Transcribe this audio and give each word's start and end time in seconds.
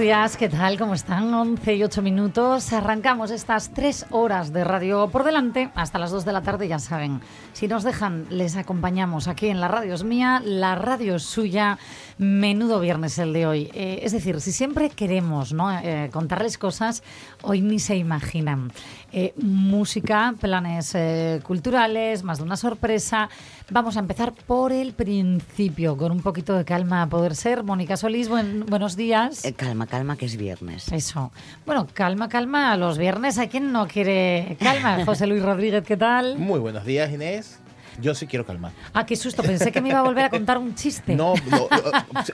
Días, 0.00 0.38
¿qué 0.38 0.48
tal? 0.48 0.78
¿Cómo 0.78 0.94
están? 0.94 1.34
11 1.34 1.74
y 1.74 1.84
8 1.84 2.00
minutos. 2.00 2.72
Arrancamos 2.72 3.30
estas 3.30 3.74
tres 3.74 4.06
horas 4.10 4.50
de 4.50 4.64
radio 4.64 5.10
por 5.10 5.24
delante 5.24 5.70
hasta 5.74 5.98
las 5.98 6.10
2 6.10 6.24
de 6.24 6.32
la 6.32 6.40
tarde, 6.40 6.68
ya 6.68 6.78
saben. 6.78 7.20
Si 7.52 7.68
nos 7.68 7.84
dejan, 7.84 8.24
les 8.30 8.56
acompañamos 8.56 9.28
aquí 9.28 9.48
en 9.48 9.60
la 9.60 9.68
radio 9.68 9.92
es 9.92 10.02
mía, 10.02 10.40
la 10.42 10.74
radio 10.74 11.16
es 11.16 11.24
suya. 11.24 11.78
Menudo 12.16 12.80
viernes 12.80 13.18
el 13.18 13.34
de 13.34 13.46
hoy. 13.46 13.70
Eh, 13.74 14.00
es 14.02 14.12
decir, 14.12 14.40
si 14.40 14.52
siempre 14.52 14.88
queremos 14.88 15.52
¿no? 15.52 15.70
Eh, 15.70 16.08
contarles 16.10 16.56
cosas, 16.56 17.02
hoy 17.42 17.60
ni 17.60 17.78
se 17.78 17.96
imaginan. 17.96 18.72
Eh, 19.12 19.34
música, 19.42 20.34
planes 20.40 20.94
eh, 20.94 21.40
culturales, 21.42 22.22
más 22.22 22.38
de 22.38 22.44
una 22.44 22.56
sorpresa. 22.56 23.28
Vamos 23.70 23.96
a 23.96 24.00
empezar 24.00 24.32
por 24.32 24.70
el 24.72 24.92
principio, 24.92 25.96
con 25.96 26.12
un 26.12 26.20
poquito 26.20 26.54
de 26.56 26.64
calma 26.64 27.02
a 27.02 27.06
poder 27.08 27.34
ser. 27.34 27.64
Mónica 27.64 27.96
Solís, 27.96 28.28
buen- 28.28 28.66
buenos 28.66 28.96
días. 28.96 29.44
Eh, 29.44 29.52
calma, 29.54 29.86
calma, 29.86 30.16
que 30.16 30.26
es 30.26 30.36
viernes. 30.36 30.92
Eso. 30.92 31.32
Bueno, 31.66 31.88
calma, 31.92 32.28
calma. 32.28 32.76
Los 32.76 32.98
viernes, 32.98 33.36
¿hay 33.38 33.48
quien 33.48 33.72
no 33.72 33.88
quiere 33.88 34.56
calma? 34.60 35.04
José 35.04 35.26
Luis 35.26 35.42
Rodríguez, 35.42 35.82
¿qué 35.84 35.96
tal? 35.96 36.38
Muy 36.38 36.60
buenos 36.60 36.84
días, 36.84 37.10
Inés. 37.12 37.58
Yo 38.00 38.14
sí 38.14 38.26
quiero 38.26 38.44
calmar. 38.46 38.72
Ah, 38.92 39.04
qué 39.06 39.16
susto. 39.16 39.42
Pensé 39.42 39.72
que 39.72 39.80
me 39.80 39.90
iba 39.90 39.98
a 39.98 40.02
volver 40.02 40.24
a 40.24 40.30
contar 40.30 40.58
un 40.58 40.74
chiste. 40.74 41.14
No, 41.14 41.34
no, 41.50 41.68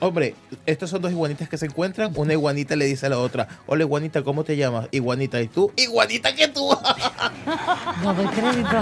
hombre, 0.00 0.34
estos 0.64 0.90
son 0.90 1.02
dos 1.02 1.10
iguanitas 1.10 1.48
que 1.48 1.58
se 1.58 1.66
encuentran. 1.66 2.12
Una 2.14 2.32
iguanita 2.32 2.76
le 2.76 2.86
dice 2.86 3.06
a 3.06 3.08
la 3.08 3.18
otra, 3.18 3.48
hola 3.66 3.82
iguanita, 3.82 4.22
¿cómo 4.22 4.44
te 4.44 4.56
llamas? 4.56 4.88
Iguanita, 4.90 5.40
¿y 5.40 5.48
tú? 5.48 5.72
Iguanita 5.76 6.34
que 6.34 6.48
tú. 6.48 6.68
No 8.02 8.12
doy 8.12 8.26
crédito. 8.26 8.80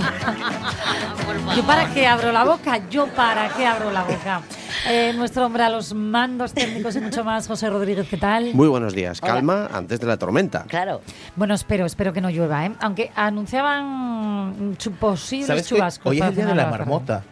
¿Yo 1.55 1.63
para 1.67 1.93
qué 1.93 2.07
abro 2.07 2.33
la 2.33 2.45
boca? 2.45 2.81
¿Yo 2.91 3.07
para 3.09 3.49
qué 3.55 3.67
abro 3.67 3.91
la 3.91 4.03
boca? 4.03 4.43
Eh, 4.89 5.13
nuestro 5.15 5.47
hombre 5.47 5.63
a 5.63 5.71
los 5.71 5.95
mandos 5.95 6.53
técnicos 6.53 6.97
y 6.97 7.01
mucho 7.01 7.25
más, 7.25 7.47
José 7.47 7.71
Rodríguez, 7.71 8.07
¿qué 8.09 8.17
tal? 8.17 8.53
Muy 8.55 8.69
buenos 8.69 8.95
días. 8.95 9.21
Hola. 9.23 9.35
Calma 9.35 9.69
antes 9.73 10.01
de 10.01 10.07
la 10.07 10.19
tormenta. 10.19 10.65
Claro. 10.69 11.01
Bueno, 11.37 11.55
espero, 11.55 11.87
espero 11.87 12.13
que 12.13 12.21
no 12.21 12.29
llueva, 12.29 12.67
¿eh? 12.67 12.73
Aunque 12.81 13.11
anunciaban 13.15 14.77
posibles 15.01 15.67
chubascos. 15.67 16.11
Hoy 16.11 16.19
es 16.19 16.25
el 16.25 16.35
día 16.35 16.47
de 16.47 16.55
la. 16.55 16.74
Marmota. 16.79 17.25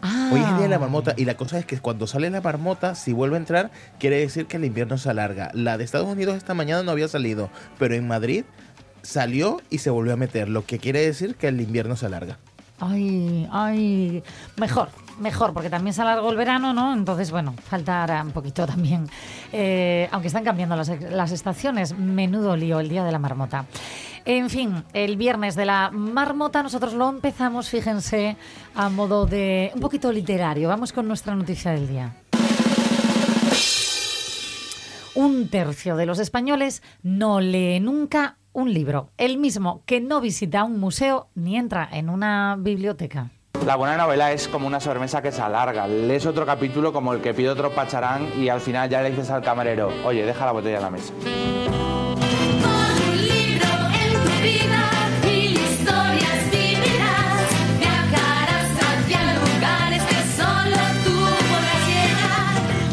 Ah. 0.00 0.30
Hoy 0.32 0.40
es 0.40 0.46
el 0.46 0.54
día 0.54 0.62
de 0.64 0.68
la 0.68 0.78
marmota 0.78 1.14
y 1.16 1.24
la 1.24 1.36
cosa 1.36 1.58
es 1.58 1.66
que 1.66 1.78
cuando 1.78 2.06
sale 2.06 2.30
la 2.30 2.40
marmota, 2.40 2.94
si 2.94 3.12
vuelve 3.12 3.36
a 3.36 3.40
entrar, 3.40 3.70
quiere 3.98 4.18
decir 4.18 4.46
que 4.46 4.56
el 4.56 4.64
invierno 4.64 4.96
se 4.96 5.10
alarga. 5.10 5.50
La 5.54 5.76
de 5.76 5.84
Estados 5.84 6.06
Unidos 6.06 6.36
esta 6.36 6.54
mañana 6.54 6.82
no 6.82 6.92
había 6.92 7.08
salido, 7.08 7.50
pero 7.78 7.94
en 7.94 8.06
Madrid 8.06 8.44
salió 9.02 9.60
y 9.70 9.78
se 9.78 9.90
volvió 9.90 10.12
a 10.12 10.16
meter, 10.16 10.48
lo 10.48 10.64
que 10.64 10.78
quiere 10.78 11.00
decir 11.00 11.34
que 11.34 11.48
el 11.48 11.60
invierno 11.60 11.96
se 11.96 12.06
alarga. 12.06 12.38
Ay, 12.80 13.48
ay, 13.50 14.22
mejor, 14.56 14.88
mejor, 15.18 15.52
porque 15.52 15.68
también 15.68 15.94
se 15.94 16.02
alargó 16.02 16.30
el 16.30 16.36
verano, 16.36 16.72
¿no? 16.72 16.92
Entonces, 16.92 17.30
bueno, 17.30 17.54
faltará 17.68 18.22
un 18.22 18.30
poquito 18.30 18.66
también. 18.66 19.08
Eh, 19.52 20.08
aunque 20.12 20.28
están 20.28 20.44
cambiando 20.44 20.76
las, 20.76 20.88
las 21.10 21.32
estaciones, 21.32 21.98
menudo 21.98 22.56
lío 22.56 22.78
el 22.78 22.88
día 22.88 23.04
de 23.04 23.10
la 23.10 23.18
marmota. 23.18 23.66
En 24.24 24.50
fin, 24.50 24.84
el 24.92 25.16
viernes 25.16 25.56
de 25.56 25.64
la 25.64 25.90
marmota 25.90 26.62
nosotros 26.62 26.92
lo 26.92 27.08
empezamos, 27.08 27.68
fíjense, 27.68 28.36
a 28.74 28.88
modo 28.90 29.26
de 29.26 29.72
un 29.74 29.80
poquito 29.80 30.12
literario. 30.12 30.68
Vamos 30.68 30.92
con 30.92 31.08
nuestra 31.08 31.34
noticia 31.34 31.72
del 31.72 31.88
día. 31.88 32.14
Un 35.14 35.48
tercio 35.48 35.96
de 35.96 36.06
los 36.06 36.20
españoles 36.20 36.82
no 37.02 37.40
lee 37.40 37.80
nunca 37.80 38.36
un 38.58 38.74
libro, 38.74 39.10
el 39.18 39.38
mismo 39.38 39.82
que 39.86 40.00
no 40.00 40.20
visita 40.20 40.64
un 40.64 40.80
museo 40.80 41.28
ni 41.34 41.56
entra 41.56 41.88
en 41.92 42.10
una 42.10 42.56
biblioteca. 42.58 43.30
La 43.64 43.76
buena 43.76 43.96
novela 43.96 44.32
es 44.32 44.48
como 44.48 44.66
una 44.66 44.80
sobremesa 44.80 45.22
que 45.22 45.30
se 45.30 45.40
alarga. 45.40 45.86
Lees 45.86 46.26
otro 46.26 46.44
capítulo 46.44 46.92
como 46.92 47.12
el 47.12 47.20
que 47.20 47.34
pide 47.34 47.50
otro 47.50 47.70
pacharán 47.70 48.28
y 48.36 48.48
al 48.48 48.60
final 48.60 48.88
ya 48.88 49.00
le 49.02 49.10
dices 49.10 49.30
al 49.30 49.42
camarero, 49.42 49.92
oye, 50.04 50.24
deja 50.24 50.44
la 50.44 50.52
botella 50.52 50.76
en 50.76 50.82
la 50.82 50.90
mesa. 50.90 51.12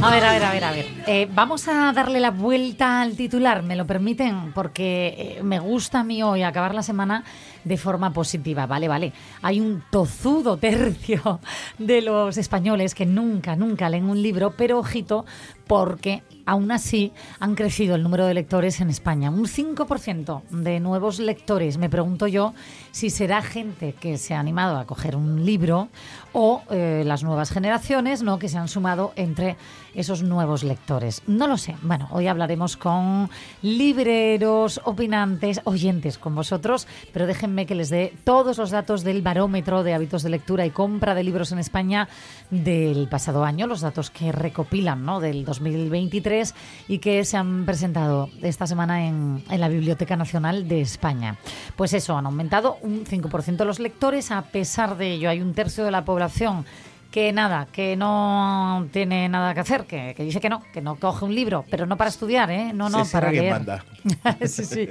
A 0.02 0.12
ver, 0.12 0.24
a 0.24 0.32
ver, 0.32 0.44
a 0.44 0.52
ver, 0.52 0.64
a 0.64 0.72
ver. 0.72 0.95
Eh, 1.08 1.28
vamos 1.32 1.68
a 1.68 1.94
darle 1.94 2.20
la 2.20 2.32
vuelta 2.32 3.02
al 3.02 3.16
titular, 3.16 3.62
¿me 3.62 3.76
lo 3.76 3.86
permiten? 3.86 4.52
Porque 4.54 5.38
eh, 5.38 5.44
me 5.44 5.60
gusta 5.60 6.00
a 6.00 6.04
mí 6.04 6.24
hoy 6.24 6.42
acabar 6.42 6.74
la 6.74 6.82
semana 6.82 7.24
de 7.66 7.78
forma 7.78 8.14
positiva. 8.14 8.66
Vale, 8.66 8.88
vale. 8.88 9.12
Hay 9.42 9.60
un 9.60 9.84
tozudo 9.90 10.56
tercio 10.58 11.42
de 11.78 12.02
los 12.02 12.38
españoles 12.38 12.96
que 12.96 13.06
nunca, 13.06 13.58
nunca 13.58 13.90
leen 13.90 14.10
un 14.10 14.22
libro, 14.22 14.54
pero 14.56 14.80
ojito, 14.80 15.26
porque 15.68 16.24
aún 16.46 16.72
así 16.72 17.12
han 17.40 17.56
crecido 17.56 17.96
el 17.96 18.04
número 18.04 18.26
de 18.26 18.34
lectores 18.34 18.80
en 18.82 18.90
España. 18.90 19.30
Un 19.30 19.46
5% 19.46 20.44
de 20.50 20.80
nuevos 20.80 21.20
lectores. 21.20 21.78
Me 21.78 21.90
pregunto 21.90 22.28
yo 22.28 22.54
si 22.92 23.10
será 23.10 23.42
gente 23.42 23.94
que 23.94 24.18
se 24.18 24.34
ha 24.34 24.40
animado 24.40 24.78
a 24.78 24.86
coger 24.86 25.16
un 25.16 25.46
libro 25.46 25.90
o 26.34 26.62
eh, 26.70 27.04
las 27.06 27.24
nuevas 27.24 27.50
generaciones 27.50 28.22
¿no? 28.22 28.40
que 28.40 28.50
se 28.50 28.58
han 28.58 28.68
sumado 28.68 29.14
entre 29.16 29.58
esos 29.96 30.22
nuevos 30.22 30.64
lectores. 30.64 31.24
No 31.26 31.48
lo 31.48 31.58
sé. 31.58 31.76
Bueno, 31.82 32.08
hoy 32.12 32.28
hablaremos 32.28 32.78
con 32.78 33.30
libreros, 33.62 34.82
opinantes, 34.84 35.62
oyentes 35.64 36.18
con 36.18 36.36
vosotros, 36.36 36.88
pero 37.14 37.26
déjenme 37.26 37.55
que 37.64 37.76
les 37.76 37.90
dé 37.90 38.14
todos 38.26 38.58
los 38.58 38.72
datos 38.72 39.06
del 39.06 39.22
barómetro 39.22 39.84
de 39.84 39.94
hábitos 39.94 40.24
de 40.24 40.30
lectura 40.30 40.66
y 40.66 40.72
compra 40.72 41.16
de 41.16 41.24
libros 41.24 41.54
en 41.54 41.60
España 41.60 42.10
del 42.52 43.08
pasado 43.08 43.46
año, 43.46 43.68
los 43.68 43.80
datos 43.80 44.10
que 44.10 44.34
recopilan 44.34 45.06
¿no? 45.06 45.22
del 45.22 45.46
2023 45.46 46.54
y 46.90 46.98
que 46.98 47.24
se 47.24 47.38
han 47.38 47.66
presentado 47.66 48.30
esta 48.42 48.68
semana 48.68 49.08
en, 49.08 49.44
en 49.50 49.62
la 49.62 49.70
Biblioteca 49.70 50.18
Nacional 50.18 50.68
de 50.68 50.82
España. 50.82 51.38
Pues 51.78 51.94
eso, 51.94 52.18
han 52.18 52.26
aumentado 52.26 52.78
un 52.82 53.06
5% 53.06 53.64
los 53.64 53.80
lectores, 53.80 54.32
a 54.32 54.42
pesar 54.42 54.98
de 54.98 55.14
ello 55.14 55.30
hay 55.30 55.40
un 55.40 55.54
tercio 55.54 55.86
de 55.86 55.92
la 55.92 56.04
población 56.04 56.66
que 57.16 57.32
nada, 57.32 57.66
que 57.72 57.96
no 57.96 58.90
tiene 58.92 59.30
nada 59.30 59.54
que 59.54 59.62
hacer, 59.62 59.86
que, 59.86 60.14
que 60.18 60.24
dice 60.24 60.42
que 60.42 60.50
no, 60.50 60.62
que 60.74 60.82
no 60.82 60.98
coge 60.98 61.24
un 61.24 61.34
libro, 61.34 61.64
pero 61.72 61.86
no 61.86 61.96
para 61.96 62.10
estudiar, 62.10 62.52
¿eh? 62.52 62.74
No, 62.74 62.90
no, 62.90 63.06
Se 63.06 63.14
para 63.14 63.32
leer. 63.32 63.54
manda. 63.54 63.86
sí, 64.46 64.66
sí. 64.66 64.90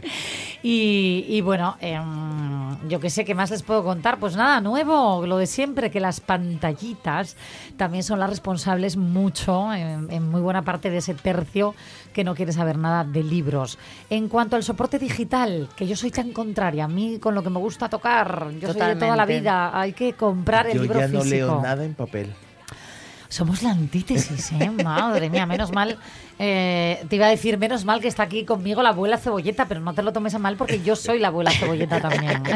Y, 0.63 1.27
y 1.29 1.43
bueno, 1.43 1.77
em, 1.83 2.89
yo 2.89 2.99
que 2.99 3.11
sé, 3.11 3.27
¿qué 3.27 3.35
más 3.35 3.51
les 3.51 3.63
puedo 3.63 3.85
contar? 3.85 4.19
Pues 4.19 4.37
nada, 4.37 4.63
nuevo, 4.63 5.27
lo 5.27 5.37
de 5.37 5.47
siempre, 5.47 5.91
que 5.91 6.01
las 6.01 6.21
pantallitas 6.21 7.37
también 7.77 8.03
son 8.03 8.19
las 8.19 8.31
responsables 8.31 8.97
mucho, 8.97 9.71
en, 9.75 10.11
en 10.11 10.27
muy 10.31 10.41
buena 10.41 10.63
parte 10.63 10.89
de 10.89 10.97
ese 10.97 11.13
tercio 11.13 11.75
que 12.15 12.25
no 12.25 12.35
quiere 12.35 12.53
saber 12.53 12.79
nada 12.79 13.05
de 13.05 13.23
libros. 13.23 13.79
En 14.09 14.29
cuanto 14.29 14.57
al 14.57 14.63
soporte 14.63 14.99
digital, 14.99 15.69
que 15.77 15.87
yo 15.87 15.97
soy 15.97 16.11
tan 16.11 16.33
contraria, 16.33 16.85
a 16.85 16.89
mí 16.89 17.19
con 17.19 17.35
lo 17.35 17.43
que 17.43 17.51
me 17.51 17.59
gusta 17.59 17.91
tocar, 17.91 18.51
yo 18.59 18.73
soy 18.73 18.81
de 18.81 18.97
toda 18.97 19.17
la 19.17 19.27
vida, 19.27 19.79
hay 19.79 19.93
que 19.93 20.15
comprar 20.15 20.67
el 20.69 20.77
Yo 20.77 20.83
libro 20.83 21.01
ya 21.01 21.09
no 21.09 21.21
físico. 21.21 21.37
leo 21.37 21.61
nada 21.61 21.85
en 21.85 21.93
papel. 21.95 22.33
Somos 23.29 23.63
la 23.63 23.73
antítesis, 23.73 24.53
¿eh? 24.53 24.71
Madre 24.85 25.29
mía, 25.29 25.45
menos 25.45 25.73
mal. 25.73 25.99
Eh, 26.39 27.05
te 27.09 27.17
iba 27.17 27.27
a 27.27 27.31
decir, 27.31 27.59
menos 27.59 27.85
mal 27.85 28.01
que 28.01 28.09
está 28.09 28.25
aquí 28.25 28.45
conmigo 28.45 28.83
la 28.83 28.89
abuela 28.91 29.19
cebolleta, 29.19 29.67
pero 29.67 29.81
no 29.81 29.95
te 29.95 30.03
lo 30.03 30.13
tomes 30.13 30.35
a 30.35 30.39
mal 30.39 30.57
porque 30.57 30.81
yo 30.83 30.97
soy 30.97 31.19
la 31.19 31.29
abuela 31.29 31.51
cebolleta 31.53 32.01
también. 32.01 32.43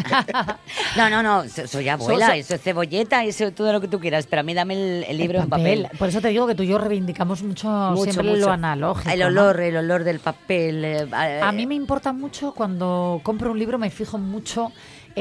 No, 0.96 1.08
no, 1.10 1.22
no, 1.22 1.48
so- 1.48 1.66
soy 1.66 1.88
abuela, 1.88 2.26
so- 2.28 2.32
eso 2.32 2.54
es 2.54 2.62
cebolleta, 2.62 3.24
eso 3.24 3.46
es 3.46 3.54
todo 3.54 3.72
lo 3.72 3.80
que 3.80 3.88
tú 3.88 4.00
quieras, 4.00 4.26
pero 4.26 4.40
a 4.40 4.42
mí 4.42 4.54
dame 4.54 4.74
el, 4.74 5.04
el 5.04 5.16
libro 5.18 5.40
en 5.40 5.48
papel. 5.48 5.86
Por 5.98 6.08
eso 6.08 6.20
te 6.20 6.28
digo 6.28 6.46
que 6.46 6.54
tú 6.54 6.62
y 6.62 6.68
yo 6.68 6.78
reivindicamos 6.78 7.42
mucho, 7.42 7.68
Mucho, 7.68 8.04
siempre 8.04 8.30
mucho. 8.30 8.46
lo 8.46 8.52
analógico. 8.52 9.10
El 9.10 9.20
¿no? 9.20 9.26
olor, 9.26 9.60
el 9.60 9.76
olor 9.76 10.04
del 10.04 10.18
papel. 10.20 10.84
eh, 10.84 11.08
A 11.42 11.52
mí 11.52 11.66
me 11.66 11.74
importa 11.74 12.12
mucho 12.12 12.52
cuando 12.52 13.20
compro 13.22 13.52
un 13.52 13.58
libro, 13.58 13.78
me 13.78 13.90
fijo 13.90 14.18
mucho 14.18 14.72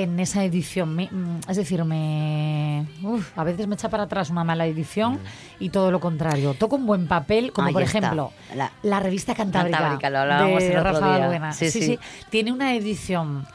en 0.04 0.20
esa 0.20 0.44
edición. 0.44 0.96
Me- 0.96 1.10
mm, 1.12 1.40
es 1.50 1.58
decir, 1.58 1.84
me 1.86 2.86
uf, 3.04 3.38
a 3.38 3.44
veces 3.44 3.68
me 3.68 3.76
echa 3.76 3.90
para 3.90 4.04
atrás 4.04 4.30
una 4.30 4.44
mala 4.44 4.66
edición 4.66 5.20
y 5.60 5.70
todo 5.70 5.92
lo 5.92 6.00
contrario. 6.00 6.54
Toco 6.54 6.76
un 6.76 6.86
buen 6.86 7.08
papel, 7.08 7.52
como 7.52 7.68
Ahí 7.68 7.74
por 7.74 7.84
está. 7.84 7.98
ejemplo 8.00 8.32
La- 8.56 8.72
la, 8.84 9.00
revista 9.00 9.34
Cantábrica, 9.36 9.78
Cantábrica, 9.78 10.10
lo 10.10 10.20
de 10.58 10.68
el 10.68 10.78
otro 10.78 10.84
Rafa 10.94 11.08
día. 11.08 11.18
Balbuena. 11.20 11.52
Sí, 11.54 11.72
Sí, 11.72 11.82
sí. 11.82 11.88
sí. 11.88 12.00
Tiene 12.30 12.52
una 12.52 12.74
edición 12.76 13.46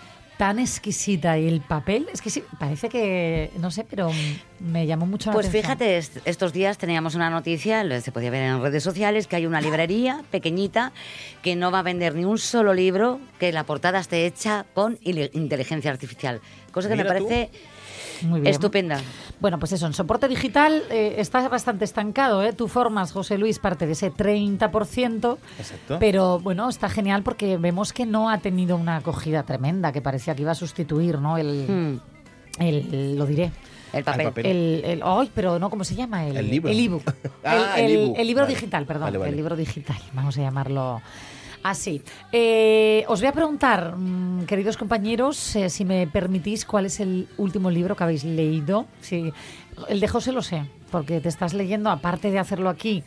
tan 0.43 0.59
exquisita 0.59 1.39
y 1.39 1.47
el 1.47 1.61
papel, 1.61 2.09
es 2.13 2.21
que 2.21 2.29
sí, 2.29 2.43
parece 2.59 2.89
que, 2.89 3.53
no 3.61 3.71
sé, 3.71 3.87
pero 3.89 4.11
me 4.59 4.89
llamó 4.89 5.07
mucho 5.07 5.31
la 5.31 5.35
Pues 5.35 5.47
atención. 5.47 5.63
fíjate, 5.79 5.99
est- 5.99 6.17
estos 6.25 6.53
días 6.53 6.79
teníamos 6.79 7.15
una 7.15 7.31
noticia, 7.31 7.85
se 8.01 8.11
podía 8.11 8.29
ver 8.33 8.43
en 8.43 8.61
redes 8.61 8.83
sociales, 8.83 9.29
que 9.29 9.37
hay 9.37 9.47
una 9.47 9.61
librería 9.61 10.25
pequeñita 10.33 10.91
que 11.43 11.55
no 11.55 11.71
va 11.71 11.79
a 11.79 11.83
vender 11.83 12.17
ni 12.17 12.25
un 12.25 12.39
solo 12.39 12.75
libro 12.75 13.21
que 13.39 13.53
la 13.53 13.63
portada 13.63 14.01
esté 14.01 14.27
hecha 14.27 14.67
con 14.75 14.99
inteligencia 15.05 15.93
artificial. 15.93 16.41
Cosa 16.73 16.89
que 16.89 16.97
me 16.97 17.05
tú. 17.05 17.09
Muy 18.25 18.41
bien. 18.41 18.53
estupenda. 18.53 19.01
Bueno, 19.41 19.59
pues 19.59 19.73
eso, 19.73 19.87
en 19.87 19.93
soporte 19.93 20.29
digital 20.29 20.83
eh, 20.91 21.15
está 21.19 21.49
bastante 21.49 21.85
estancado, 21.85 22.43
¿eh? 22.43 22.53
Tú 22.53 22.69
formas, 22.69 23.13
José 23.13 23.39
Luis, 23.39 23.59
parte 23.59 23.87
de 23.87 23.93
ese 23.93 24.13
30%, 24.13 25.39
Exacto. 25.59 25.97
pero 25.99 26.39
bueno, 26.41 26.69
está 26.69 26.89
genial 26.89 27.23
porque 27.23 27.57
vemos 27.57 27.93
que 27.93 28.07
no 28.07 28.31
ha 28.31 28.39
tenido 28.39 28.77
una 28.77 28.97
acogida 28.99 29.43
tremenda, 29.43 29.93
que 29.93 30.01
parecía 30.01 30.35
que 30.35 30.43
iba 30.43 30.53
a 30.53 30.57
sustituir, 30.57 31.19
¿no? 31.19 31.39
El, 31.39 31.67
Mm, 31.69 32.01
el- 32.63 33.17
lo 33.19 33.27
diré. 33.27 33.51
el 33.93 34.05
papel. 34.05 34.27
papel. 34.27 34.47
El, 34.47 34.83
el- 34.85 35.03
ay, 35.05 35.31
pero 35.35 35.59
no, 35.59 35.69
¿cómo 35.71 35.85
se 35.85 35.95
llama? 35.95 36.27
El, 36.27 36.37
El 36.37 36.51
libro. 36.51 36.71
El 36.71 36.81
ebook. 36.81 37.03
Ah, 37.45 37.75
el, 37.79 38.13
libro 38.27 38.45
Vale. 38.45 38.55
digital, 38.55 38.87
perdón. 38.87 39.05
Vale, 39.07 39.19
vale. 39.19 39.31
El 39.31 39.37
libro 39.37 39.57
digital, 39.57 39.97
vamos 40.15 40.39
a 40.39 40.43
llamarlo 40.43 41.03
así. 41.63 42.03
Eh, 42.33 43.05
os 43.09 43.21
voy 43.21 43.29
a 43.29 43.33
preguntar, 43.33 43.97
mm, 43.97 44.45
queridos 44.47 44.77
compañeros, 44.77 45.57
eh, 45.57 45.69
si 45.71 45.85
me 45.85 46.07
permitís, 46.07 46.65
¿cuál 46.65 46.87
es 46.87 47.01
el 47.01 47.29
último 47.39 47.71
libro 47.71 47.95
que 47.97 48.05
habéis 48.05 48.25
leído? 48.25 48.87
Sí, 49.01 49.33
el 49.89 50.01
de 50.01 50.09
José 50.09 50.33
lo 50.33 50.43
sé, 50.43 50.65
porque 50.91 51.21
te 51.21 51.29
estás 51.29 51.55
leyendo, 51.55 51.91
aparte 51.91 52.31
de 52.31 52.39
hacerlo 52.39 52.69
aquí. 52.69 53.03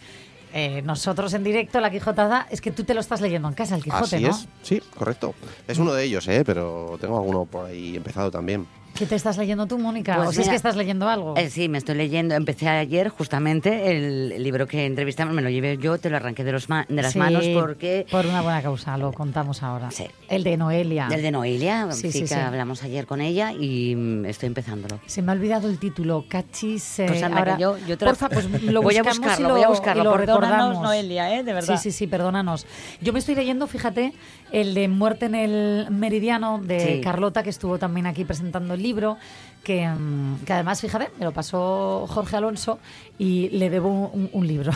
eh, 0.57 0.81
nosotros 0.83 1.33
en 1.33 1.43
directo, 1.43 1.81
la 1.81 1.91
Quijotada, 1.91 2.47
es 2.49 2.61
que 2.61 2.71
tú 2.71 2.85
te 2.85 2.93
lo 2.93 3.01
estás 3.01 3.19
leyendo 3.19 3.49
en 3.49 3.53
casa, 3.55 3.75
el 3.75 3.83
Quijote, 3.83 4.15
Así 4.15 4.23
¿no? 4.23 4.29
es, 4.29 4.47
sí, 4.63 4.81
correcto. 4.97 5.35
Es 5.67 5.77
uno 5.79 5.93
de 5.93 6.05
ellos, 6.05 6.25
¿eh? 6.29 6.43
pero 6.45 6.97
tengo 7.01 7.17
alguno 7.17 7.43
por 7.43 7.65
ahí 7.65 7.97
empezado 7.97 8.31
también. 8.31 8.65
¿Qué 8.97 9.05
te 9.05 9.15
estás 9.15 9.37
leyendo 9.37 9.67
tú, 9.67 9.77
Mónica? 9.77 10.15
Pues 10.15 10.29
¿O 10.29 10.31
si 10.31 10.41
es 10.41 10.47
que 10.47 10.55
estás 10.55 10.77
leyendo 10.77 11.09
algo? 11.09 11.35
Eh, 11.35 11.49
sí, 11.49 11.67
me 11.67 11.77
estoy 11.77 11.95
leyendo. 11.95 12.33
Empecé 12.33 12.69
ayer 12.69 13.09
justamente 13.09 13.91
el 13.91 14.41
libro 14.41 14.67
que 14.67 14.85
entrevistamos, 14.85 15.33
me 15.35 15.41
lo 15.41 15.49
llevé 15.49 15.77
yo, 15.77 15.97
te 15.97 16.09
lo 16.09 16.15
arranqué 16.15 16.45
de, 16.45 16.53
los 16.53 16.69
ma- 16.69 16.85
de 16.87 17.01
las 17.01 17.11
Sí, 17.11 17.19
manos 17.19 17.45
porque... 17.53 18.05
Por 18.09 18.25
una 18.25 18.41
buena 18.41 18.61
causa, 18.61 18.97
lo 18.97 19.11
contamos 19.11 19.63
ahora. 19.63 19.91
Sí. 19.91 20.05
El 20.29 20.45
de 20.45 20.55
Noelia. 20.55 21.09
El 21.11 21.21
de 21.21 21.29
Noelia, 21.31 21.91
Sí, 21.91 22.09
sí, 22.09 22.33
hablamos 22.33 22.83
ayer 22.83 23.05
con 23.05 23.19
ella 23.19 23.51
y 23.51 23.95
mm, 23.97 24.25
estoy 24.27 24.47
empezándolo. 24.47 25.01
Se 25.07 25.21
me 25.21 25.33
ha 25.33 25.35
olvidado 25.35 25.67
el 25.67 25.77
título, 25.77 26.23
Cachis. 26.29 26.99
eh, 26.99 27.05
Pues 27.07 27.21
anda, 27.21 27.35
que 27.43 27.49
ahora, 27.51 27.57
yo- 27.57 27.77
yo 27.85 27.97
te 27.97 28.05
lo- 28.05 28.11
porfa, 28.11 28.29
pues 28.29 28.49
lo 28.63 28.81
Voy 28.81 28.95
a 28.95 29.03
buscamos 29.03 29.17
y 29.17 29.19
buscarlo, 29.27 29.47
lo, 29.49 29.53
voy 29.55 29.63
a 29.63 29.67
buscarlo. 29.67 30.01
y 30.01 30.05
lo 30.05 30.11
Perdónanos, 30.13 30.47
recordamos. 30.51 30.83
Noelia, 30.83 31.35
¿eh? 31.37 31.43
De 31.43 31.51
verdad. 31.51 31.75
Sí, 31.75 31.91
sí, 31.91 31.97
sí, 31.97 32.07
perdónanos. 32.07 32.65
Yo 33.01 33.11
me 33.11 33.19
estoy 33.19 33.35
leyendo, 33.35 33.67
fíjate, 33.67 34.13
el 34.53 34.73
de 34.73 34.87
Muerte 34.87 35.25
en 35.25 35.35
el 35.35 35.87
Meridiano 35.91 36.61
de. 36.63 37.01
Carlota, 37.03 37.43
que 37.43 37.49
estuvo 37.49 37.77
también 37.77 38.05
aquí 38.07 38.23
presentando 38.23 38.73
el 38.73 38.84
libro, 38.85 39.17
que, 39.63 39.87
mm, 39.87 40.43
que 40.45 40.53
además, 40.53 40.79
fíjate, 40.79 41.09
me 41.17 41.25
lo 41.25 41.31
pasó 41.31 42.05
Jorge 42.07 42.35
Alonso 42.37 42.77
y 43.17 43.49
le 43.49 43.71
debo 43.71 43.89
un, 43.89 44.29
un 44.31 44.45
libro. 44.47 44.71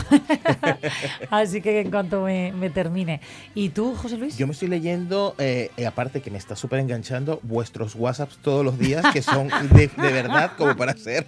Así 1.30 1.60
que 1.60 1.80
en 1.80 1.90
cuanto 1.90 2.22
me, 2.22 2.52
me 2.52 2.70
termine. 2.70 3.20
¿Y 3.54 3.68
tú, 3.68 3.94
José 3.94 4.16
Luis? 4.18 4.36
Yo 4.36 4.46
me 4.48 4.52
estoy 4.52 4.66
leyendo, 4.68 5.34
eh, 5.38 5.70
eh, 5.76 5.86
aparte 5.86 6.20
que 6.20 6.30
me 6.32 6.38
está 6.38 6.56
súper 6.56 6.80
enganchando, 6.80 7.38
vuestros 7.44 7.94
WhatsApps 7.94 8.38
todos 8.38 8.64
los 8.64 8.78
días, 8.80 9.04
que 9.12 9.22
son 9.22 9.48
de, 9.72 9.86
de 9.88 10.12
verdad 10.12 10.52
como 10.58 10.76
para 10.76 10.90
hacer 10.92 11.24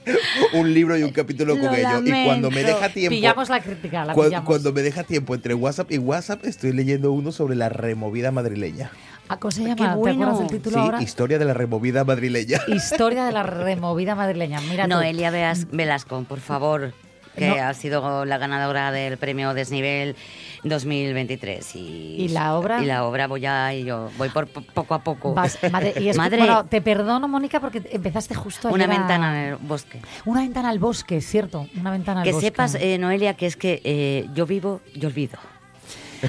un 0.55 0.73
libro 0.75 0.99
y 0.99 1.05
un 1.05 1.11
capítulo 1.12 1.55
con 1.55 1.67
Lo 1.67 1.75
ellos. 1.75 2.02
Y 2.05 2.25
cuando 2.25 2.50
me 2.50 2.64
deja 2.64 2.88
tiempo... 2.88 3.11
Pillamos 3.14 3.49
la 3.49 3.61
crítica, 3.62 4.05
la 4.05 4.14
Cuan- 4.14 4.29
pillamos. 4.29 4.46
Cuando 4.49 4.73
me 4.73 4.82
deja 4.82 5.05
tiempo 5.05 5.34
entre 5.37 5.55
WhatsApp 5.55 5.93
y 5.93 5.99
WhatsApp, 5.99 6.44
estoy 6.46 6.73
leyendo 6.73 7.12
uno 7.12 7.31
sobre 7.31 7.55
la 7.55 7.69
removida 7.69 8.32
madrileña. 8.32 8.90
Ah, 9.32 9.38
¿Cómo 9.38 9.50
se 9.50 9.62
Qué 9.62 9.69
llama? 9.69 9.93
¿Te 9.93 9.99
bueno. 9.99 10.23
acuerdas 10.25 10.38
del 10.40 10.58
título 10.58 10.75
Sí, 10.76 10.81
ahora? 10.82 11.02
historia 11.02 11.38
de 11.38 11.44
la 11.44 11.55
removida 11.55 12.05
madrileña. 12.05 12.61
Historia 12.69 13.25
de 13.25 13.32
la 13.32 13.43
removida 13.43 14.14
madrileña. 14.14 14.61
Mira 14.69 14.84
tú. 14.84 14.90
Noelia 14.90 15.31
Veas- 15.31 15.67
Velasco, 15.70 16.23
por 16.29 16.40
favor, 16.40 16.93
que 17.37 17.49
No. 17.49 17.55
ha 17.55 17.73
sido 17.75 18.25
la 18.26 18.37
ganadora 18.38 18.93
del 18.93 19.17
premio 19.17 19.55
Desnivel 19.55 20.17
2023. 20.64 21.76
Y, 21.76 21.79
¿Y 22.19 22.29
la 22.29 22.55
obra? 22.56 22.82
Y 22.82 22.87
la 22.87 23.05
obra 23.05 23.26
voy 23.26 23.46
a 23.46 23.75
y 23.75 23.84
yo 23.84 24.11
voy 24.19 24.29
por 24.29 24.46
po- 24.49 24.62
poco 24.62 24.94
a 24.94 25.02
poco. 25.02 25.34
Vas- 25.34 25.58
madre, 25.70 25.94
y 25.99 26.08
es- 26.08 26.17
Madre, 26.17 26.38
bueno, 26.38 26.64
te 26.67 26.81
perdono, 26.81 27.26
Mónica, 27.29 27.61
porque 27.61 27.82
empezaste 27.90 28.34
justo 28.34 28.69
una 28.69 28.87
ventana 28.87 29.44
en 29.46 29.49
el 29.52 29.56
bosque. 29.56 30.00
Una 30.26 30.40
ventana 30.43 30.69
al 30.69 30.79
bosque, 30.79 31.20
cierto. 31.20 31.67
Una 31.81 31.90
ventana 31.90 32.20
al 32.20 32.25
Que 32.26 32.32
bosque. 32.32 32.46
sepas, 32.49 32.75
eh, 32.75 32.99
Noelia, 32.99 33.34
que 33.34 33.46
es 33.46 33.56
que 33.56 33.81
eh, 33.84 34.29
yo 34.34 34.46
vivo 34.46 34.81
y 34.94 35.05
olvido. 35.06 35.38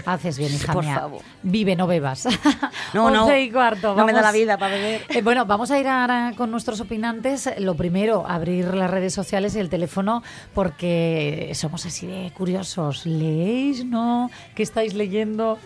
Haces 0.06 0.38
bien, 0.38 0.54
hija 0.54 0.74
por 0.74 0.84
mía. 0.84 0.95
favor. 0.95 1.22
Vive, 1.44 1.75
no 1.75 1.88
bebas. 1.88 2.28
No, 2.94 3.10
no. 3.10 3.24
Once 3.24 3.42
y 3.42 3.51
cuarto. 3.51 3.95
No 3.95 4.06
me 4.06 4.13
da 4.13 4.22
la 4.22 4.31
vida 4.31 4.57
para 4.57 4.75
beber. 4.75 5.01
Eh, 5.10 5.22
bueno, 5.22 5.45
vamos 5.45 5.72
a 5.72 5.80
ir 5.80 5.88
ahora 5.88 6.34
con 6.38 6.51
nuestros 6.51 6.80
opinantes. 6.80 7.50
Lo 7.57 7.75
primero, 7.75 8.25
abrir 8.28 8.74
las 8.75 8.90
redes 8.90 9.13
sociales 9.13 9.56
y 9.56 9.60
el 9.60 9.69
teléfono, 9.69 10.22
porque 10.54 11.51
somos 11.56 11.86
así 11.86 12.06
de 12.06 12.31
curiosos. 12.38 13.06
¿Leéis, 13.06 13.86
no? 13.86 14.30
¿Qué 14.56 14.63
estáis 14.63 14.94
leyendo? 14.94 15.57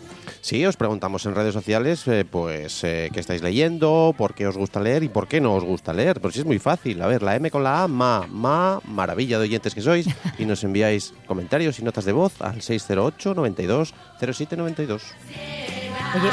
Sí, 0.41 0.65
os 0.65 0.77
preguntamos 0.77 1.25
en 1.25 1.35
redes 1.35 1.53
sociales, 1.53 2.07
eh, 2.07 2.25
pues, 2.29 2.83
eh, 2.83 3.09
qué 3.13 3.19
estáis 3.19 3.41
leyendo, 3.41 4.13
por 4.17 4.33
qué 4.33 4.47
os 4.47 4.57
gusta 4.57 4.79
leer 4.79 5.03
y 5.03 5.09
por 5.09 5.27
qué 5.27 5.41
no 5.41 5.53
os 5.53 5.63
gusta 5.63 5.93
leer. 5.93 6.21
Pues 6.21 6.35
sí, 6.35 6.41
es 6.41 6.45
muy 6.45 6.59
fácil. 6.59 7.01
A 7.01 7.07
ver, 7.07 7.23
la 7.23 7.35
M 7.35 7.51
con 7.51 7.63
la 7.63 7.83
A, 7.83 7.87
ma, 7.87 8.25
ma, 8.29 8.79
maravilla 8.85 9.37
de 9.37 9.43
oyentes 9.43 9.75
que 9.75 9.81
sois. 9.81 10.07
Y 10.37 10.45
nos 10.45 10.63
enviáis 10.63 11.13
comentarios 11.25 11.79
y 11.79 11.83
notas 11.83 12.05
de 12.05 12.13
voz 12.13 12.41
al 12.41 12.61
608 12.61 13.33
92 13.33 13.93
07 14.19 14.57
92. 14.57 15.03
Oye, 16.15 16.29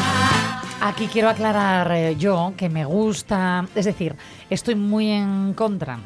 aquí 0.80 1.06
quiero 1.08 1.28
aclarar 1.28 1.90
eh, 1.92 2.16
yo 2.16 2.54
que 2.56 2.68
me 2.68 2.84
gusta, 2.84 3.66
es 3.74 3.84
decir, 3.84 4.14
estoy 4.50 4.74
muy 4.74 5.10
en 5.10 5.54
contra 5.54 5.98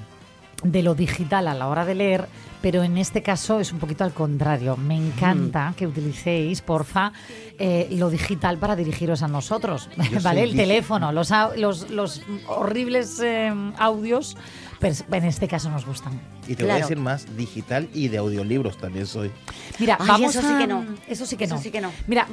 de 0.63 0.83
lo 0.83 0.95
digital 0.95 1.47
a 1.47 1.55
la 1.55 1.69
hora 1.69 1.85
de 1.85 1.95
leer, 1.95 2.29
pero 2.61 2.83
en 2.83 2.99
este 2.99 3.23
caso 3.23 3.61
es 3.61 3.73
un 3.73 3.79
poquito 3.79 4.03
al 4.03 4.13
contrario. 4.13 4.77
Me 4.77 4.97
encanta 4.97 5.73
que 5.77 5.87
utilicéis, 5.87 6.63
porfa, 6.63 7.13
eh, 7.59 7.89
lo 7.93 8.11
digital 8.11 8.59
para 8.59 8.75
dirigiros 8.75 9.23
a 9.23 9.29
nosotros, 9.29 9.89
Yo 10.11 10.21
¿vale? 10.21 10.43
El 10.43 10.57
teléfono, 10.57 11.13
los, 11.13 11.31
los, 11.57 11.91
los 11.91 12.23
horribles 12.49 13.21
eh, 13.21 13.53
audios, 13.79 14.37
pues 14.79 15.05
en 15.11 15.25
este 15.25 15.49
caso 15.49 15.71
nos 15.71 15.85
gustan. 15.85 16.21
Y 16.47 16.55
te 16.55 16.63
voy 16.63 16.71
a 16.71 16.75
Claro. 16.77 16.89
decir 16.89 16.99
más, 17.03 17.37
digital 17.37 17.89
y 17.93 18.09
de 18.09 18.19
audiolibros 18.19 18.79
también 18.79 19.07
soy. 19.07 19.31
Mira, 19.79 19.97
Ay, 20.01 20.07
vamos 20.09 20.37
eso 20.37 20.47
sí 20.47 20.55
a- 20.55 20.59
que 20.59 20.67
no. 20.67 20.85
Eso 21.07 21.27
sí 21.27 21.37
que 21.37 21.45
Eso 21.45 21.57
no. 21.57 21.61
sí 21.61 21.71
que 21.71 21.81
no. 21.81 21.93
Mira, 22.07 22.27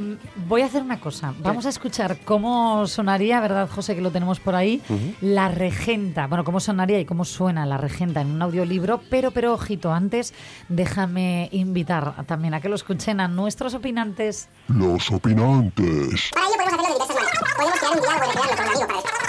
voy 0.47 0.61
a 0.61 0.65
hacer 0.65 0.81
una 0.83 0.99
cosa. 0.99 1.33
Vamos 1.39 1.65
a 1.65 1.69
escuchar 1.69 2.19
cómo 2.23 2.85
sonaría, 2.87 3.39
¿verdad, 3.39 3.69
José? 3.69 3.95
Que 3.95 4.01
lo 4.01 4.11
tenemos 4.11 4.39
por 4.39 4.55
ahí. 4.55 4.81
La 5.21 5.47
regenta. 5.49 6.27
Bueno, 6.27 6.43
cómo 6.43 6.59
sonaría 6.59 6.99
y 6.99 7.05
cómo 7.05 7.25
suena 7.25 7.65
la 7.65 7.77
regenta 7.77 8.21
en 8.21 8.27
un 8.31 8.41
audiolibro. 8.41 9.01
Pero, 9.09 9.31
pero, 9.31 9.53
ojito, 9.53 9.91
antes 9.91 10.33
déjame 10.69 11.49
invitar 11.51 12.13
a- 12.17 12.23
también 12.23 12.53
a 12.53 12.61
que 12.61 12.69
lo 12.69 12.75
escuchen 12.75 13.19
a 13.19 13.27
nuestros 13.27 13.73
opinantes. 13.73 14.49
Los 14.67 15.11
opinantes. 15.11 16.29
Para 16.33 16.45
ello 16.45 16.55
podemos 16.57 16.75
hacerlo 16.75 16.85
de 16.85 16.93
diversas 16.93 17.15
maneras. 17.17 17.53
Podemos 17.57 17.79
crear 17.79 17.93
un 17.95 18.01
diálogo, 18.01 18.25
recrearlo 18.25 18.55
con 18.55 18.65
un 18.65 18.71
amigo 18.71 18.87
para 18.87 19.24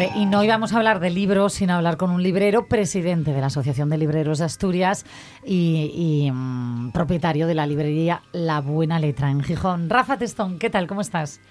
Hombre, 0.00 0.18
y 0.18 0.24
no 0.24 0.42
íbamos 0.42 0.72
a 0.72 0.78
hablar 0.78 0.98
de 0.98 1.10
libros 1.10 1.52
sin 1.52 1.68
hablar 1.68 1.98
con 1.98 2.10
un 2.10 2.22
librero, 2.22 2.64
presidente 2.68 3.34
de 3.34 3.40
la 3.42 3.48
Asociación 3.48 3.90
de 3.90 3.98
Libreros 3.98 4.38
de 4.38 4.46
Asturias 4.46 5.04
y, 5.44 5.92
y, 5.94 6.30
mm, 6.32 6.92
propietario 6.92 7.46
de 7.46 7.54
la 7.54 7.66
librería 7.66 8.22
La 8.32 8.62
Buena 8.62 8.98
Letra 8.98 9.30
en 9.30 9.42
Gijón. 9.42 9.90
Rafa 9.90 10.16
Testón, 10.16 10.58
¿qué 10.58 10.70
tal? 10.70 10.86
¿Cómo 10.86 11.02
estás? 11.02 11.42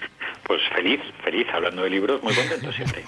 Pues 0.47 0.61
feliz, 0.75 0.99
feliz, 1.23 1.45
hablando 1.53 1.83
de 1.83 1.91
libros, 1.91 2.23
muy 2.23 2.33
contento 2.33 2.71
siempre. 2.71 3.03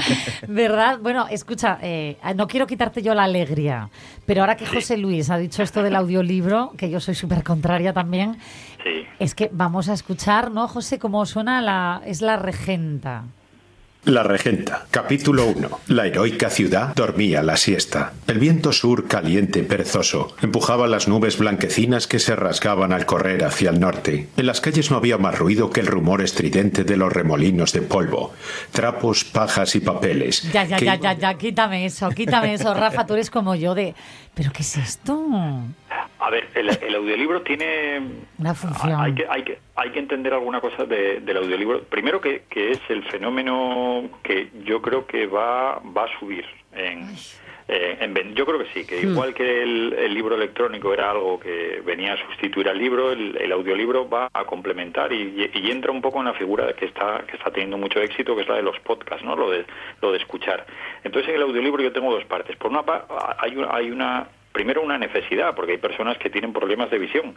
¿Verdad? 0.48 0.98
Bueno, 1.02 1.26
escucha, 1.28 1.78
eh, 1.82 2.16
no 2.34 2.48
quiero 2.48 2.66
quitarte 2.66 3.02
yo 3.02 3.14
la 3.14 3.24
alegría, 3.24 3.90
pero 4.24 4.40
ahora 4.40 4.56
que 4.56 4.64
José 4.64 4.96
Luis 4.96 5.28
ha 5.28 5.36
dicho 5.36 5.62
esto 5.62 5.82
del 5.82 5.94
audiolibro, 5.94 6.72
que 6.78 6.88
yo 6.88 7.00
soy 7.00 7.14
súper 7.14 7.42
contraria 7.42 7.92
también, 7.92 8.38
Sí. 8.82 9.04
es 9.18 9.34
que 9.34 9.50
vamos 9.52 9.90
a 9.90 9.92
escuchar, 9.92 10.50
¿no, 10.52 10.66
José? 10.68 10.98
Cómo 10.98 11.26
suena 11.26 11.60
la... 11.60 12.00
es 12.06 12.22
la 12.22 12.38
regenta. 12.38 13.24
La 14.06 14.22
Regenta, 14.22 14.86
capítulo 14.92 15.46
1. 15.46 15.80
La 15.88 16.06
heroica 16.06 16.48
ciudad 16.48 16.94
dormía 16.94 17.42
la 17.42 17.56
siesta. 17.56 18.12
El 18.28 18.38
viento 18.38 18.70
sur, 18.70 19.08
caliente, 19.08 19.64
perezoso, 19.64 20.36
empujaba 20.40 20.86
las 20.86 21.08
nubes 21.08 21.38
blanquecinas 21.38 22.06
que 22.06 22.20
se 22.20 22.36
rasgaban 22.36 22.92
al 22.92 23.04
correr 23.04 23.42
hacia 23.42 23.70
el 23.70 23.80
norte. 23.80 24.28
En 24.36 24.46
las 24.46 24.60
calles 24.60 24.92
no 24.92 24.96
había 24.96 25.18
más 25.18 25.36
ruido 25.36 25.70
que 25.70 25.80
el 25.80 25.88
rumor 25.88 26.22
estridente 26.22 26.84
de 26.84 26.96
los 26.96 27.12
remolinos 27.12 27.72
de 27.72 27.82
polvo, 27.82 28.32
trapos, 28.70 29.24
pajas 29.24 29.74
y 29.74 29.80
papeles. 29.80 30.52
Ya, 30.52 30.62
ya, 30.62 30.76
que 30.76 30.84
ya, 30.84 30.94
ya, 30.94 31.12
ya, 31.14 31.34
quítame 31.34 31.84
eso, 31.84 32.08
quítame 32.10 32.54
eso, 32.54 32.74
Rafa, 32.74 33.06
tú 33.06 33.14
eres 33.14 33.28
como 33.28 33.56
yo 33.56 33.74
de... 33.74 33.96
¿Pero 34.36 34.50
qué 34.52 34.60
es 34.60 34.76
esto? 34.76 35.18
A 36.20 36.30
ver, 36.30 36.48
el, 36.54 36.68
el 36.68 36.94
audiolibro 36.94 37.40
tiene... 37.40 38.02
Una 38.38 38.54
función. 38.54 39.00
Hay 39.00 39.14
que, 39.14 39.26
hay 39.30 39.42
que, 39.44 39.58
hay 39.74 39.90
que 39.92 39.98
entender 39.98 40.34
alguna 40.34 40.60
cosa 40.60 40.84
de- 40.84 41.20
del 41.20 41.38
audiolibro. 41.38 41.82
Primero 41.84 42.20
que, 42.20 42.42
que 42.50 42.72
es 42.72 42.80
el 42.90 43.02
fenómeno 43.04 44.10
que 44.22 44.50
yo 44.66 44.82
creo 44.82 45.06
que 45.06 45.26
va, 45.26 45.78
va 45.78 46.04
a 46.04 46.18
subir 46.20 46.44
en, 46.72 47.16
Eh, 47.68 47.98
en 48.00 48.34
yo 48.34 48.46
creo 48.46 48.58
que 48.60 48.66
sí, 48.72 48.86
que 48.86 49.00
Hmm. 49.04 49.10
igual 49.12 49.34
que 49.34 49.62
el, 49.62 49.92
el 49.94 50.14
libro 50.14 50.36
electrónico 50.36 50.94
era 50.94 51.10
algo 51.10 51.40
que 51.40 51.82
venía 51.84 52.12
a 52.12 52.26
sustituir 52.28 52.68
al 52.68 52.78
libro, 52.78 53.10
el, 53.10 53.36
el 53.38 53.50
audiolibro 53.50 54.08
va 54.08 54.28
a 54.32 54.44
complementar 54.44 55.12
y, 55.12 55.50
y 55.52 55.70
entra 55.70 55.90
un 55.90 56.00
poco 56.00 56.20
en 56.20 56.26
la 56.26 56.34
figura 56.34 56.72
que 56.74 56.84
está 56.84 57.24
que 57.26 57.36
está 57.36 57.50
teniendo 57.50 57.76
mucho 57.76 58.00
éxito, 58.00 58.36
que 58.36 58.42
es 58.42 58.48
la 58.48 58.56
de 58.56 58.62
los 58.62 58.78
podcasts, 58.80 59.24
¿no? 59.24 59.34
Lo 59.34 59.50
de 59.50 59.64
lo 60.00 60.12
de 60.12 60.18
escuchar. 60.18 60.64
Entonces 61.02 61.28
en 61.30 61.36
el 61.36 61.42
audiolibro 61.42 61.82
yo 61.82 61.92
tengo 61.92 62.12
dos 62.12 62.24
partes. 62.26 62.56
Por 62.56 62.70
una 62.70 62.84
parte 62.84 63.12
hay 63.38 63.56
una, 63.56 63.74
hay 63.74 63.90
una 63.90 64.28
primero 64.56 64.80
una 64.80 64.96
necesidad 64.96 65.54
porque 65.54 65.72
hay 65.72 65.78
personas 65.78 66.16
que 66.16 66.30
tienen 66.30 66.50
problemas 66.54 66.90
de 66.90 66.98
visión. 66.98 67.34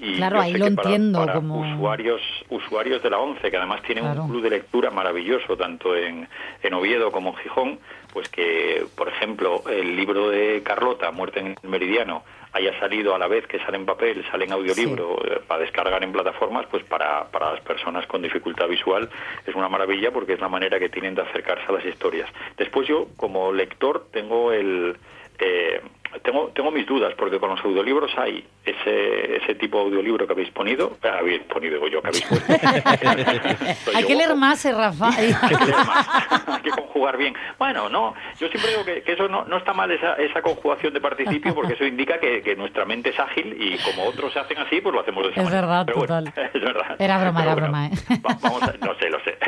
Y 0.00 0.16
Claro, 0.16 0.40
ahí 0.40 0.54
lo 0.54 0.74
para- 0.74 0.88
entiendo, 0.88 1.18
para 1.20 1.34
como- 1.34 1.60
usuarios 1.60 2.22
usuarios 2.48 3.02
de 3.02 3.10
la 3.10 3.18
ONCE 3.18 3.50
que 3.50 3.56
además 3.58 3.82
tienen 3.82 4.04
Claro. 4.04 4.22
un 4.22 4.30
club 4.30 4.42
de 4.42 4.48
lectura 4.48 4.90
maravilloso 4.90 5.58
tanto 5.58 5.94
en, 5.94 6.26
en 6.62 6.72
Oviedo 6.74 7.12
como 7.12 7.30
en 7.30 7.36
Gijón 7.36 7.78
pues 8.14 8.28
que 8.30 8.86
por 8.96 9.08
ejemplo 9.08 9.62
el 9.68 9.94
libro 9.94 10.30
de 10.30 10.62
Carlota 10.64 11.10
Muerte 11.10 11.40
en 11.40 11.48
el 11.62 11.68
Meridiano 11.68 12.22
haya 12.52 12.78
salido 12.78 13.14
a 13.14 13.18
la 13.18 13.26
vez 13.26 13.44
que 13.46 13.58
sale 13.58 13.76
en 13.76 13.84
papel 13.84 14.24
sale 14.30 14.44
en 14.46 14.52
audiolibro 14.52 15.18
eh, 15.26 15.40
para 15.46 15.60
descargar 15.60 16.02
en 16.02 16.12
plataformas 16.12 16.64
pues 16.70 16.82
para, 16.84 17.24
para 17.30 17.52
las 17.52 17.60
personas 17.62 18.06
con 18.06 18.22
dificultad 18.22 18.68
visual 18.68 19.10
es 19.46 19.54
una 19.54 19.68
maravilla 19.68 20.12
porque 20.12 20.32
es 20.34 20.40
la 20.40 20.48
manera 20.48 20.78
que 20.78 20.88
tienen 20.88 21.14
de 21.14 21.22
acercarse 21.22 21.64
a 21.68 21.72
las 21.72 21.84
historias. 21.84 22.30
Después 22.56 22.86
yo 22.88 23.08
como 23.16 23.52
lector 23.52 24.06
tengo 24.12 24.52
el 24.52 24.96
eh, 25.40 25.80
tengo, 26.22 26.48
tengo 26.54 26.70
mis 26.70 26.86
dudas 26.86 27.12
porque 27.16 27.38
con 27.38 27.50
los 27.50 27.64
audiolibros 27.64 28.12
hay 28.16 28.46
ese, 28.64 29.36
ese 29.36 29.54
tipo 29.56 29.78
de 29.78 29.84
audiolibro 29.84 30.26
que 30.26 30.32
habéis 30.32 30.50
ponido, 30.50 30.96
habéis 31.02 31.42
ponido 31.42 31.86
yo 31.88 32.00
que 32.02 32.08
habéis 32.08 32.24
puesto. 32.26 32.52
Hay 33.94 34.02
yo 34.02 34.06
que 34.08 34.14
leer 34.14 34.34
más, 34.36 34.64
eh, 34.64 34.72
Rafa. 34.72 35.08
Hay 35.08 35.32
que 35.34 35.64
leer 35.64 35.86
más, 35.86 36.08
hay 36.48 36.62
que 36.62 36.70
conjugar 36.70 37.16
bien. 37.16 37.34
Bueno, 37.58 37.88
no, 37.88 38.14
yo 38.38 38.48
siempre 38.48 38.70
digo 38.70 38.84
que, 38.84 39.02
que 39.02 39.12
eso 39.12 39.28
no, 39.28 39.44
no 39.44 39.58
está 39.58 39.72
mal 39.72 39.90
esa, 39.90 40.14
esa 40.14 40.40
conjugación 40.42 40.92
de 40.94 41.00
participio 41.00 41.54
porque 41.54 41.74
eso 41.74 41.84
indica 41.84 42.18
que, 42.18 42.42
que 42.42 42.56
nuestra 42.56 42.84
mente 42.84 43.10
es 43.10 43.18
ágil 43.18 43.56
y 43.60 43.76
como 43.78 44.04
otros 44.08 44.32
se 44.32 44.38
hacen 44.40 44.58
así, 44.58 44.80
pues 44.80 44.94
lo 44.94 45.00
hacemos 45.00 45.24
de 45.24 45.30
esa 45.32 45.40
Es 45.40 45.44
manera. 45.46 45.60
verdad, 45.66 45.86
Pero 45.86 45.98
bueno, 45.98 46.24
total. 46.24 46.50
es 46.54 46.60
verdad. 46.62 46.96
Era 46.98 47.18
broma, 47.18 47.40
Pero 47.40 47.52
era 47.52 47.54
bueno, 47.54 47.66
broma, 47.66 47.86
¿eh? 47.86 48.20
va- 48.26 48.38
vamos 48.40 48.62
a- 48.62 48.74
no 48.86 48.94
sé, 48.96 49.10
lo 49.10 49.20
sé. 49.20 49.38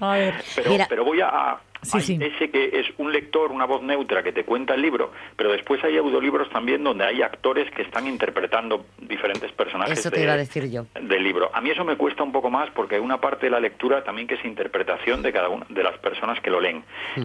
A 0.00 0.12
ver. 0.12 0.34
Pero, 0.56 0.70
Mira. 0.70 0.86
pero 0.88 1.04
voy 1.04 1.20
a- 1.20 1.56
Sí, 1.82 1.96
hay 1.96 2.02
sí. 2.02 2.18
ese 2.20 2.50
que 2.50 2.80
es 2.80 2.86
un 2.98 3.12
lector, 3.12 3.50
una 3.52 3.64
voz 3.64 3.82
neutra 3.82 4.22
que 4.22 4.32
te 4.32 4.44
cuenta 4.44 4.74
el 4.74 4.82
libro, 4.82 5.12
pero 5.36 5.50
después 5.52 5.82
hay 5.84 5.96
audiolibros 5.96 6.50
también 6.50 6.84
donde 6.84 7.04
hay 7.04 7.22
actores 7.22 7.70
que 7.72 7.82
están 7.82 8.06
interpretando 8.06 8.84
diferentes 8.98 9.50
personajes 9.52 9.98
Eso 9.98 10.10
te 10.10 10.18
de- 10.18 10.24
iba 10.24 10.32
a 10.34 10.36
decir 10.36 10.70
yo. 10.70 10.86
del 11.00 11.22
libro. 11.24 11.50
A 11.54 11.60
mí 11.60 11.70
eso 11.70 11.84
me 11.84 11.96
cuesta 11.96 12.22
un 12.22 12.32
poco 12.32 12.50
más 12.50 12.70
porque 12.70 12.96
hay 12.96 13.00
una 13.00 13.20
parte 13.20 13.46
de 13.46 13.50
la 13.50 13.60
lectura 13.60 14.04
también 14.04 14.28
que 14.28 14.34
es 14.34 14.44
interpretación 14.44 15.22
de 15.22 15.32
cada 15.32 15.48
una 15.48 15.66
de 15.68 15.82
las 15.82 15.96
personas 15.98 16.40
que 16.40 16.50
lo 16.50 16.60
leen. 16.60 16.84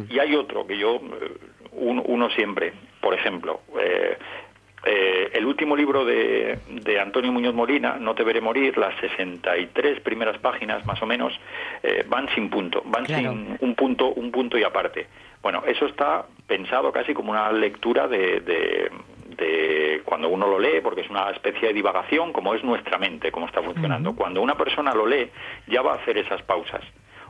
Y 0.10 0.20
hay 0.20 0.36
otro 0.36 0.66
que 0.66 0.78
yo, 0.78 0.96
eh, 0.96 1.32
un- 1.74 2.02
uno 2.06 2.30
siempre, 2.30 2.74
por 3.02 3.14
ejemplo, 3.14 3.62
eh, 3.80 4.18
eh, 4.86 5.32
el 5.34 5.46
último 5.46 5.76
libro 5.76 6.06
de, 6.06 6.60
de 6.70 7.00
Antonio 7.00 7.32
Muñoz 7.32 7.54
Molina, 7.56 7.98
No 8.00 8.14
te 8.16 8.24
veré 8.24 8.40
morir, 8.42 8.78
las 8.78 8.96
63 9.00 10.00
primeras 10.02 10.38
páginas 10.40 10.86
más 10.86 11.02
o 11.02 11.06
menos, 11.06 11.34
eh, 11.84 12.04
van 12.08 12.28
sin 12.36 12.50
punto, 12.50 12.82
van 12.86 13.06
Claro. 13.06 13.32
sin 13.32 13.58
un 13.60 13.76
punto, 13.76 14.10
un 14.14 14.32
punto 14.32 14.58
y 14.58 14.64
aparte. 14.64 15.08
Bueno, 15.42 15.64
eso 15.68 15.86
está 15.86 16.26
pensado 16.48 16.92
casi 16.92 17.14
como 17.14 17.32
una 17.32 17.52
lectura 17.52 18.08
de, 18.08 18.40
de- 18.42 18.92
de 19.36 20.02
cuando 20.06 20.30
uno 20.30 20.48
lo 20.48 20.58
lee, 20.60 20.80
porque 20.82 21.02
es 21.02 21.10
una 21.10 21.30
especie 21.32 21.68
de 21.68 21.74
divagación, 21.74 22.32
como 22.32 22.54
es 22.54 22.64
nuestra 22.64 22.98
mente, 22.98 23.32
cómo 23.32 23.48
está 23.48 23.62
funcionando. 23.62 24.16
Cuando 24.16 24.42
una 24.42 24.56
persona 24.56 24.94
lo 24.94 25.06
lee, 25.06 25.30
ya 25.68 25.82
va 25.82 25.94
a 25.94 25.96
hacer 25.96 26.18
esas 26.18 26.42
pausas. 26.44 26.82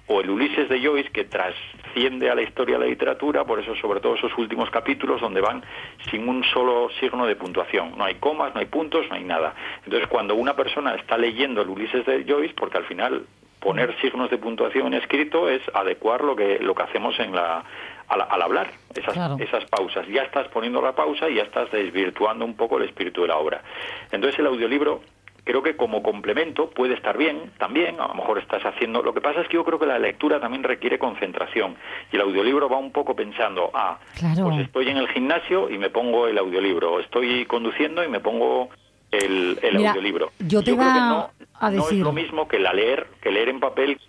O 0.08 0.22
el 0.22 0.30
Ulises 0.30 0.70
de 0.70 0.80
Joyce, 0.82 1.10
que 1.12 1.24
trasciende 1.24 2.30
a 2.30 2.36
la 2.36 2.44
historia 2.44 2.78
de 2.78 2.84
la 2.86 2.90
literatura, 2.90 3.44
por 3.44 3.60
eso 3.60 3.76
sobre 3.78 4.00
todo 4.00 4.16
esos 4.16 4.38
últimos 4.38 4.70
capítulos 4.70 5.20
donde 5.20 5.42
van 5.42 5.64
sin 6.12 6.30
un 6.30 6.44
solo 6.44 6.90
signo 7.00 7.26
de 7.26 7.36
puntuación. 7.36 7.98
No 7.98 8.04
hay 8.04 8.16
comas, 8.16 8.54
no 8.54 8.60
hay 8.60 8.68
puntos, 8.68 9.08
no 9.10 9.16
hay 9.16 9.24
nada. 9.24 9.56
Entonces, 9.84 10.08
cuando 10.08 10.36
una 10.36 10.56
persona 10.56 10.94
está 10.96 11.18
leyendo 11.18 11.62
el 11.64 11.70
Ulises 11.70 12.06
de 12.06 12.24
Joyce, 12.24 12.54
porque 12.56 12.78
al 12.78 12.86
final 12.86 13.26
poner 13.60 14.00
signos 14.00 14.30
de 14.30 14.38
puntuación 14.38 14.88
en 14.88 14.94
escrito 14.96 15.50
es 15.50 15.62
adecuar 15.74 16.24
lo 16.24 16.36
que 16.36 16.60
lo 16.60 16.76
que 16.76 16.84
hacemos 16.84 17.20
en 17.20 17.34
la 17.34 17.64
al, 18.08 18.22
al 18.22 18.42
hablar 18.44 18.68
esas 18.96 19.14
Claro. 19.14 19.38
esas 19.40 19.66
pausas 19.66 20.06
ya 20.08 20.22
estás 20.22 20.48
poniendo 20.50 20.84
la 20.84 20.92
pausa 20.94 21.28
y 21.30 21.36
ya 21.36 21.44
estás 21.44 21.72
desvirtuando 21.72 22.46
un 22.46 22.56
poco 22.56 22.78
el 22.78 22.84
espíritu 22.84 23.24
de 23.24 23.30
la 23.30 23.38
obra 23.38 23.64
entonces 24.12 24.38
el 24.38 24.46
audiolibro 24.46 25.02
creo 25.46 25.62
que 25.64 25.76
como 25.78 26.02
complemento 26.04 26.70
puede 26.72 26.96
estar 26.96 27.18
bien 27.18 27.52
también 27.60 28.00
a 28.02 28.08
lo 28.08 28.16
mejor 28.16 28.40
estás 28.40 28.64
haciendo 28.66 29.02
lo 29.04 29.14
que 29.14 29.22
pasa 29.22 29.42
es 29.42 29.48
que 29.48 29.54
yo 29.54 29.64
creo 29.64 29.80
que 29.80 29.86
la 29.86 30.00
lectura 30.00 30.40
también 30.42 30.64
requiere 30.64 30.98
concentración 31.00 31.76
y 32.12 32.16
el 32.16 32.24
audiolibro 32.24 32.68
va 32.68 32.78
un 32.78 32.92
poco 32.92 33.16
pensando 33.16 33.70
ah 33.74 33.98
Claro. 34.18 34.46
pues 34.46 34.60
estoy 34.60 34.90
en 34.90 34.98
el 34.98 35.08
gimnasio 35.08 35.70
y 35.70 35.78
me 35.78 35.90
pongo 35.92 36.28
el 36.28 36.38
audiolibro 36.38 37.00
estoy 37.00 37.46
conduciendo 37.46 38.04
y 38.04 38.08
me 38.10 38.20
pongo 38.20 38.70
el, 39.12 39.60
el 39.62 39.78
Mira, 39.78 39.92
audiolibro 39.92 40.32
yo 40.40 40.60
te 40.60 40.74
creo 40.74 40.78
que 40.78 40.84
iba 40.84 41.10
no, 41.10 41.30
a 41.60 41.70
no 41.72 41.78
es 41.78 41.84
decir- 41.90 42.04
lo 42.04 42.12
mismo 42.12 42.48
que 42.48 42.60
la 42.60 42.74
leer 42.74 43.08
que 43.22 43.32
leer 43.32 43.50
en 43.50 43.60
papel 43.60 44.00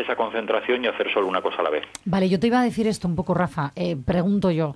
esa 0.00 0.16
concentración 0.16 0.84
y 0.84 0.88
hacer 0.88 1.10
solo 1.12 1.26
una 1.26 1.40
cosa 1.42 1.58
a 1.60 1.62
la 1.62 1.70
vez 1.70 1.84
Vale, 2.04 2.28
yo 2.28 2.38
te 2.40 2.48
iba 2.48 2.60
a 2.60 2.64
decir 2.64 2.86
esto 2.86 3.08
un 3.08 3.16
poco, 3.16 3.32
Rafa. 3.34 3.72
Eh, 3.76 3.96
pregunto 3.96 4.50
yo. 4.50 4.74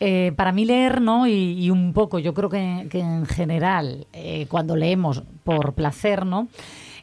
Eh, 0.00 0.32
para 0.36 0.52
mí 0.52 0.64
leer, 0.64 1.00
¿no? 1.00 1.26
Y, 1.26 1.32
y 1.64 1.70
un 1.70 1.92
poco, 1.92 2.18
yo 2.18 2.34
creo 2.34 2.50
que, 2.50 2.86
que 2.90 3.00
en 3.00 3.26
general, 3.26 4.06
eh, 4.12 4.46
cuando 4.48 4.76
leemos 4.76 5.22
por 5.44 5.74
placer, 5.74 6.26
¿no? 6.26 6.48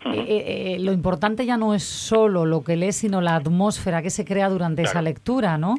Eh, 0.05 0.75
eh, 0.75 0.77
lo 0.79 0.91
importante 0.93 1.45
ya 1.45 1.57
no 1.57 1.73
es 1.75 1.83
solo 1.83 2.45
lo 2.45 2.63
que 2.63 2.75
lees, 2.75 2.95
sino 2.97 3.21
la 3.21 3.35
atmósfera 3.35 4.01
que 4.01 4.09
se 4.09 4.25
crea 4.25 4.49
durante 4.49 4.81
esa 4.81 5.01
lectura, 5.01 5.57
¿no? 5.57 5.75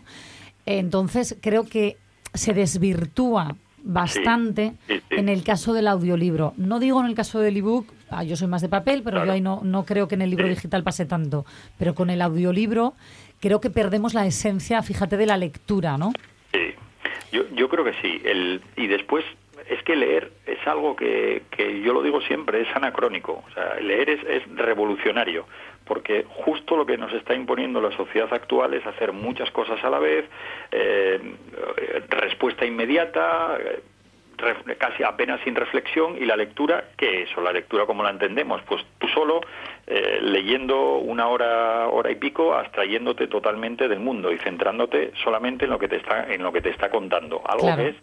Entonces, 0.65 1.37
creo 1.41 1.65
que 1.65 1.97
se 2.33 2.55
desvirtúa 2.55 3.57
bastante 3.85 4.75
sí, 4.87 4.95
sí. 5.11 5.17
en 5.17 5.29
el 5.29 5.43
caso 5.43 5.73
del 5.73 5.89
audiolibro. 5.89 6.55
No 6.57 6.79
digo 6.79 7.01
en 7.01 7.07
el 7.07 7.15
caso 7.17 7.41
del 7.41 7.57
ebook, 7.57 7.87
ah, 8.11 8.23
yo 8.23 8.37
soy 8.37 8.47
más 8.47 8.63
de 8.63 8.69
papel, 8.69 9.03
pero 9.03 9.17
Claro. 9.17 9.27
yo 9.27 9.33
ahí 9.33 9.41
no, 9.41 9.61
no 9.65 9.85
creo 9.85 10.07
que 10.07 10.15
en 10.15 10.23
el 10.23 10.31
libro 10.31 10.47
digital 10.49 10.85
pase 10.85 11.05
tanto. 11.05 11.45
Pero 11.79 11.95
con 11.97 12.09
el 12.09 12.23
audiolibro 12.23 12.95
creo 13.41 13.61
que 13.61 13.71
perdemos 13.71 14.15
la 14.15 14.25
esencia, 14.25 14.83
fíjate, 14.83 15.17
de 15.17 15.27
la 15.27 15.37
lectura, 15.37 15.99
¿no? 15.99 16.13
Sí, 16.53 16.59
yo, 17.33 17.43
yo 17.53 17.69
creo 17.69 17.85
que 17.85 17.95
sí. 17.95 18.21
El, 18.25 18.63
y 18.77 18.87
después, 18.87 19.25
es 19.69 19.83
que 19.83 19.97
leer 19.97 20.31
es 20.47 20.65
algo 20.67 20.95
que, 20.95 21.43
que 21.51 21.81
yo 21.81 21.93
lo 21.93 22.03
digo 22.03 22.21
siempre, 22.23 22.61
es 22.61 22.77
anacrónico. 22.77 23.43
O 23.47 23.51
sea, 23.53 23.81
leer 23.81 24.11
es, 24.11 24.23
es 24.25 24.57
revolucionario, 24.57 25.47
porque 25.85 26.25
justo 26.29 26.77
lo 26.77 26.87
que 26.87 26.97
nos 26.97 27.13
está 27.13 27.35
imponiendo 27.35 27.81
la 27.81 27.97
sociedad 27.97 28.33
actual 28.33 28.75
es 28.75 28.87
hacer 28.87 29.13
muchas 29.13 29.51
cosas 29.51 29.83
a 29.83 29.91
la 29.91 29.99
vez, 29.99 30.25
eh, 30.71 31.21
respuesta 32.09 32.65
inmediata, 32.65 33.59
casi 34.79 35.03
apenas 35.03 35.41
sin 35.45 35.55
reflexión 35.55 36.17
y 36.21 36.25
la 36.25 36.37
lectura 36.37 36.85
qué 36.97 37.23
es 37.23 37.37
o 37.37 37.41
la 37.41 37.53
lectura 37.53 37.87
como 37.87 38.03
la 38.03 38.11
entendemos 38.11 38.61
pues 38.63 38.85
tú 38.99 39.09
solo 39.09 39.41
eh, 39.87 40.19
leyendo 40.23 40.97
una 40.97 41.29
hora 41.29 41.89
hora 41.89 42.11
y 42.11 42.17
pico 42.17 42.55
abstrayéndote 42.55 43.27
totalmente 43.27 43.89
del 43.89 44.01
mundo 44.01 44.33
y 44.33 44.39
centrándote 44.39 45.13
solamente 45.23 45.65
en 45.65 45.71
lo 45.71 45.79
que 45.79 45.89
te 45.89 45.97
está 45.97 46.33
en 46.33 46.43
lo 46.43 46.53
que 46.53 46.61
te 46.61 46.71
está 46.71 46.91
contando 46.91 47.43
algo 47.47 47.63
Claro. 47.67 47.83
que 47.83 47.89
es 47.91 47.97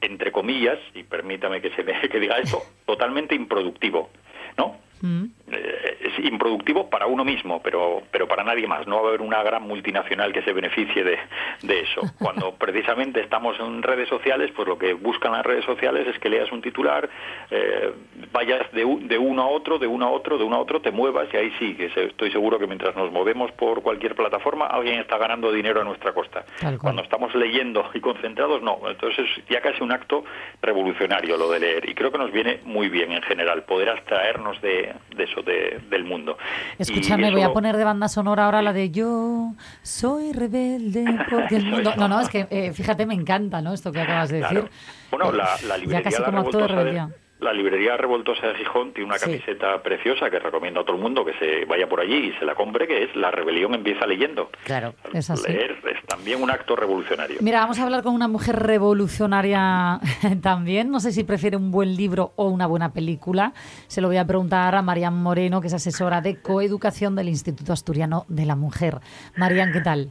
entre 0.00 0.30
comillas 0.30 0.78
y 0.94 1.02
permítame 1.02 1.60
que 1.60 1.70
se 1.70 1.82
me 1.82 1.98
que 2.08 2.20
diga 2.20 2.38
esto 2.38 2.62
totalmente 2.86 3.34
improductivo 3.34 4.10
no 4.56 4.76
Mm. 5.00 5.24
eh, 5.52 5.98
es 6.00 6.24
improductivo 6.24 6.88
para 6.90 7.06
uno 7.06 7.24
mismo, 7.24 7.60
pero, 7.62 8.02
pero 8.10 8.26
para 8.26 8.44
nadie 8.44 8.66
más. 8.66 8.86
No 8.86 8.96
va 8.96 9.06
a 9.06 9.08
haber 9.08 9.20
una 9.20 9.42
gran 9.42 9.62
multinacional 9.62 10.32
que 10.32 10.42
se 10.42 10.52
beneficie 10.52 11.04
de, 11.04 11.18
de 11.62 11.80
eso. 11.80 12.02
Cuando 12.18 12.54
precisamente 12.54 13.20
estamos 13.20 13.58
en 13.60 13.82
redes 13.82 14.08
sociales, 14.08 14.50
pues 14.54 14.68
lo 14.68 14.78
que 14.78 14.94
buscan 14.94 15.32
las 15.32 15.44
redes 15.44 15.64
sociales 15.64 16.06
es 16.06 16.18
que 16.18 16.28
leas 16.28 16.50
un 16.52 16.62
titular, 16.62 17.08
eh, 17.50 17.92
vayas 18.32 18.70
de, 18.72 18.84
de 19.02 19.18
uno 19.18 19.42
a 19.42 19.48
otro, 19.48 19.78
de 19.78 19.86
uno 19.86 20.06
a 20.06 20.10
otro, 20.10 20.38
de 20.38 20.44
uno 20.44 20.56
a 20.56 20.60
otro, 20.60 20.80
te 20.80 20.90
muevas 20.90 21.28
y 21.32 21.36
ahí 21.36 21.52
sí, 21.58 21.74
que 21.74 21.86
estoy 21.86 22.30
seguro 22.30 22.58
que 22.58 22.66
mientras 22.66 22.94
nos 22.96 23.12
movemos 23.12 23.50
por 23.52 23.82
cualquier 23.82 24.14
plataforma, 24.14 24.66
alguien 24.66 25.00
está 25.00 25.18
ganando 25.18 25.52
dinero 25.52 25.80
a 25.80 25.84
nuestra 25.84 26.12
costa. 26.12 26.44
Cuando 26.80 27.02
estamos 27.02 27.34
leyendo 27.34 27.88
y 27.94 28.00
concentrados, 28.00 28.62
no. 28.62 28.78
Entonces 28.88 29.26
es 29.26 29.48
ya 29.48 29.60
casi 29.60 29.82
un 29.82 29.92
acto 29.92 30.24
revolucionario 30.62 31.36
lo 31.36 31.50
de 31.50 31.60
leer. 31.60 31.88
Y 31.88 31.94
creo 31.94 32.10
que 32.10 32.18
nos 32.18 32.32
viene 32.32 32.60
muy 32.64 32.88
bien 32.88 33.12
en 33.12 33.22
general 33.22 33.64
poder 33.64 33.90
abstraernos 33.90 34.60
de, 34.60 34.87
de 35.16 35.24
eso, 35.24 35.42
de- 35.42 35.80
del 35.90 36.04
mundo. 36.04 36.36
Escúchame, 36.78 37.24
eso 37.28 37.32
voy 37.36 37.42
a 37.42 37.52
poner 37.52 37.76
de 37.76 37.84
banda 37.84 38.08
sonora 38.08 38.44
ahora 38.46 38.62
la 38.62 38.72
de 38.72 38.90
Yo 38.90 39.54
soy 39.82 40.32
rebelde 40.32 41.04
porque 41.30 41.56
el 41.56 41.66
mundo... 41.66 41.94
No, 41.96 42.08
no, 42.08 42.20
es 42.20 42.28
que 42.28 42.46
eh, 42.50 42.72
fíjate, 42.72 43.06
me 43.06 43.14
encanta, 43.14 43.60
¿no? 43.62 43.72
Esto 43.72 43.92
que 43.92 44.00
acabas 44.00 44.28
de 44.30 44.38
decir. 44.40 44.60
Claro. 44.60 44.70
Bueno, 45.10 45.32
la, 45.32 45.48
la 45.66 45.78
Ya 45.84 46.02
casi 46.02 46.18
La 46.20 46.26
como 46.26 46.38
acto 46.40 46.58
de 46.58 46.66
Revoltosa 46.68 46.74
rebeldía. 46.74 47.08
La 47.40 47.52
librería 47.52 47.96
Revoltosa 47.96 48.48
de 48.48 48.54
Gijón 48.56 48.92
tiene 48.92 49.08
una 49.10 49.18
Sí. 49.18 49.26
camiseta 49.26 49.80
preciosa 49.82 50.28
que 50.28 50.38
recomiendo 50.40 50.80
a 50.80 50.84
todo 50.84 50.96
el 50.96 51.02
mundo 51.02 51.24
que 51.24 51.34
se 51.34 51.64
vaya 51.66 51.88
por 51.88 52.00
allí 52.00 52.14
y 52.28 52.32
se 52.38 52.44
la 52.44 52.54
compre, 52.56 52.86
que 52.88 53.04
es 53.04 53.14
La 53.16 53.30
rebelión 53.30 53.74
empieza 53.74 54.06
leyendo. 54.06 54.50
Claro. 54.64 54.94
Es 55.14 55.30
así. 55.30 55.50
Leer 55.50 55.76
es 55.88 56.04
también 56.06 56.42
un 56.42 56.50
acto 56.50 56.74
revolucionario. 56.74 57.38
Mira, 57.40 57.60
vamos 57.60 57.78
a 57.78 57.84
hablar 57.84 58.02
con 58.02 58.12
una 58.14 58.26
mujer 58.28 58.56
revolucionaria 58.56 60.00
también. 60.42 60.90
No 60.90 61.00
sé 61.00 61.12
si 61.12 61.24
prefiere 61.24 61.56
un 61.56 61.70
buen 61.70 61.94
libro 61.96 62.32
o 62.36 62.48
una 62.48 62.66
buena 62.66 62.92
película. 62.92 63.52
Se 63.86 64.00
lo 64.00 64.08
voy 64.08 64.16
a 64.16 64.26
preguntar 64.26 64.74
a 64.74 64.82
Marian 64.82 65.14
Moreno, 65.22 65.60
que 65.60 65.68
es 65.68 65.74
asesora 65.74 66.20
de 66.20 66.40
coeducación 66.40 67.14
del 67.16 67.28
Instituto 67.28 67.72
Asturiano 67.72 68.24
de 68.28 68.46
la 68.46 68.56
Mujer. 68.56 68.98
Marian, 69.36 69.72
¿qué 69.72 69.80
tal? 69.80 70.10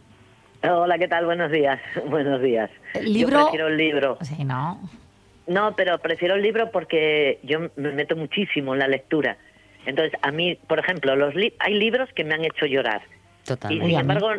Hola, 0.64 0.98
¿qué 0.98 1.08
tal? 1.08 1.26
Buenos 1.26 1.52
días. 1.52 1.80
Buenos 2.10 2.42
días. 2.42 2.70
¿Libro? 3.02 3.38
Yo 3.40 3.44
prefiero 3.46 3.68
el 3.68 3.78
libro. 3.78 4.18
Sí, 4.22 4.44
¿no? 4.44 4.80
No, 5.48 5.76
pero 5.76 5.98
prefiero 6.00 6.36
el 6.36 6.42
libro 6.42 6.72
porque 6.72 7.40
yo 7.44 7.60
me 7.76 7.92
meto 7.94 8.16
muchísimo 8.16 8.74
en 8.74 8.80
la 8.80 8.88
lectura. 8.88 9.38
Entonces, 9.86 10.18
a 10.22 10.32
mí, 10.32 10.58
por 10.68 10.80
ejemplo, 10.80 11.16
los 11.16 11.34
li- 11.36 11.54
hay 11.60 11.74
libros 11.76 12.10
que 12.14 12.24
me 12.26 12.34
han 12.34 12.44
hecho 12.44 12.66
llorar. 12.66 13.02
Y 13.44 13.48
Totalmente. 13.48 13.88
sin 13.88 14.00
embargo, 14.00 14.32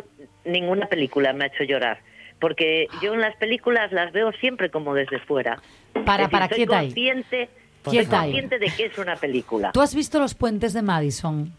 ninguna 0.45 0.85
película 0.85 1.33
me 1.33 1.45
ha 1.45 1.47
hecho 1.47 1.63
llorar. 1.63 1.99
Porque 2.39 2.87
yo 3.01 3.13
en 3.15 3.21
las 3.21 3.35
películas 3.37 3.91
las 3.91 4.11
veo 4.13 4.31
siempre 4.33 4.69
como 4.69 4.93
desde 4.93 5.17
fuera. 5.19 5.59
Para, 6.05 6.23
decir, 6.25 6.31
para, 6.31 6.47
soy 6.47 6.55
quieta 6.57 6.77
ahí. 6.79 6.85
consciente, 6.87 7.49
soy 7.83 7.91
Quieta 7.97 8.21
ahí. 8.21 8.31
consciente 8.31 8.59
de 8.59 8.67
que 8.77 8.85
es 8.85 8.97
una 8.99 9.15
película. 9.15 9.71
¿Tú 9.71 9.81
has 9.81 9.95
visto 9.95 10.19
los 10.19 10.35
puentes 10.35 10.73
de 10.73 10.81
Madison? 10.83 11.51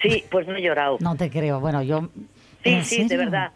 Sí, 0.00 0.24
pues 0.30 0.46
no 0.46 0.56
he 0.56 0.62
llorado. 0.62 0.96
No 1.00 1.14
te 1.16 1.28
creo. 1.28 1.60
Bueno, 1.60 1.82
yo... 1.82 2.08
Sí, 2.64 2.70
¿En 2.70 2.84
sí, 2.84 3.02
de 3.02 3.08
serio? 3.08 3.24
verdad. 3.26 3.52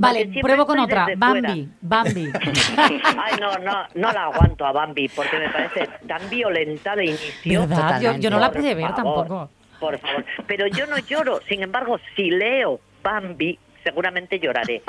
Vale, 0.00 0.30
pruebo 0.40 0.64
con 0.66 0.78
otra. 0.78 1.08
Bambi, 1.16 1.68
Bambi. 1.80 2.30
Ay, 2.76 3.34
no, 3.40 3.58
no, 3.58 3.86
no 3.94 4.12
la 4.12 4.24
aguanto 4.24 4.64
a 4.64 4.72
Bambi 4.72 5.08
porque 5.08 5.38
me 5.38 5.48
parece 5.50 5.88
tan 6.06 6.28
violenta 6.30 6.94
de 6.96 7.06
inicio. 7.06 7.66
¿Verdad? 7.66 8.00
Yo, 8.00 8.12
yo 8.16 8.30
no 8.30 8.38
la 8.38 8.52
pude 8.52 8.74
ver 8.74 8.90
favor, 8.90 8.96
tampoco. 9.26 9.50
Por 9.80 9.98
favor. 9.98 10.24
Pero 10.46 10.66
yo 10.68 10.86
no 10.86 10.98
lloro. 10.98 11.40
Sin 11.48 11.62
embargo, 11.62 11.98
si 12.16 12.30
leo 12.30 12.80
Bambi, 13.02 13.58
seguramente 13.84 14.38
lloraré. 14.38 14.82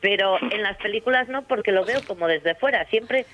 Pero 0.00 0.38
en 0.42 0.62
las 0.62 0.76
películas 0.78 1.28
no, 1.28 1.42
porque 1.42 1.70
lo 1.72 1.84
veo 1.84 2.00
como 2.06 2.26
desde 2.26 2.54
fuera. 2.56 2.84
Siempre 2.86 3.26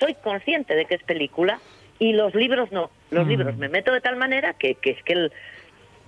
soy 0.00 0.14
consciente 0.14 0.74
de 0.74 0.86
que 0.86 0.94
es 0.94 1.02
película 1.02 1.58
y 1.98 2.12
los 2.14 2.34
libros 2.34 2.72
no. 2.72 2.90
Los 3.10 3.26
Mm. 3.26 3.28
libros 3.28 3.56
me 3.56 3.68
meto 3.68 3.92
de 3.92 4.00
tal 4.00 4.16
manera 4.16 4.54
que, 4.54 4.74
que 4.76 4.90
es 4.92 5.02
que 5.04 5.12
el 5.12 5.32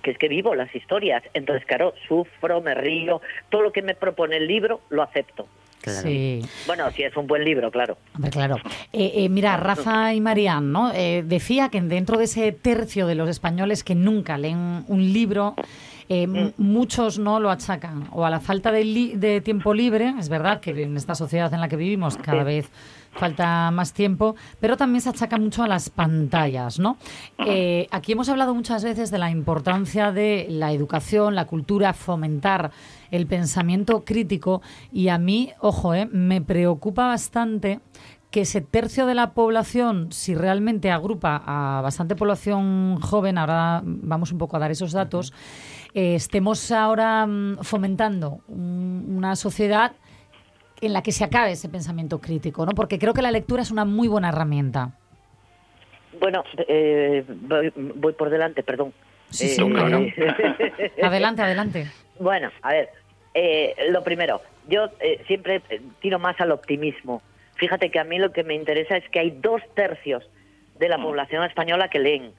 que 0.05 0.11
es 0.11 0.17
que 0.19 0.27
vivo 0.29 0.53
las 0.53 0.73
historias. 0.75 1.23
Entonces, 1.33 1.65
claro, 1.65 1.95
sufro, 2.07 2.61
me 2.61 2.75
río, 2.75 3.21
todo 3.49 3.63
lo 3.63 3.71
que 3.71 3.81
me 3.81 3.95
propone 3.95 4.37
el 4.37 4.45
libro 4.47 4.81
lo 4.91 5.01
acepto. 5.01 5.47
Sí. 5.81 6.41
Bueno, 6.67 6.89
si 6.91 7.03
es 7.03 7.15
un 7.17 7.27
buen 7.27 7.43
libro, 7.43 7.69
claro. 7.71 7.97
Hombre, 8.15 8.31
claro. 8.31 8.55
Eh, 8.93 9.11
eh, 9.15 9.29
mira, 9.29 9.57
Rafa 9.57 10.13
y 10.13 10.21
Marian, 10.21 10.71
¿no? 10.71 10.91
Eh, 10.93 11.23
decía 11.25 11.69
que 11.69 11.79
dentro 11.81 12.17
de 12.17 12.23
ese 12.25 12.51
tercio 12.51 13.05
de 13.07 13.15
los 13.15 13.29
españoles 13.29 13.83
que 13.83 13.93
nunca 13.95 14.37
leen 14.37 14.83
un 14.87 15.13
libro, 15.13 15.53
eh, 16.09 16.25
Mm. 16.27 16.53
muchos 16.57 17.17
no 17.19 17.39
lo 17.39 17.49
achacan 17.51 18.07
o 18.11 18.25
a 18.25 18.29
la 18.31 18.39
falta 18.39 18.71
de, 18.71 18.83
li- 18.83 19.15
de 19.15 19.41
tiempo 19.41 19.73
libre, 19.73 20.13
es 20.19 20.29
verdad 20.29 20.59
que 20.59 20.69
en 20.71 20.97
esta 20.97 21.13
sociedad 21.15 21.51
en 21.53 21.61
la 21.61 21.67
que 21.67 21.75
vivimos 21.77 22.17
cada 22.17 22.39
Sí. 22.41 22.45
vez 22.45 22.69
falta 23.15 23.71
más 23.71 23.93
tiempo, 23.93 24.35
pero 24.59 24.77
también 24.77 25.01
se 25.01 25.09
achaca 25.09 25.37
mucho 25.37 25.63
a 25.63 25.67
las 25.67 25.89
pantallas, 25.89 26.79
¿no? 26.79 26.97
Eh, 27.45 27.87
aquí 27.91 28.11
hemos 28.11 28.29
hablado 28.29 28.53
muchas 28.53 28.83
veces 28.83 29.11
de 29.11 29.17
la 29.17 29.31
importancia 29.31 30.11
de 30.11 30.47
la 30.49 30.71
educación, 30.73 31.35
la 31.35 31.45
cultura, 31.45 31.93
fomentar 31.93 32.71
el 33.11 33.27
pensamiento 33.27 34.03
crítico 34.03 34.61
y 34.91 35.07
a 35.07 35.17
mí, 35.17 35.51
ojo, 35.59 35.93
eh, 35.93 36.07
me 36.11 36.41
preocupa 36.41 37.07
bastante 37.07 37.79
que 38.31 38.41
ese 38.41 38.59
tercio 38.59 39.05
de 39.05 39.15
la 39.15 39.31
población, 39.33 40.11
si 40.11 40.35
realmente 40.35 40.91
agrupa 40.91 41.41
a 41.45 41.79
bastante 41.81 42.17
población 42.17 42.99
joven, 42.99 43.37
ahora 43.37 43.81
vamos 43.85 44.33
un 44.33 44.37
poco 44.39 44.57
a 44.57 44.59
dar 44.59 44.71
esos 44.71 44.91
datos, 44.91 45.31
eh, 45.93 46.15
estemos 46.15 46.69
ahora 46.71 47.25
mm, 47.25 47.59
fomentando 47.61 48.41
un- 48.49 49.05
una 49.15 49.37
sociedad 49.37 49.93
en 50.81 50.93
la 50.93 51.01
que 51.01 51.11
se 51.11 51.23
acabe 51.23 51.51
ese 51.51 51.69
pensamiento 51.69 52.19
crítico, 52.19 52.65
¿no? 52.65 52.73
Porque 52.73 52.99
creo 52.99 53.13
que 53.13 53.21
la 53.21 53.31
lectura 53.31 53.61
es 53.61 53.71
una 53.71 53.85
muy 53.85 54.07
buena 54.07 54.29
herramienta. 54.29 54.91
Bueno, 56.19 56.43
eh, 56.67 57.23
voy, 57.27 57.71
voy 57.75 58.13
por 58.13 58.29
delante, 58.29 58.63
perdón. 58.63 58.93
Sí, 59.29 59.45
Eh, 59.45 59.49
sí, 59.49 59.69
claro. 59.69 60.05
Adelante, 61.03 61.41
adelante. 61.41 61.87
Bueno, 62.19 62.51
a 62.61 62.71
ver, 62.71 62.89
eh, 63.33 63.75
lo 63.89 64.03
primero, 64.03 64.41
yo 64.67 64.89
eh, 64.99 65.21
siempre 65.27 65.61
eh, 65.69 65.81
tiro 66.01 66.19
más 66.19 66.39
al 66.39 66.51
optimismo. 66.51 67.21
Fíjate 67.55 67.89
que 67.91 67.99
a 67.99 68.03
mí 68.03 68.17
lo 68.17 68.31
que 68.31 68.43
me 68.43 68.53
interesa 68.53 68.97
es 68.97 69.07
que 69.09 69.19
hay 69.19 69.31
dos 69.31 69.61
tercios 69.75 70.23
de 70.79 70.89
la 70.89 70.97
población 70.97 71.43
española 71.43 71.89
que 71.89 71.99
leen. 71.99 72.31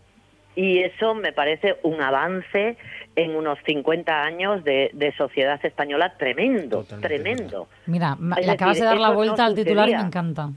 Y 0.56 0.78
eso 0.78 1.14
me 1.14 1.32
parece 1.32 1.76
un 1.82 2.00
avance 2.00 2.76
en 3.14 3.36
unos 3.36 3.58
50 3.66 4.22
años 4.22 4.64
de, 4.64 4.90
de 4.94 5.12
sociedad 5.12 5.64
española 5.64 6.14
tremendo, 6.18 6.84
tremendo. 7.00 7.68
Mira, 7.86 8.16
le 8.18 8.50
acabas 8.50 8.76
decir, 8.76 8.88
de 8.88 8.94
dar 8.94 8.98
la 8.98 9.08
no 9.10 9.14
vuelta 9.14 9.44
al 9.44 9.54
titular 9.54 9.88
y 9.88 9.92
me 9.92 9.98
sucedía. 9.98 10.06
encanta. 10.06 10.50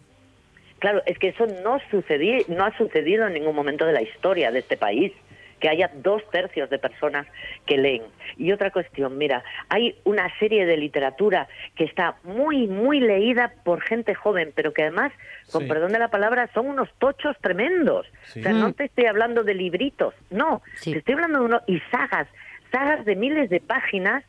Claro, 0.79 1.01
es 1.05 1.19
que 1.19 1.27
eso 1.29 1.45
no, 1.63 1.79
sucedí, 1.91 2.45
no 2.47 2.63
ha 2.63 2.75
sucedido 2.77 3.27
en 3.27 3.33
ningún 3.33 3.53
momento 3.53 3.85
de 3.85 3.91
la 3.91 4.01
historia 4.01 4.51
de 4.51 4.59
este 4.59 4.77
país, 4.77 5.11
que 5.59 5.69
haya 5.69 5.89
dos 5.95 6.21
tercios 6.31 6.69
de 6.69 6.79
personas 6.79 7.27
que 7.65 7.77
leen. 7.77 8.03
Y 8.37 8.51
otra 8.51 8.71
cuestión, 8.71 9.17
mira, 9.17 9.43
hay 9.69 9.95
una 10.05 10.27
serie 10.39 10.65
de 10.65 10.77
literatura 10.77 11.47
que 11.75 11.83
está 11.83 12.15
muy, 12.23 12.67
muy 12.67 12.99
leída 12.99 13.53
por 13.63 13.81
gente 13.81 14.15
joven, 14.15 14.51
pero 14.55 14.73
que 14.73 14.83
además, 14.83 15.11
con 15.51 15.63
Sí. 15.63 15.67
perdón 15.67 15.91
de 15.91 15.99
la 15.99 16.07
palabra, 16.09 16.49
son 16.53 16.67
unos 16.67 16.89
tochos 16.99 17.35
tremendos. 17.41 18.07
Sí. 18.23 18.39
O 18.39 18.43
sea, 18.43 18.53
no 18.53 18.69
Mm. 18.69 18.73
te 18.73 18.85
estoy 18.85 19.05
hablando 19.05 19.43
de 19.43 19.53
libritos, 19.53 20.13
no, 20.29 20.61
te 20.83 20.97
estoy 20.99 21.13
hablando 21.15 21.39
de 21.39 21.45
uno, 21.45 21.61
y 21.67 21.79
sagas, 21.91 22.27
sagas 22.71 23.03
de 23.05 23.15
miles 23.15 23.49
de 23.49 23.59
páginas 23.59 24.23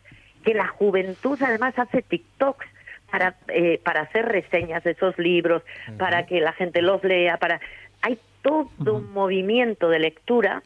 que 0.44 0.54
la 0.54 0.66
juventud 0.68 1.38
además 1.42 1.78
hace 1.78 2.02
TikToks 2.02 2.66
para, 3.10 3.34
eh, 3.48 3.80
para 3.84 4.02
hacer 4.02 4.26
reseñas 4.26 4.82
de 4.84 4.92
esos 4.92 5.18
libros, 5.18 5.62
para 5.98 6.26
que 6.26 6.40
la 6.40 6.52
gente 6.52 6.80
los 6.82 7.02
lea, 7.04 7.36
para... 7.36 7.60
Hay 8.02 8.18
todo 8.40 8.70
un 8.94 9.12
movimiento 9.12 9.90
de 9.90 9.98
lectura 9.98 10.62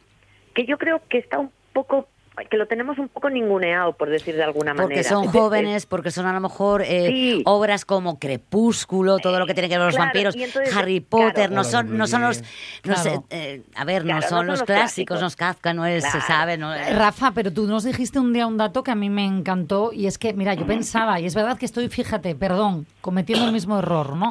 que 0.55 0.65
yo 0.65 0.77
creo 0.79 1.01
que 1.09 1.19
está 1.19 1.37
un 1.37 1.51
poco 1.73 2.07
que 2.49 2.57
lo 2.57 2.67
tenemos 2.67 2.97
un 2.97 3.07
poco 3.07 3.29
ninguneado, 3.29 3.93
por 3.93 4.09
decir 4.09 4.35
de 4.35 4.43
alguna 4.43 4.73
manera. 4.73 4.83
Porque 4.89 5.03
son 5.05 5.25
jóvenes, 5.27 5.85
porque 5.85 6.11
son 6.11 6.25
a 6.25 6.33
lo 6.33 6.41
mejor 6.41 6.81
eh, 6.81 7.07
Sí. 7.07 7.41
obras 7.45 7.85
como 7.85 8.19
Crepúsculo, 8.19 9.19
todo 9.19 9.39
lo 9.39 9.45
que 9.45 9.53
tiene 9.53 9.69
que 9.69 9.75
ver 9.75 9.79
con 9.79 9.85
los 9.87 9.95
Claro, 9.95 10.07
vampiros, 10.09 10.35
entonces, 10.35 10.75
Harry 10.75 10.99
Potter, 10.99 11.33
claro. 11.47 11.55
no 11.55 11.63
son, 11.63 11.97
no 11.97 12.07
son 12.07 12.21
los, 12.23 12.43
no 12.83 12.97
sé, 12.97 13.21
eh, 13.29 13.61
a 13.75 13.85
ver, 13.85 14.03
Claro, 14.03 14.19
no 14.19 14.21
no 14.21 14.27
son 14.27 14.47
los 14.47 14.59
los 14.59 14.63
clásicos, 14.67 15.17
clásicos. 15.17 15.21
no 15.21 15.27
es 15.27 15.35
Kafka, 15.37 15.73
no 15.73 15.85
es, 15.85 16.03
se 16.03 16.19
sabe, 16.19 16.57
no 16.57 16.73
es- 16.73 16.93
Rafa, 16.93 17.31
pero 17.31 17.53
tú 17.53 17.67
nos 17.67 17.85
dijiste 17.85 18.19
un 18.19 18.33
día 18.33 18.47
un 18.47 18.57
dato 18.57 18.83
que 18.83 18.91
a 18.91 18.95
mí 18.95 19.09
me 19.09 19.23
encantó 19.25 19.93
y 19.93 20.05
es 20.07 20.17
que, 20.17 20.33
mira, 20.33 20.55
yo 20.55 20.65
pensaba, 20.67 21.21
y 21.21 21.25
es 21.25 21.35
verdad 21.35 21.57
que 21.57 21.65
estoy, 21.65 21.87
fíjate, 21.87 22.35
perdón, 22.35 22.85
cometiendo 22.99 23.45
el 23.45 23.53
mismo 23.53 23.79
error, 23.79 24.13
¿no? 24.17 24.27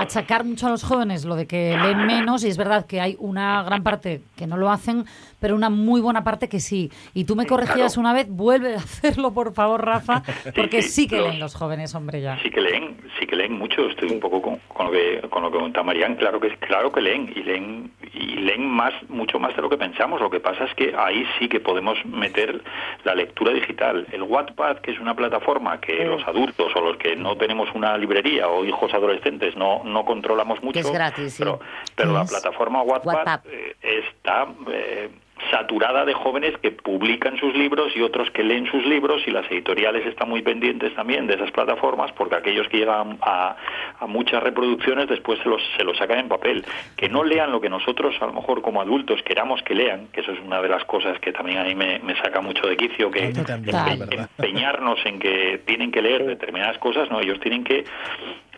Achacar 0.00 0.44
mucho 0.44 0.66
a 0.66 0.70
los 0.70 0.82
jóvenes 0.82 1.24
lo 1.24 1.36
de 1.36 1.46
que 1.46 1.76
leen 1.80 2.06
menos 2.06 2.42
y 2.44 2.48
es 2.48 2.56
verdad 2.56 2.86
que 2.86 3.00
hay 3.00 3.16
una 3.18 3.62
gran 3.62 3.82
parte 3.82 4.22
que 4.36 4.46
no 4.46 4.56
lo 4.56 4.70
hacen, 4.70 5.04
pero 5.38 5.54
una 5.54 5.70
muy 5.70 6.00
buena 6.00 6.24
parte 6.24 6.48
que 6.48 6.60
sí. 6.60 6.90
Y 7.14 7.24
tú 7.24 7.36
me 7.36 7.46
corregías 7.46 7.94
claro. 7.94 8.00
una 8.00 8.12
vez, 8.12 8.26
vuelve 8.28 8.74
a 8.74 8.78
hacerlo, 8.78 9.32
por 9.32 9.52
favor, 9.52 9.84
Rafa, 9.84 10.22
porque 10.56 10.82
sí 10.82 11.06
que 11.06 11.16
los- 11.18 11.26
leen 11.28 11.40
los 11.40 11.54
jóvenes, 11.54 11.94
hombre, 11.94 12.20
ya. 12.20 12.38
Sí 12.42 12.50
que 12.50 12.60
leen, 12.60 12.96
sí 13.18 13.26
que 13.26 13.36
leen 13.36 13.58
mucho. 13.58 13.86
Estoy 13.88 14.10
un 14.10 14.20
poco 14.20 14.40
con, 14.42 14.58
con 14.68 14.86
lo 14.86 14.92
que 14.92 15.20
con 15.28 15.42
lo 15.42 15.50
que 15.50 15.82
Marian. 15.82 16.16
Claro 16.16 16.40
que 16.40 16.56
claro 16.56 16.90
que 16.92 17.00
leen 17.00 17.32
y 17.34 17.42
leen 17.42 17.90
y 18.12 18.36
leen 18.36 18.66
más, 18.66 18.92
mucho 19.08 19.38
más 19.38 19.54
de 19.54 19.62
lo 19.62 19.68
que 19.68 19.76
pensamos. 19.76 20.20
Lo 20.20 20.30
que 20.30 20.40
pasa 20.40 20.64
es 20.64 20.74
que 20.74 20.94
ahí 20.96 21.26
sí 21.38 21.48
que 21.48 21.60
podemos 21.60 22.04
meter 22.04 22.60
la 23.04 23.14
lectura 23.14 23.52
digital. 23.52 24.06
El 24.12 24.22
Wattpad, 24.22 24.78
que 24.78 24.90
es 24.92 24.98
una 24.98 25.14
plataforma 25.14 25.80
que 25.80 26.04
los 26.04 26.26
adultos 26.26 26.72
o 26.74 26.80
los 26.80 26.96
que 26.96 27.16
no 27.16 27.36
tenemos 27.36 27.68
una 27.74 27.96
librería 27.96 28.48
o 28.48 28.64
hijos 28.64 28.92
adolescentes 28.94 29.56
no 29.56 29.82
no 29.84 30.04
controlamos 30.04 30.62
mucho. 30.62 30.72
que 30.74 30.80
es 30.80 30.90
gratis, 30.92 31.34
sí. 31.34 31.42
Pero, 31.42 31.60
pero 31.94 32.10
¿Qué 32.10 32.18
la 32.18 32.24
plataforma 32.24 32.82
Wattpad, 32.82 33.14
Wattpad. 33.14 33.40
eh, 33.46 33.76
está 33.82 34.46
eh, 34.72 35.10
saturada 35.50 36.04
de 36.04 36.12
jóvenes 36.14 36.56
que 36.58 36.70
publican 36.70 37.36
sus 37.38 37.54
libros 37.54 37.96
y 37.96 38.02
otros 38.02 38.30
que 38.30 38.42
leen 38.44 38.66
sus 38.70 38.84
libros 38.86 39.22
y 39.26 39.30
las 39.30 39.50
editoriales 39.50 40.06
están 40.06 40.28
muy 40.28 40.42
pendientes 40.42 40.94
también 40.94 41.26
de 41.26 41.34
esas 41.34 41.50
plataformas 41.50 42.12
porque 42.12 42.36
aquellos 42.36 42.68
que 42.68 42.78
llegan 42.78 43.18
a, 43.22 43.56
a 43.98 44.06
muchas 44.06 44.42
reproducciones 44.42 45.08
después 45.08 45.38
se 45.42 45.48
los, 45.48 45.62
se 45.76 45.84
los 45.84 45.96
sacan 45.96 46.18
en 46.18 46.28
papel. 46.28 46.64
Que 46.96 47.08
no 47.08 47.24
lean 47.24 47.52
lo 47.52 47.60
que 47.60 47.68
nosotros 47.68 48.14
a 48.20 48.26
lo 48.26 48.32
mejor 48.34 48.62
como 48.62 48.80
adultos 48.80 49.22
queramos 49.22 49.62
que 49.62 49.74
lean, 49.74 50.08
que 50.12 50.20
eso 50.20 50.32
es 50.32 50.40
una 50.40 50.60
de 50.60 50.68
las 50.68 50.84
cosas 50.84 51.18
que 51.20 51.32
también 51.32 51.58
a 51.58 51.64
mí 51.64 51.74
me, 51.74 51.98
me 52.00 52.14
saca 52.16 52.40
mucho 52.40 52.66
de 52.66 52.76
quicio, 52.76 53.10
que 53.10 53.32
empe- 53.32 54.28
empeñarnos 54.38 54.98
en 55.06 55.18
que 55.18 55.60
tienen 55.66 55.90
que 55.90 56.02
leer 56.02 56.26
determinadas 56.26 56.78
cosas, 56.78 57.10
no, 57.10 57.20
ellos 57.20 57.40
tienen 57.40 57.64
que 57.64 57.84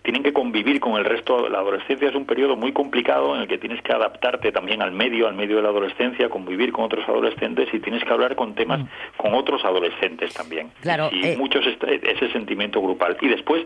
tienen 0.02 0.22
que 0.22 0.32
convivir 0.32 0.80
con 0.80 0.96
el 0.96 1.04
resto. 1.04 1.48
La 1.48 1.58
adolescencia 1.58 2.08
es 2.08 2.14
un 2.14 2.26
periodo 2.26 2.56
muy 2.56 2.72
complicado 2.72 3.34
en 3.36 3.42
el 3.42 3.48
que 3.48 3.58
tienes 3.58 3.80
que 3.82 3.92
adaptarte 3.92 4.50
también 4.50 4.82
al 4.82 4.90
medio, 4.92 5.28
al 5.28 5.34
medio 5.34 5.56
de 5.56 5.62
la 5.62 5.68
adolescencia, 5.68 6.28
convivir 6.28 6.72
con 6.72 6.84
otros 6.84 7.08
adolescentes 7.08 7.68
y 7.72 7.78
tienes 7.78 8.02
que 8.02 8.12
hablar 8.12 8.34
con 8.34 8.54
temas 8.54 8.80
con 9.16 9.34
otros 9.34 9.64
adolescentes 9.64 10.34
también. 10.34 10.70
Claro, 10.80 11.08
Y 11.12 11.24
eh. 11.24 11.36
muchos 11.38 11.64
est- 11.66 11.84
ese 11.84 12.32
sentimiento 12.32 12.80
grupal. 12.82 13.16
Y 13.20 13.28
después 13.28 13.64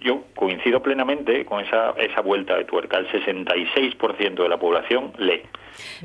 yo 0.00 0.24
coincido 0.34 0.82
plenamente 0.82 1.44
con 1.44 1.60
esa, 1.60 1.90
esa 1.98 2.20
vuelta 2.22 2.56
de 2.56 2.64
tuerca. 2.64 2.98
El 2.98 3.08
66% 3.08 4.42
de 4.42 4.48
la 4.48 4.56
población 4.58 5.12
lee. 5.18 5.42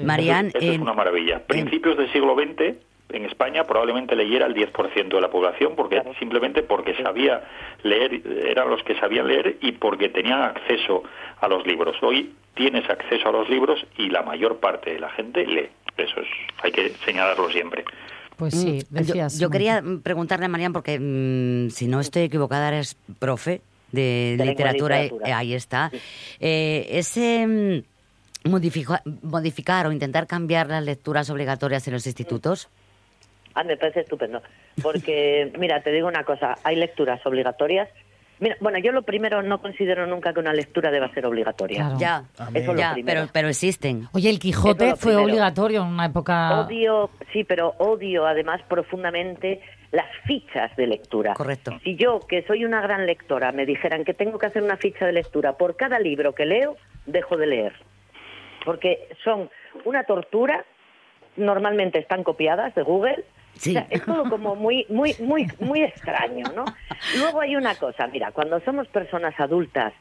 Marian, 0.04 0.48
Eso, 0.48 0.58
eso 0.58 0.72
es 0.74 0.80
una 0.80 0.94
maravilla. 0.94 1.46
Principios 1.46 1.98
del 1.98 2.12
siglo 2.12 2.36
XX 2.36 2.76
en 3.10 3.26
España 3.26 3.66
probablemente 3.66 4.16
leyera 4.16 4.46
el 4.46 4.54
10% 4.56 5.10
de 5.10 5.22
la 5.22 5.30
población 5.32 5.74
porque 5.76 6.02
simplemente 6.20 6.62
porque 6.64 6.96
sabía 7.02 7.44
leer 7.84 8.22
eran 8.46 8.70
los 8.70 8.84
que 8.84 9.00
sabían 9.00 9.28
leer 9.28 9.58
y 9.62 9.72
porque 9.74 10.10
tenían 10.10 10.42
acceso 10.42 11.04
a 11.42 11.48
los 11.48 11.66
libros. 11.66 11.96
Hoy 12.02 12.34
tienes 12.56 12.90
acceso 12.90 13.30
a 13.30 13.32
los 13.32 13.50
libros 13.50 13.80
y 13.98 14.10
la 14.10 14.22
mayor 14.22 14.58
parte 14.60 14.94
de 14.94 15.00
la 15.00 15.10
gente 15.12 15.46
lee. 15.46 15.70
Eso 15.98 16.20
es 16.22 16.28
hay 16.64 16.72
que 16.72 16.90
señalarlo 17.06 17.50
siempre. 17.50 17.84
Pues 18.38 18.54
sí, 18.54 18.68
Mm, 18.90 18.96
yo- 18.96 19.02
decías. 19.02 19.40
Yo, 19.40 19.50
quería 19.50 19.84
preguntarle 20.04 20.46
a 20.46 20.50
Marian, 20.50 20.72
porque 20.72 20.98
mm, 21.00 21.72
si 21.72 21.88
no 21.88 22.00
estoy 22.00 22.24
equivocada, 22.24 22.70
eres 22.70 22.96
profe 23.20 23.62
de, 23.92 24.38
literatura, 24.40 25.00
eh, 25.00 25.04
literatura. 25.06 25.38
ahí 25.38 25.54
está. 25.54 25.92
Eh, 26.40 26.88
ese 26.92 27.46
mm, 28.46 28.50
modifica- 28.50 29.02
modificar 29.24 29.88
o 29.88 29.92
intentar 29.92 30.26
cambiar 30.28 30.68
las 30.70 30.84
lecturas 30.86 31.30
obligatorias 31.30 31.86
en 31.88 31.94
los 31.96 32.06
institutos. 32.06 32.70
Ah, 33.60 33.64
me 33.66 33.76
parece 33.76 34.02
estupendo. 34.02 34.42
Porque, 34.82 35.52
mira, 35.60 35.82
te 35.82 35.92
digo 35.92 36.08
una 36.08 36.24
cosa, 36.24 36.56
hay 36.64 36.78
lecturas 36.78 37.26
obligatorias. 37.26 37.90
Mira, 38.40 38.56
bueno, 38.62 38.80
yo 38.80 38.94
lo 38.94 39.02
primero 39.02 39.44
no 39.44 39.62
considero 39.62 40.08
nunca 40.08 40.34
que 40.34 40.40
una 40.40 40.54
lectura 40.54 40.92
deba 40.92 41.14
ser 41.14 41.26
obligatoria. 41.26 41.80
Claro. 41.80 41.98
Ya, 42.00 42.24
Eso 42.54 42.74
lo 42.74 42.80
ya, 42.80 42.96
pero, 43.06 43.28
pero 43.34 43.50
existen. 43.50 44.08
Oye, 44.14 44.30
el 44.30 44.40
Quijote 44.40 44.96
fue 44.96 45.12
primero. 45.12 45.24
obligatorio 45.24 45.82
en 45.82 45.88
una 45.88 46.06
época. 46.06 46.62
Odio, 46.62 47.10
sí, 47.34 47.44
pero 47.44 47.76
odio 47.80 48.26
además 48.26 48.62
profundamente 48.70 49.60
las 49.92 50.06
fichas 50.26 50.74
de 50.78 50.88
lectura. 50.88 51.34
Correcto. 51.34 51.78
Si 51.84 51.98
yo, 51.98 52.22
que 52.22 52.44
soy 52.44 52.64
una 52.64 52.82
gran 52.82 53.06
lectora, 53.06 53.52
me 53.52 53.66
dijeran 53.66 54.06
que 54.06 54.14
tengo 54.14 54.38
que 54.40 54.46
hacer 54.46 54.64
una 54.64 54.78
ficha 54.78 55.06
de 55.06 55.12
lectura 55.12 55.58
por 55.58 55.76
cada 55.76 56.00
libro 56.00 56.34
que 56.34 56.46
leo, 56.46 56.78
dejo 57.08 57.36
de 57.36 57.48
leer. 57.48 57.74
Porque 58.64 59.10
son 59.26 59.50
una 59.84 60.06
tortura, 60.06 60.64
normalmente 61.36 62.00
están 62.00 62.24
copiadas 62.24 62.74
de 62.76 62.84
Google. 62.84 63.26
Sí. 63.60 63.72
O 63.72 63.74
sea, 63.74 63.88
es 63.90 64.04
todo 64.06 64.30
como 64.30 64.56
muy, 64.56 64.86
muy, 64.90 65.14
muy, 65.20 65.46
muy 65.60 65.84
extraño, 65.84 66.46
¿no? 66.56 66.64
Luego 67.18 67.42
hay 67.42 67.56
una 67.58 67.76
cosa, 67.76 68.08
mira, 68.08 68.32
cuando 68.32 68.60
somos 68.62 68.88
personas 68.88 69.38
adultas, 69.40 69.92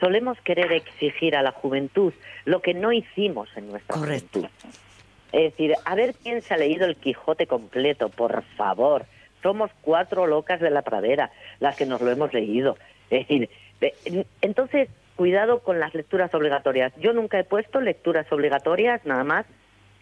solemos 0.00 0.40
querer 0.40 0.72
exigir 0.72 1.36
a 1.36 1.42
la 1.42 1.52
juventud 1.52 2.14
lo 2.46 2.62
que 2.62 2.72
no 2.72 2.90
hicimos 2.90 3.48
en 3.56 3.68
nuestra 3.68 3.94
Correcto. 3.94 4.40
juventud. 4.40 4.70
Es 5.32 5.52
decir, 5.52 5.74
a 5.84 5.94
ver 5.94 6.14
quién 6.22 6.40
se 6.42 6.54
ha 6.54 6.56
leído 6.56 6.86
el 6.86 6.96
Quijote 6.96 7.46
completo, 7.46 8.08
por 8.08 8.42
favor. 8.56 9.04
Somos 9.42 9.70
cuatro 9.82 10.26
locas 10.26 10.60
de 10.60 10.70
la 10.70 10.82
pradera 10.82 11.30
las 11.60 11.76
que 11.76 11.84
nos 11.86 12.00
lo 12.00 12.10
hemos 12.10 12.32
leído. 12.32 12.76
Es 13.10 13.20
decir, 13.28 13.50
de- 13.80 14.26
entonces, 14.40 14.88
cuidado 15.16 15.60
con 15.60 15.78
las 15.80 15.94
lecturas 15.94 16.34
obligatorias. 16.34 16.92
Yo 16.96 17.12
nunca 17.12 17.38
he 17.38 17.44
puesto 17.44 17.80
lecturas 17.80 18.30
obligatorias, 18.32 19.04
nada 19.04 19.24
más 19.24 19.46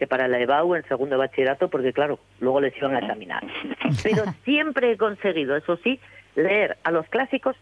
que 0.01 0.07
para 0.07 0.29
la 0.29 0.41
EBAU 0.41 0.77
en 0.77 0.83
segundo 0.89 1.17
de 1.17 1.19
bachillerato, 1.19 1.69
porque 1.69 1.93
claro, 1.93 2.19
luego 2.41 2.63
les 2.63 2.75
iban 2.79 2.97
a 2.97 3.01
examinar. 3.01 3.45
Pero 4.03 4.25
siempre 4.45 4.93
he 4.93 4.97
conseguido, 4.97 5.55
eso 5.55 5.77
sí, 5.85 6.01
leer 6.35 6.79
a 6.85 6.91
los 6.91 7.07
clásicos 7.09 7.55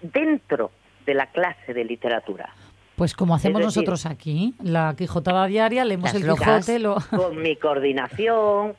dentro 0.00 0.70
de 1.04 1.12
la 1.12 1.26
clase 1.26 1.74
de 1.74 1.84
literatura. 1.84 2.54
Pues 2.96 3.14
como 3.14 3.34
hacemos 3.34 3.60
decir- 3.60 3.66
nosotros 3.66 4.06
aquí, 4.06 4.54
la 4.62 4.94
Quijotada 4.96 5.46
diaria, 5.46 5.84
leemos 5.84 6.14
el. 6.14 6.22
Quijote, 6.22 6.78
lo... 6.78 6.96
con 7.10 7.42
mi 7.42 7.56
coordinación, 7.56 8.74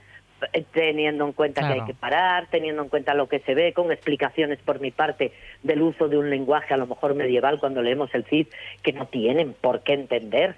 eh, 0.51 0.65
teniendo 0.71 1.27
en 1.27 1.33
cuenta 1.33 1.67
que 1.67 1.73
hay 1.73 1.85
que 1.85 1.93
parar, 1.93 2.47
teniendo 2.49 2.81
en 2.81 2.89
cuenta 2.89 3.13
lo 3.13 3.29
que 3.29 3.41
se 3.41 3.53
ve, 3.53 3.73
con 3.73 3.91
explicaciones 3.91 4.57
por 4.65 4.79
mi 4.79 4.89
parte 4.89 5.33
del 5.61 5.83
uso 5.83 6.07
de 6.07 6.17
un 6.17 6.31
lenguaje 6.31 6.73
a 6.73 6.77
lo 6.77 6.87
mejor 6.87 7.13
medieval 7.13 7.59
cuando 7.59 7.83
leemos 7.83 8.09
el 8.15 8.23
CID, 8.23 8.47
que 8.81 8.91
no 8.91 9.05
tienen 9.05 9.53
por 9.53 9.83
qué 9.83 9.93
entender. 9.93 10.55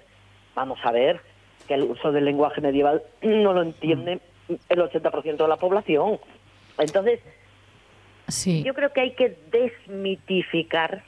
Vamos 0.54 0.78
a 0.84 0.90
ver 0.90 1.20
que 1.66 1.74
el 1.74 1.82
uso 1.82 2.12
del 2.12 2.24
lenguaje 2.24 2.60
medieval 2.60 3.02
no 3.22 3.52
lo 3.52 3.62
entiende 3.62 4.20
el 4.68 4.78
80% 4.78 5.36
de 5.36 5.48
la 5.48 5.56
población. 5.56 6.18
Entonces, 6.78 7.20
Sí. 8.28 8.62
yo 8.64 8.74
creo 8.74 8.92
que 8.92 9.00
hay 9.00 9.10
que 9.12 9.36
desmitificar 9.50 11.02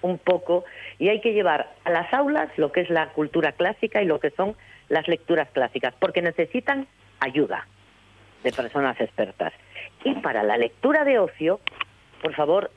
un 0.00 0.18
poco 0.18 0.64
y 0.98 1.08
hay 1.08 1.20
que 1.20 1.32
llevar 1.32 1.74
a 1.84 1.90
las 1.90 2.12
aulas 2.14 2.50
lo 2.56 2.70
que 2.70 2.80
es 2.82 2.90
la 2.90 3.08
cultura 3.10 3.52
clásica 3.52 4.00
y 4.00 4.06
lo 4.06 4.20
que 4.20 4.30
son 4.30 4.54
las 4.88 5.08
lecturas 5.08 5.48
clásicas, 5.50 5.92
porque 5.98 6.22
necesitan 6.22 6.86
ayuda 7.20 7.66
de 8.44 8.52
personas 8.52 9.00
expertas. 9.00 9.52
Y 10.04 10.14
para 10.14 10.44
la 10.44 10.56
lectura 10.56 11.04
de 11.04 11.18
ocio, 11.18 11.58
por 12.22 12.32
favor, 12.34 12.70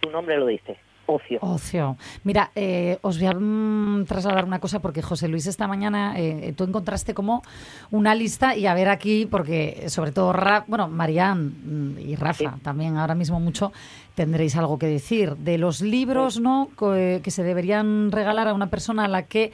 tu 0.00 0.10
nombre 0.10 0.36
lo 0.36 0.46
dice, 0.46 0.76
ocio. 1.06 1.38
Ocio. 1.42 1.96
Mira, 2.22 2.50
eh, 2.54 2.98
os 3.02 3.18
voy 3.18 3.26
a 3.28 3.32
mm, 3.34 4.04
trasladar 4.06 4.44
una 4.44 4.58
cosa 4.58 4.80
porque 4.80 5.02
José 5.02 5.28
Luis 5.28 5.46
esta 5.46 5.66
mañana 5.68 6.14
eh, 6.16 6.52
tú 6.56 6.64
encontraste 6.64 7.14
como 7.14 7.42
una 7.90 8.14
lista 8.14 8.56
y 8.56 8.66
a 8.66 8.74
ver 8.74 8.88
aquí 8.88 9.26
porque 9.26 9.84
sobre 9.88 10.12
todo 10.12 10.32
Ra- 10.32 10.64
bueno 10.66 10.88
Marían 10.88 11.94
mm, 11.94 11.98
y 11.98 12.16
Rafa 12.16 12.56
también 12.62 12.96
ahora 12.96 13.14
mismo 13.14 13.40
mucho 13.40 13.72
tendréis 14.14 14.56
algo 14.56 14.78
que 14.78 14.86
decir 14.86 15.36
de 15.36 15.58
los 15.58 15.80
libros, 15.80 16.38
¿no? 16.40 16.68
Eh, 16.94 17.20
que 17.22 17.30
se 17.30 17.42
deberían 17.42 18.12
regalar 18.12 18.48
a 18.48 18.54
una 18.54 18.68
persona 18.68 19.06
a 19.06 19.08
la 19.08 19.22
que 19.24 19.52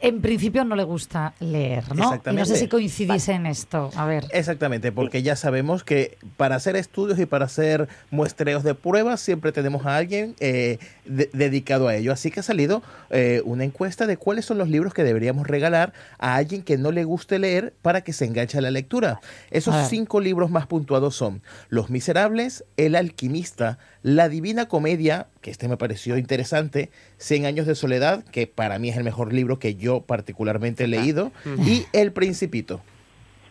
en 0.00 0.20
principio 0.20 0.64
no 0.64 0.76
le 0.76 0.84
gusta 0.84 1.34
leer, 1.40 1.88
¿no? 1.88 1.94
Y 1.94 1.96
no 1.96 2.02
sé 2.02 2.14
Exactamente. 2.14 2.56
si 2.56 2.68
coincidís 2.68 3.28
en 3.28 3.46
esto. 3.46 3.90
A 3.96 4.06
ver. 4.06 4.26
Exactamente, 4.30 4.92
porque 4.92 5.22
ya 5.22 5.36
sabemos 5.36 5.84
que 5.84 6.18
para 6.36 6.56
hacer 6.56 6.76
estudios 6.76 7.18
y 7.18 7.26
para 7.26 7.44
hacer 7.44 7.88
muestreos 8.10 8.62
de 8.62 8.74
pruebas 8.74 9.20
siempre 9.20 9.52
tenemos 9.52 9.86
a 9.86 9.96
alguien 9.96 10.34
eh, 10.40 10.78
de- 11.10 11.28
dedicado 11.32 11.88
a 11.88 11.94
ello. 11.96 12.12
Así 12.12 12.30
que 12.30 12.40
ha 12.40 12.42
salido 12.42 12.82
eh, 13.10 13.42
una 13.44 13.64
encuesta 13.64 14.06
de 14.06 14.16
cuáles 14.16 14.44
son 14.44 14.58
los 14.58 14.68
libros 14.68 14.94
que 14.94 15.04
deberíamos 15.04 15.46
regalar 15.46 15.92
a 16.18 16.36
alguien 16.36 16.62
que 16.62 16.78
no 16.78 16.92
le 16.92 17.04
guste 17.04 17.38
leer 17.38 17.74
para 17.82 18.00
que 18.02 18.12
se 18.12 18.24
enganche 18.24 18.58
a 18.58 18.60
la 18.60 18.70
lectura. 18.70 19.20
Esos 19.50 19.74
cinco 19.88 20.20
libros 20.20 20.50
más 20.50 20.66
puntuados 20.66 21.14
son 21.14 21.42
Los 21.68 21.90
Miserables, 21.90 22.64
El 22.76 22.94
Alquimista, 22.96 23.78
La 24.02 24.28
Divina 24.28 24.66
Comedia, 24.68 25.26
que 25.40 25.50
este 25.50 25.68
me 25.68 25.76
pareció 25.76 26.16
interesante, 26.16 26.90
Cien 27.18 27.44
Años 27.46 27.66
de 27.66 27.74
Soledad, 27.74 28.24
que 28.24 28.46
para 28.46 28.78
mí 28.78 28.88
es 28.88 28.96
el 28.96 29.04
mejor 29.04 29.32
libro 29.32 29.58
que 29.58 29.74
yo 29.74 30.00
particularmente 30.02 30.84
he 30.84 30.88
leído, 30.88 31.32
y 31.66 31.84
El 31.92 32.12
Principito. 32.12 32.80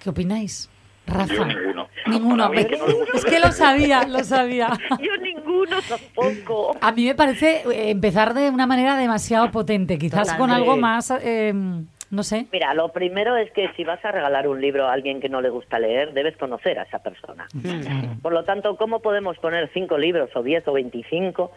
¿Qué 0.01 0.09
opináis? 0.09 0.69
Rafa. 1.07 1.33
Yo 1.33 1.45
ninguno. 1.45 1.87
Ninguno. 2.07 2.53
Es 2.53 3.25
que 3.25 3.39
lo 3.39 3.51
sabía, 3.51 4.07
lo 4.07 4.23
sabía. 4.23 4.69
Yo 4.99 5.17
ninguno 5.65 5.77
tampoco. 5.87 6.75
A 6.81 6.91
mí 6.91 7.05
me 7.05 7.15
parece 7.15 7.61
eh, 7.71 7.89
empezar 7.91 8.33
de 8.33 8.49
una 8.49 8.65
manera 8.67 8.95
demasiado 8.97 9.51
potente, 9.51 9.97
quizás 9.97 10.33
con 10.33 10.51
algo 10.51 10.77
más, 10.77 11.11
eh, 11.21 11.53
no 12.11 12.23
sé. 12.23 12.47
Mira, 12.51 12.73
lo 12.73 12.89
primero 12.89 13.37
es 13.37 13.51
que 13.51 13.69
si 13.75 13.83
vas 13.83 14.03
a 14.03 14.11
regalar 14.11 14.47
un 14.47 14.59
libro 14.61 14.87
a 14.87 14.93
alguien 14.93 15.19
que 15.21 15.29
no 15.29 15.41
le 15.41 15.49
gusta 15.49 15.77
leer, 15.79 16.13
debes 16.13 16.35
conocer 16.37 16.79
a 16.79 16.83
esa 16.83 16.99
persona. 16.99 17.47
Por 18.21 18.33
lo 18.33 18.43
tanto, 18.43 18.75
¿cómo 18.77 18.99
podemos 18.99 19.37
poner 19.37 19.69
cinco 19.73 19.97
libros 19.97 20.29
o 20.35 20.41
diez 20.43 20.67
o 20.67 20.73
veinticinco 20.73 21.51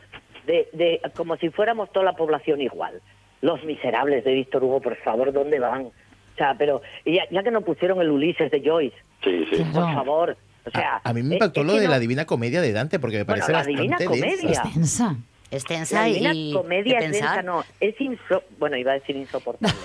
de, 0.47 0.69
de, 0.73 1.01
como 1.17 1.37
si 1.37 1.49
fuéramos 1.51 1.91
toda 1.93 2.05
la 2.05 2.13
población 2.15 2.61
igual? 2.61 3.01
Los 3.41 3.65
miserables 3.65 4.25
de 4.25 4.35
Víctor 4.35 4.63
Hugo, 4.63 4.81
por 4.81 4.95
favor, 4.99 5.33
¿dónde 5.33 5.59
van? 5.59 5.87
O 5.87 6.37
sea, 6.37 6.55
pero 6.57 6.81
y 7.05 7.17
ya, 7.17 7.25
ya 7.31 7.43
que 7.43 7.51
no 7.51 7.63
pusieron 7.63 8.01
el 8.01 8.11
Ulises 8.11 8.51
de 8.51 8.63
Joyce, 8.65 8.97
Sí, 9.25 9.45
sí. 9.51 9.65
por 9.73 9.93
favor. 9.95 10.37
O 10.65 10.71
sea, 10.71 11.01
A 11.03 11.13
mí 11.13 11.23
me 11.23 11.35
impactó 11.35 11.61
es 11.63 11.67
lo 11.67 11.75
de 11.75 11.85
no- 11.85 11.91
la 11.91 11.99
Divina 11.99 12.25
Comedia 12.25 12.61
de 12.61 12.73
Dante 12.73 12.99
porque 12.99 13.19
me 13.19 13.25
Bueno, 13.25 13.45
parece 13.47 13.53
la 13.53 13.65
Divina 13.65 13.97
bastante 13.97 14.21
densa. 14.21 14.37
Comedia. 14.41 14.63
Extensa. 14.63 15.17
Extensa 15.51 15.97
La 16.01 16.05
Divina 16.07 16.31
y 16.33 16.53
Comedia 16.55 16.99
de 17.01 17.05
es 17.05 17.13
densa, 17.13 17.43
no, 17.43 17.63
es 17.79 18.01
inso 18.01 18.43
bueno, 18.59 18.75
iba 18.79 18.93
a 18.93 18.95
decir 18.95 19.17
insoportable. 19.17 19.77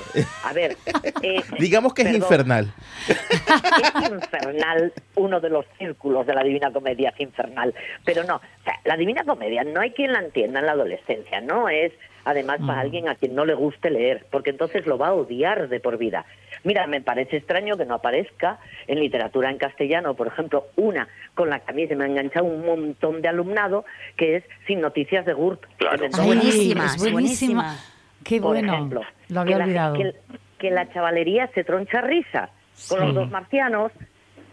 A 0.46 0.54
ver, 0.54 0.78
eh, 1.22 1.42
Digamos 1.60 1.94
que 1.94 2.04
es 2.04 2.14
infernal. 2.16 2.72
es 3.10 4.10
infernal, 4.10 4.94
uno 5.16 5.40
de 5.42 5.50
los 5.50 5.66
círculos 5.78 6.26
de 6.26 6.36
la 6.36 6.44
Divina 6.44 6.72
Comedia 6.72 7.10
es 7.10 7.20
infernal, 7.20 7.74
pero 8.06 8.24
no, 8.24 8.36
o 8.38 8.64
sea, 8.64 8.76
la 8.86 8.96
Divina 8.96 9.24
Comedia 9.26 9.66
no 9.66 9.82
hay 9.82 9.92
quien 9.92 10.14
la 10.14 10.20
entienda 10.20 10.60
en 10.62 10.68
la 10.68 10.72
adolescencia, 10.72 11.42
no 11.42 11.68
es 11.68 11.92
además 12.30 12.60
para 12.66 12.82
alguien 12.82 13.08
a 13.08 13.16
quien 13.16 13.34
no 13.36 13.46
le 13.46 13.54
guste 13.54 13.90
leer, 13.90 14.26
porque 14.30 14.50
entonces 14.50 14.86
lo 14.86 14.98
va 14.98 15.08
a 15.10 15.14
odiar 15.14 15.70
de 15.70 15.80
por 15.80 15.98
vida. 15.98 16.26
Mira, 16.64 16.86
me 16.88 17.02
parece 17.02 17.38
extraño 17.38 17.78
que 17.78 17.86
no 17.86 17.96
aparezca 17.96 18.60
en 18.88 19.00
literatura 19.00 19.50
en 19.50 19.58
castellano, 19.58 20.14
por 20.16 20.28
ejemplo, 20.28 20.66
una 20.76 21.08
con 21.36 21.50
la 21.50 21.60
que 21.60 21.72
a 21.72 21.74
mí 21.74 21.88
se 21.88 21.96
me 21.96 22.04
ha 22.04 22.08
enganchado 22.08 22.46
un 22.46 22.66
montón 22.66 23.22
de 23.22 23.28
alumnado, 23.30 23.86
que 24.16 24.38
es 24.38 24.44
Sin 24.66 24.82
Noticias 24.82 25.26
de 25.26 25.34
Gurt. 25.34 25.64
Claro. 25.78 25.98
Bendoa. 26.00 26.26
buenísima, 26.26 26.86
es 26.86 27.12
buenísima. 27.12 27.76
Qué 28.24 28.42
por 28.42 28.52
bueno. 28.56 28.74
ejemplo. 28.74 29.02
Lo 29.30 29.40
había 29.42 29.56
que 29.56 29.60
la- 29.60 29.66
olvidado. 29.66 29.96
que, 29.96 30.14
que 30.58 30.72
la 30.72 30.92
chavalería 30.92 31.48
se 31.54 31.64
troncha 31.64 32.02
risa 32.02 32.50
con 32.90 33.00
Sí. 33.00 33.06
los 33.06 33.16
dos 33.16 33.32
marcianos 33.32 33.92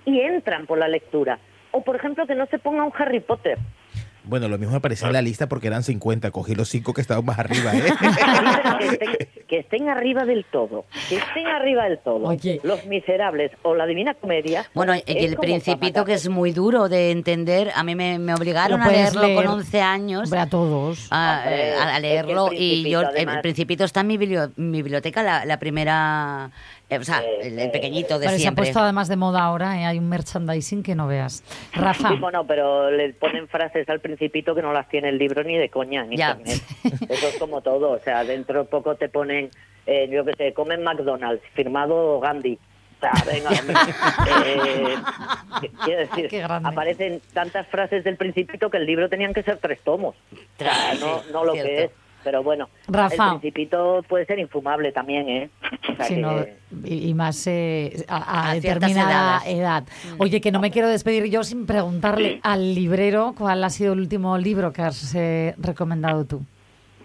y 0.04 0.20
entran 0.20 0.66
por 0.66 0.78
la 0.78 0.86
lectura. 0.88 1.38
O, 1.72 1.82
por 1.82 1.96
ejemplo, 1.96 2.26
que 2.26 2.34
no 2.36 2.46
se 2.46 2.58
ponga 2.58 2.84
un 2.84 2.92
Harry 2.96 3.20
Potter. 3.20 3.58
Bueno, 4.24 4.48
lo 4.48 4.56
mismo 4.58 4.72
me 4.72 4.78
aparecía 4.78 5.06
en 5.08 5.12
la 5.12 5.22
lista 5.22 5.48
porque 5.48 5.66
eran 5.68 5.82
50. 5.82 6.30
Cogí 6.30 6.54
los 6.54 6.68
cinco 6.68 6.92
que 6.94 7.00
estaban 7.00 7.24
más 7.24 7.38
arriba. 7.38 7.72
¿eh? 7.74 7.82
Que, 8.78 8.86
estén, 8.88 9.08
que 9.48 9.58
estén 9.58 9.88
arriba 9.88 10.24
del 10.24 10.44
todo. 10.50 10.84
Que 11.08 11.16
estén 11.16 11.46
arriba 11.46 11.84
del 11.84 11.98
todo. 11.98 12.26
Oye. 12.26 12.60
Los 12.64 12.84
Miserables 12.86 13.52
o 13.62 13.74
la 13.74 13.86
Divina 13.86 14.14
Comedia. 14.14 14.64
Bueno, 14.74 14.94
el 15.06 15.36
Principito, 15.36 16.04
que 16.04 16.14
es 16.14 16.28
muy 16.28 16.52
duro 16.52 16.88
de 16.88 17.10
entender, 17.10 17.70
a 17.74 17.82
mí 17.84 17.94
me, 17.94 18.18
me 18.18 18.34
obligaron 18.34 18.82
a 18.82 18.88
leerlo 18.90 19.20
con 19.20 19.28
leer. 19.30 19.46
11 19.46 19.80
años. 19.80 20.22
Hombre, 20.24 20.40
a 20.40 20.48
todos. 20.48 21.06
a, 21.10 21.40
Hombre, 21.44 21.68
eh, 21.68 21.74
a- 21.74 21.88
es 21.90 21.94
que 21.96 22.00
leerlo 22.00 22.48
y 22.52 22.90
yo 22.90 23.02
el 23.02 23.40
principito 23.40 23.84
está 23.84 24.00
en 24.00 24.06
mi, 24.08 24.16
biblio- 24.18 24.50
mi 24.56 24.82
biblioteca 24.82 25.22
la, 25.22 25.44
la 25.44 25.58
primera 25.58 26.50
eh, 26.90 26.98
o 26.98 27.02
sea 27.04 27.22
Eh, 27.22 27.38
el, 27.48 27.58
el 27.58 27.70
pequeñito 27.70 28.18
de 28.18 28.26
Pero 28.26 28.38
se 28.38 28.48
ha 28.48 28.52
puesto 28.52 28.78
además 28.80 29.08
de 29.08 29.16
moda 29.16 29.42
ahora, 29.42 29.80
¿eh? 29.80 29.84
hay 29.86 29.98
un 29.98 30.08
merchandising 30.08 30.82
que 30.82 30.94
no 30.94 31.06
veas. 31.06 31.42
Rafa, 31.72 32.10
Sí, 32.10 32.16
bueno, 32.16 32.46
pero 32.46 32.90
le 32.90 33.12
ponen 33.14 33.48
frases 33.48 33.88
al 33.88 34.00
principito 34.00 34.54
que 34.54 34.62
no 34.62 34.72
las 34.72 34.88
tiene 34.88 35.08
el 35.08 35.18
libro 35.18 35.42
ni 35.44 35.56
de 35.56 35.68
coña 35.70 36.04
en 36.04 36.12
Ya. 36.12 36.30
internet. 36.38 36.62
Eso 37.08 37.28
es 37.28 37.36
como 37.38 37.60
todo, 37.62 37.90
o 37.92 37.98
sea, 37.98 38.24
dentro 38.24 38.60
de 38.60 38.64
poco 38.68 38.94
te 38.96 39.08
ponen, 39.08 39.50
eh, 39.86 40.08
yo 40.10 40.24
qué 40.24 40.32
sé, 40.36 40.52
comen 40.54 40.82
McDonald's, 40.82 41.42
firmado 41.54 42.20
Gandhi. 42.20 42.58
sea, 43.00 43.12
venga. 43.26 43.50
Eh, 44.46 44.96
qu- 45.60 45.70
quiero 45.84 46.00
decir, 46.00 46.28
Qué 46.28 46.38
grande. 46.40 46.68
aparecen 46.68 47.20
tantas 47.32 47.66
frases 47.68 48.04
del 48.04 48.16
Principito 48.16 48.70
que 48.70 48.76
el 48.78 48.86
libro 48.86 49.08
tenían 49.08 49.32
que 49.34 49.42
ser 49.42 49.58
tres 49.58 49.80
tomos. 49.84 50.14
O 50.32 50.36
sea, 50.58 50.94
no, 51.00 51.22
no 51.32 51.44
lo 51.44 51.52
cierto. 51.52 51.68
que 51.70 51.84
es. 51.84 51.90
Pero 52.24 52.42
bueno, 52.42 52.68
Rafa. 52.88 53.34
el 53.34 53.40
Principito 53.40 54.02
puede 54.08 54.24
ser 54.26 54.38
infumable 54.38 54.90
también, 54.92 55.28
¿eh? 55.28 55.50
O 55.92 55.96
sea 55.96 56.06
Sí, 56.06 56.14
que- 56.16 56.20
no, 56.22 56.44
y, 56.84 57.08
y 57.10 57.14
más 57.14 57.46
eh, 57.46 58.04
a, 58.08 58.16
a 58.16 58.50
A 58.50 58.60
ciertas 58.60 58.88
determinada 58.88 59.42
edad. 59.46 59.84
Oye, 60.18 60.40
que 60.40 60.50
no 60.50 60.58
me 60.60 60.70
quiero 60.70 60.88
despedir 60.88 61.26
yo 61.26 61.44
sin 61.44 61.66
preguntarle 61.66 62.34
Sí. 62.34 62.40
al 62.42 62.74
librero 62.74 63.34
cuál 63.36 63.62
ha 63.62 63.70
sido 63.70 63.92
el 63.92 64.00
último 64.00 64.38
libro 64.38 64.72
que 64.72 64.82
has 64.82 65.14
eh, 65.14 65.54
recomendado 65.58 66.24
tú. 66.24 66.42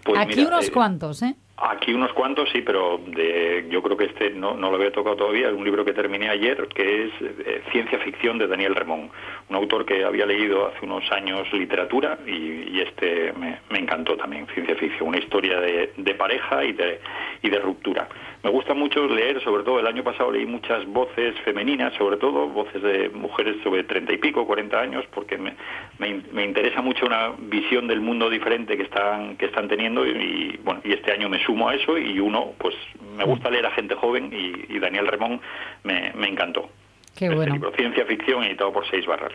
Pues 0.04 0.18
Aquí 0.18 0.36
mira, 0.36 0.48
unos 0.48 0.68
eh, 0.68 0.72
cuantos, 0.72 1.22
¿eh? 1.22 1.34
Aquí 1.62 1.92
unos 1.92 2.12
cuantos, 2.14 2.48
sí, 2.50 2.62
pero 2.62 2.98
de, 3.06 3.66
yo 3.70 3.82
creo 3.82 3.94
que 3.94 4.06
este 4.06 4.30
no, 4.30 4.56
no 4.56 4.70
lo 4.70 4.76
había 4.76 4.90
tocado 4.92 5.16
todavía. 5.16 5.48
Es 5.48 5.54
un 5.54 5.64
libro 5.64 5.84
que 5.84 5.92
terminé 5.92 6.30
ayer, 6.30 6.66
que 6.68 7.04
es 7.04 7.12
eh, 7.20 7.62
Ciencia 7.70 7.98
Ficción 7.98 8.38
de 8.38 8.46
Daniel 8.46 8.74
Remón, 8.74 9.10
un 9.50 9.56
autor 9.56 9.84
que 9.84 10.02
había 10.02 10.24
leído 10.24 10.68
hace 10.68 10.86
unos 10.86 11.10
años 11.12 11.52
literatura 11.52 12.18
y, 12.26 12.80
este 12.80 13.34
me, 13.34 13.58
me 13.68 13.78
encantó 13.78 14.16
también, 14.16 14.46
Ciencia 14.54 14.74
Ficción, 14.74 15.10
una 15.10 15.18
historia 15.18 15.60
de, 15.60 15.92
de 15.98 16.14
pareja 16.14 16.64
y 16.64 16.72
de, 16.72 16.98
y 17.42 17.50
de 17.50 17.58
ruptura. 17.58 18.08
Me 18.42 18.48
gusta 18.50 18.72
mucho 18.72 19.06
leer, 19.06 19.42
sobre 19.44 19.64
todo 19.64 19.80
el 19.80 19.86
año 19.86 20.02
pasado 20.02 20.30
leí 20.30 20.46
muchas 20.46 20.86
voces 20.86 21.38
femeninas, 21.44 21.92
sobre 21.94 22.16
todo 22.16 22.48
voces 22.48 22.82
de 22.82 23.10
mujeres 23.10 23.56
sobre 23.62 23.84
treinta 23.84 24.14
y 24.14 24.16
pico, 24.16 24.46
40 24.46 24.80
años, 24.80 25.04
porque 25.12 25.36
me, 25.36 25.54
me, 25.98 26.22
me 26.32 26.44
interesa 26.44 26.80
mucho 26.80 27.04
una 27.04 27.32
visión 27.38 27.86
del 27.86 28.00
mundo 28.00 28.30
diferente 28.30 28.78
que 28.78 28.84
están, 28.84 29.36
que 29.36 29.46
están 29.46 29.68
teniendo 29.68 30.06
y, 30.06 30.10
y, 30.10 30.60
bueno, 30.64 30.80
y 30.84 30.92
este 30.92 31.12
año 31.12 31.28
me 31.28 31.44
sumo 31.44 31.68
a 31.68 31.74
eso 31.74 31.98
y 31.98 32.18
uno, 32.18 32.54
pues 32.56 32.74
me 33.14 33.24
gusta 33.24 33.50
leer 33.50 33.66
a 33.66 33.72
gente 33.72 33.94
joven 33.94 34.30
y, 34.32 34.74
y 34.74 34.78
Daniel 34.78 35.06
Remón 35.06 35.40
me, 35.84 36.12
me 36.14 36.28
encantó. 36.28 36.70
Qué 37.14 37.26
este 37.26 37.36
bueno. 37.36 37.52
libro, 37.52 37.72
Ciencia 37.72 38.06
Ficción, 38.06 38.44
editado 38.44 38.72
por 38.72 38.88
Seis 38.88 39.04
Barras. 39.04 39.32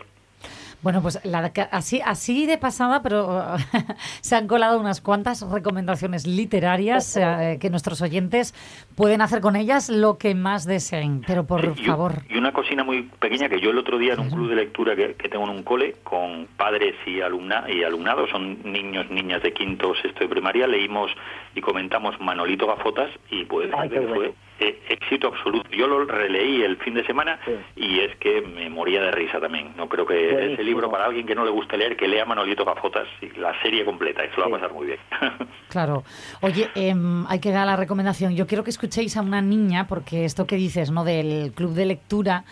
Bueno, 0.86 1.02
pues 1.02 1.18
la, 1.24 1.50
así, 1.72 2.00
así 2.04 2.46
de 2.46 2.58
pasada, 2.58 3.02
pero 3.02 3.42
se 4.20 4.36
han 4.36 4.46
colado 4.46 4.78
unas 4.78 5.00
cuantas 5.00 5.42
recomendaciones 5.50 6.28
literarias 6.28 7.16
eh, 7.20 7.58
que 7.60 7.70
nuestros 7.70 8.02
oyentes 8.02 8.54
pueden 8.94 9.20
hacer 9.20 9.40
con 9.40 9.56
ellas 9.56 9.88
lo 9.88 10.16
que 10.16 10.36
más 10.36 10.64
deseen. 10.64 11.24
Pero 11.26 11.44
por 11.44 11.74
Sí, 11.76 11.82
favor, 11.86 12.22
Y 12.30 12.38
una 12.38 12.52
cocina 12.52 12.84
muy 12.84 13.02
pequeña 13.02 13.48
que 13.48 13.60
yo 13.60 13.70
el 13.70 13.78
otro 13.78 13.98
día 13.98 14.12
en 14.12 14.20
un 14.20 14.30
club 14.30 14.48
de 14.48 14.54
lectura 14.54 14.94
que, 14.94 15.14
que 15.14 15.28
tengo 15.28 15.42
en 15.46 15.50
un 15.50 15.64
cole 15.64 15.96
con 16.04 16.46
padres 16.56 16.94
y, 17.04 17.20
alumna, 17.20 17.64
y 17.68 17.82
alumnado, 17.82 18.28
son 18.28 18.62
niños, 18.62 19.10
niñas 19.10 19.42
de 19.42 19.52
quinto, 19.52 19.92
sexto 20.00 20.20
de 20.20 20.28
primaria, 20.28 20.68
leímos 20.68 21.10
y 21.56 21.62
comentamos 21.62 22.14
Manolito 22.20 22.68
Gafotas 22.68 23.10
y 23.28 23.44
pues 23.44 23.70
Ay, 23.76 23.88
qué 23.88 24.02
fue 24.02 24.16
bueno. 24.18 24.34
Eh, 24.58 24.82
éxito 24.88 25.28
absoluto. 25.28 25.68
Yo 25.70 25.86
lo 25.86 26.04
releí 26.04 26.62
el 26.62 26.76
fin 26.78 26.94
de 26.94 27.04
semana 27.04 27.38
y 27.74 28.00
es 28.00 28.16
que 28.16 28.40
me 28.40 28.70
moría 28.70 29.02
de 29.02 29.10
risa 29.10 29.38
también. 29.38 29.72
No 29.76 29.88
creo 29.88 30.06
que 30.06 30.52
ese 30.52 30.64
libro 30.64 30.90
para 30.90 31.06
alguien 31.06 31.26
que 31.26 31.34
no 31.34 31.44
le 31.44 31.50
guste 31.50 31.76
leer, 31.76 31.96
que 31.96 32.08
lea 32.08 32.24
Manolito 32.24 32.64
Gafotas 32.64 33.06
y 33.20 33.38
la 33.38 33.60
serie 33.62 33.84
completa, 33.84 34.22
se 34.22 34.36
lo 34.36 34.48
va 34.48 34.56
a 34.56 34.60
pasar 34.60 34.72
muy 34.72 34.86
bien. 34.86 34.98
claro. 35.68 36.04
Oye, 36.40 36.70
em, 36.74 37.26
hay 37.28 37.38
que 37.38 37.50
dar 37.50 37.66
la 37.66 37.76
recomendación. 37.76 38.34
Yo 38.34 38.46
quiero 38.46 38.64
que 38.64 38.70
escuchéis 38.70 39.16
a 39.16 39.22
una 39.22 39.42
niña, 39.42 39.86
porque 39.86 40.24
esto 40.24 40.46
que 40.46 40.56
dices, 40.56 40.90
¿no? 40.90 41.04
Del 41.04 41.52
club 41.54 41.72
de 41.74 41.86
lectura 41.86 42.44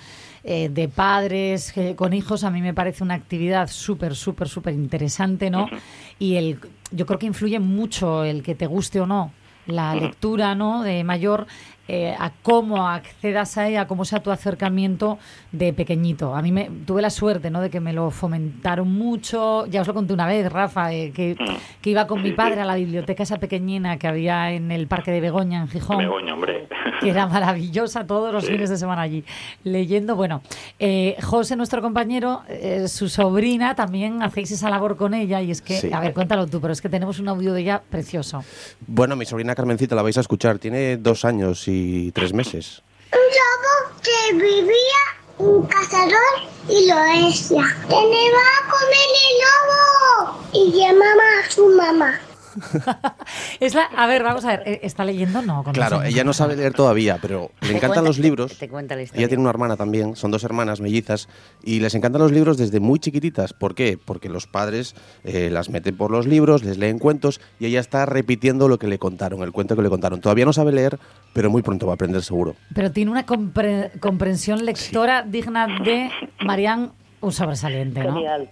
eh, 0.43 0.69
de 0.69 0.88
padres 0.88 1.75
eh, 1.79 1.95
con 1.97 2.12
hijos, 2.12 2.45
a 2.45 2.51
mí 2.51 2.61
me 2.61 2.75
parece 2.75 3.03
una 3.03 3.14
actividad 3.14 3.69
súper, 3.69 4.14
súper, 4.14 4.49
súper 4.49 4.75
interesante, 4.75 5.49
¿no? 5.49 5.71
Y 6.19 6.37
el, 6.37 6.59
yo 6.90 7.07
creo 7.07 7.19
que 7.19 7.27
influye 7.27 7.59
mucho 7.61 8.25
el 8.25 8.43
que 8.43 8.55
te 8.55 8.67
guste 8.67 9.01
o 9.01 9.07
no 9.07 9.33
la 9.67 9.95
lectura, 9.95 10.55
¿no? 10.55 10.83
De 10.83 11.05
mayor 11.05 11.47
eh, 11.88 12.14
a 12.18 12.33
cómo 12.42 12.88
accedas 12.88 13.59
a 13.59 13.68
ella, 13.68 13.87
cómo 13.87 14.05
sea 14.05 14.23
tu 14.23 14.31
acercamiento 14.31 15.18
de 15.53 15.73
pequeñito. 15.73 16.35
A 16.35 16.42
mí 16.42 16.51
me 16.53 16.70
tuve 16.87 17.03
la 17.03 17.11
suerte, 17.11 17.51
¿no? 17.51 17.61
De 17.61 17.70
que 17.70 17.81
me 17.81 17.92
lo 17.92 18.11
fomentaron 18.11 18.90
mucho. 18.92 19.66
Ya 19.66 19.83
os 19.83 19.87
lo 19.87 19.94
conté 19.94 20.12
una 20.14 20.27
vez, 20.27 20.51
Rafa, 20.51 20.92
eh, 20.92 21.12
que, 21.12 21.37
que 21.81 21.90
iba 21.90 22.07
con 22.07 22.23
mi 22.23 22.33
padre 22.33 22.61
a 22.61 22.64
la 22.64 22.77
biblioteca 22.77 23.23
esa 23.23 23.38
pequeñina 23.38 23.99
que 23.99 24.07
había 24.09 24.53
en 24.53 24.70
el 24.73 24.87
Parque 24.87 25.11
de 25.11 25.20
Begoña, 25.20 25.61
en 25.62 25.68
Gijón 25.68 25.99
Begoña, 25.99 26.35
hombre. 26.35 26.68
que 27.01 27.11
era 27.11 27.27
maravillosa 27.27 28.07
todos 28.07 28.33
los 28.33 28.44
Sí. 28.44 28.53
fines 28.53 28.70
de 28.70 28.77
semana 28.77 29.03
allí 29.03 29.25
leyendo. 29.62 30.16
Bueno, 30.16 30.42
eh, 30.79 31.16
José, 31.23 31.57
nuestro 31.57 31.83
compañero, 31.83 32.42
eh, 32.49 32.88
su 32.88 33.09
sobrina, 33.09 33.75
también 33.75 34.23
hacéis 34.23 34.51
esa 34.53 34.70
labor 34.70 34.97
con 34.97 35.12
ella 35.14 35.42
y 35.42 35.51
es 35.51 35.61
que, 35.61 35.75
Sí. 35.77 35.90
a 35.92 36.01
ver, 36.01 36.14
cuéntalo 36.14 36.47
tú, 36.47 36.61
pero 36.61 36.73
es 36.73 36.81
que 36.81 36.88
tenemos 36.88 37.18
un 37.18 37.29
audio 37.29 37.53
de 37.53 37.61
ella 37.62 37.83
precioso. 37.90 38.42
Bueno, 38.87 39.16
mi 39.16 39.25
sobrina 39.27 39.55
Carmencita 39.55 39.94
la 39.94 40.03
vais 40.03 40.16
a 40.16 40.20
escuchar. 40.20 40.59
Tiene 40.59 40.97
dos 40.97 41.25
años 41.25 41.66
y 41.68 41.74
tres 42.13 42.33
meses. 42.33 42.83
Un 43.13 43.21
lobo 43.39 43.75
que 44.03 44.35
vivía 44.35 45.03
un 45.39 45.67
cazador 45.67 46.35
y 46.69 46.87
lo 46.89 46.97
decía. 46.97 47.63
Va 47.63 47.99
a 47.99 48.71
comer 48.71 49.09
el 49.25 49.35
lobo. 49.45 50.39
Y 50.53 50.73
llamaba 50.73 51.27
a 51.45 51.51
su 51.51 51.69
mamá. 51.69 52.21
Es 53.61 53.75
la, 53.75 53.83
a 53.85 54.07
ver, 54.07 54.23
vamos 54.23 54.45
a 54.45 54.49
ver, 54.49 54.62
eh, 54.67 54.81
¿está 54.83 55.05
leyendo? 55.05 55.43
No. 55.43 55.62
Claro, 55.73 56.03
ella 56.03 56.25
no 56.25 56.33
sabe 56.33 56.57
leer 56.57 56.73
todavía, 56.75 57.19
pero 57.21 57.51
le 57.61 57.69
Te 57.69 57.77
encantan 57.77 57.88
cuenta- 57.90 58.03
los 58.03 58.19
libros. 58.19 58.59
Te 58.59 58.69
cuenta 58.69 58.97
la 58.97 59.03
historia. 59.03 59.21
Ella 59.21 59.29
tiene 59.29 59.40
una 59.40 59.51
hermana 59.51 59.77
también, 59.77 60.17
son 60.17 60.31
dos 60.31 60.45
hermanas 60.45 60.81
mellizas, 60.81 61.29
y 61.62 61.81
les 61.81 61.95
encantan 61.95 62.21
los 62.23 62.33
libros 62.33 62.57
desde 62.57 62.81
muy 62.81 62.99
chiquititas. 62.99 63.53
¿Por 63.53 63.75
qué? 63.75 63.99
Porque 64.03 64.29
los 64.29 64.47
padres 64.47 64.95
eh, 65.25 65.51
las 65.51 65.71
meten 65.71 65.97
por 65.97 66.11
los 66.11 66.27
libros, 66.27 66.64
les 66.64 66.79
leen 66.79 66.99
cuentos, 66.99 67.40
y 67.61 67.67
ella 67.67 67.81
está 67.81 68.07
repitiendo 68.07 68.69
lo 68.69 68.79
que 68.79 68.87
le 68.87 68.99
contaron, 68.99 69.43
el 69.43 69.53
cuento 69.53 69.77
que 69.77 69.83
le 69.83 69.88
contaron. 69.90 70.21
Todavía 70.21 70.45
no 70.45 70.53
sabe 70.53 70.73
leer, 70.73 70.99
pero 71.33 71.51
muy 71.51 71.62
pronto 71.62 71.87
va 71.87 71.93
a 71.93 71.95
aprender 71.95 72.23
seguro. 72.23 72.55
Pero 72.75 72.90
tiene 72.93 73.11
una 73.11 73.25
compre- 73.27 73.90
comprensión 74.01 74.64
lectora 74.64 75.23
digna 75.23 75.67
de 75.85 76.11
Marián, 76.45 76.93
un 77.21 77.33
sobresaliente, 77.33 78.05
¿no? 78.05 78.14
Genial, 78.14 78.51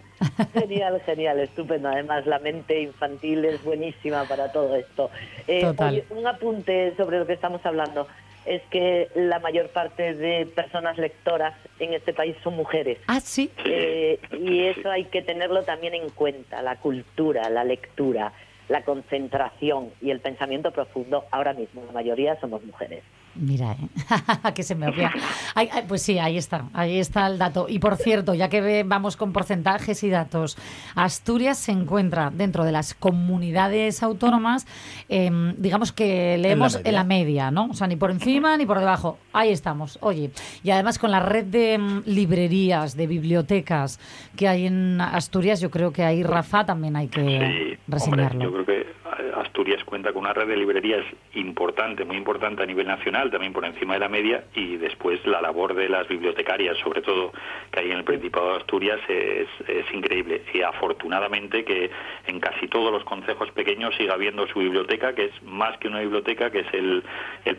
genial, 0.53 1.01
genial, 1.05 1.39
estupendo. 1.41 1.89
Además, 1.89 2.27
la 2.27 2.39
mente 2.39 2.81
infantil 2.81 3.45
es 3.45 3.63
buenísima 3.63 4.25
para 4.25 4.53
todo 4.53 4.77
esto. 4.77 5.11
Eh, 5.47 5.63
Total. 5.63 5.95
oye, 5.95 6.05
un 6.11 6.27
apunte 6.27 6.95
sobre 6.97 7.19
lo 7.19 7.27
que 7.27 7.35
estamos 7.35 7.65
hablando 7.65 8.07
es 8.45 8.63
que 8.71 9.09
la 9.15 9.39
mayor 9.39 9.69
parte 9.69 10.15
de 10.15 10.47
personas 10.47 10.99
lectoras 10.99 11.55
en 11.79 11.95
este 11.95 12.13
país 12.13 12.37
son 12.43 12.57
mujeres. 12.57 12.99
Ah, 13.07 13.21
sí. 13.21 13.51
Eh, 13.65 14.19
y 14.33 14.65
eso 14.65 14.91
hay 14.91 15.05
que 15.05 15.23
tenerlo 15.23 15.63
también 15.63 15.95
en 15.95 16.09
cuenta, 16.11 16.63
la 16.63 16.77
cultura, 16.77 17.49
la 17.51 17.65
lectura, 17.65 18.33
la 18.69 18.83
concentración 18.83 19.91
y 20.01 20.11
el 20.11 20.21
pensamiento 20.21 20.73
profundo. 20.73 21.25
Ahora 21.31 21.53
mismo 21.53 21.85
la 21.87 21.93
mayoría 21.93 22.39
somos 22.41 22.65
mujeres. 22.65 23.05
Mira, 23.35 23.73
¿eh? 23.73 24.53
que 24.55 24.63
se 24.63 24.75
me 24.75 24.87
olvida. 24.89 25.11
Ay, 25.55 25.69
ay, 25.73 25.85
pues 25.89 26.03
sí, 26.03 26.19
ahí 26.19 26.37
está, 26.37 26.67
ahí 26.75 26.99
está 26.99 27.27
el 27.27 27.39
dato. 27.39 27.67
Y 27.69 27.79
por 27.79 27.97
cierto, 27.97 28.35
ya 28.35 28.49
que 28.49 28.83
vamos 28.85 29.17
con 29.17 29.33
porcentajes 29.33 30.03
y 30.03 30.11
datos, 30.11 30.59
Asturias 30.95 31.59
se 31.59 31.73
encuentra 31.73 32.31
dentro 32.31 32.65
de 32.65 32.73
las 32.73 32.95
comunidades 32.95 34.03
autónomas, 34.03 34.67
em, 35.09 35.55
digamos 35.57 35.93
que 35.93 36.37
leemos 36.39 36.79
en 36.85 36.95
la, 36.95 37.05
media. 37.05 37.23
media, 37.23 37.51
¿no? 37.51 37.67
O 37.71 37.75
sea, 37.75 37.87
ni 37.87 37.97
por 37.97 38.11
encima 38.11 38.57
ni 38.57 38.67
por 38.67 38.79
debajo. 38.79 39.19
Ahí 39.33 39.51
estamos, 39.51 39.99
oye. 40.03 40.31
Y 40.63 40.71
además 40.71 40.99
con 40.99 41.11
la 41.11 41.21
red 41.21 41.45
de 41.45 41.75
em, 41.75 42.03
librerías, 42.05 42.97
de 42.97 43.07
bibliotecas 43.07 43.99
que 44.37 44.49
hay 44.49 44.67
en 44.67 45.01
Asturias, 45.01 45.61
yo 45.61 45.71
creo 45.71 45.93
que 45.93 46.03
ahí, 46.05 46.23
Rafa, 46.23 46.65
también 46.67 46.97
hay 46.97 47.09
que 47.09 47.23
Sí, 47.23 47.27
hombre, 47.37 47.79
reseñarlo. 47.89 48.43
yo 48.45 48.53
creo 48.53 48.67
que 48.67 48.87
Asturias 49.35 49.85
cuenta 49.85 50.13
con 50.13 50.23
una 50.23 50.33
red 50.33 50.49
de 50.49 50.57
librerías 50.57 51.05
importante, 51.35 52.05
muy 52.05 52.17
importante 52.17 52.63
a 52.63 52.67
nivel 52.67 52.87
nacional, 52.87 53.31
también 53.31 53.53
por 53.53 53.65
encima 53.65 53.95
de 53.95 54.01
la 54.01 54.09
media, 54.09 54.45
y 54.55 54.77
después 54.77 55.25
la 55.27 55.41
labor 55.41 55.75
de 55.75 55.89
las 55.89 56.09
bibliotecarias, 56.09 56.77
sobre 56.79 57.03
todo 57.03 57.33
que 57.71 57.81
hay 57.81 57.91
en 57.91 57.99
el 57.99 58.05
Principado 58.05 58.51
de 58.51 58.57
Asturias, 58.59 59.01
es, 59.09 59.49
increíble. 59.93 60.43
Y 60.55 60.63
afortunadamente 60.63 61.65
que 61.65 61.91
en 62.27 62.41
casi 62.41 62.67
todos 62.69 62.91
los 62.91 63.05
concejos 63.05 63.51
pequeños 63.53 63.95
siga 63.97 64.15
habiendo 64.15 64.47
su 64.47 64.61
biblioteca, 64.61 65.15
que 65.15 65.27
es 65.27 65.43
más 65.43 65.77
que 65.79 65.89
una 65.89 66.01
biblioteca, 66.01 66.51
que 66.51 66.61
es 66.61 66.75
el, 66.75 67.03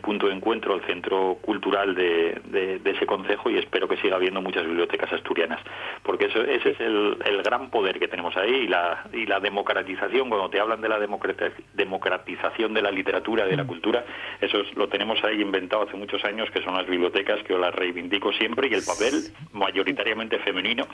punto 0.02 0.26
de 0.26 0.34
encuentro, 0.34 0.74
el 0.74 0.82
centro 0.82 1.38
cultural 1.40 1.94
de, 1.94 2.80
ese 2.84 3.06
concejo, 3.06 3.50
y 3.50 3.58
espero 3.58 3.88
que 3.88 3.96
siga 3.98 4.16
habiendo 4.16 4.42
muchas 4.42 4.64
bibliotecas 4.64 5.12
asturianas, 5.12 5.60
porque 6.02 6.26
eso, 6.26 6.42
ese 6.42 6.70
es 6.70 6.80
el, 6.80 7.16
gran 7.44 7.70
poder 7.70 7.98
que 7.98 8.08
tenemos 8.08 8.36
ahí 8.36 8.54
y 8.54 8.68
la, 8.68 9.04
y 9.12 9.26
la 9.26 9.38
democratización, 9.38 10.28
cuando 10.28 10.48
te 10.48 10.60
hablan 10.60 10.80
de 10.80 10.88
la 10.88 10.98
democrata- 10.98 11.52
democratización 11.74 12.74
de 12.74 12.82
la 12.82 12.90
literatura, 12.90 13.44
de 13.46 13.56
la 13.56 13.64
cultura, 13.66 14.04
eso 14.40 14.60
es- 14.60 14.74
lo 14.76 14.88
tenemos 14.88 15.22
ahí 15.24 15.40
inventado 15.40 15.82
hace 15.82 15.96
muchos 15.96 16.24
años, 16.24 16.48
que 16.52 16.62
son 16.62 16.74
las 16.74 16.86
bibliotecas, 16.86 17.42
que 17.42 17.52
yo 17.52 17.58
las 17.58 17.74
reivindico 17.74 18.32
siempre, 18.32 18.68
y 18.68 18.74
el 18.74 18.82
papel 18.84 19.32
mayoritariamente 19.52 20.38
femenino 20.40 20.86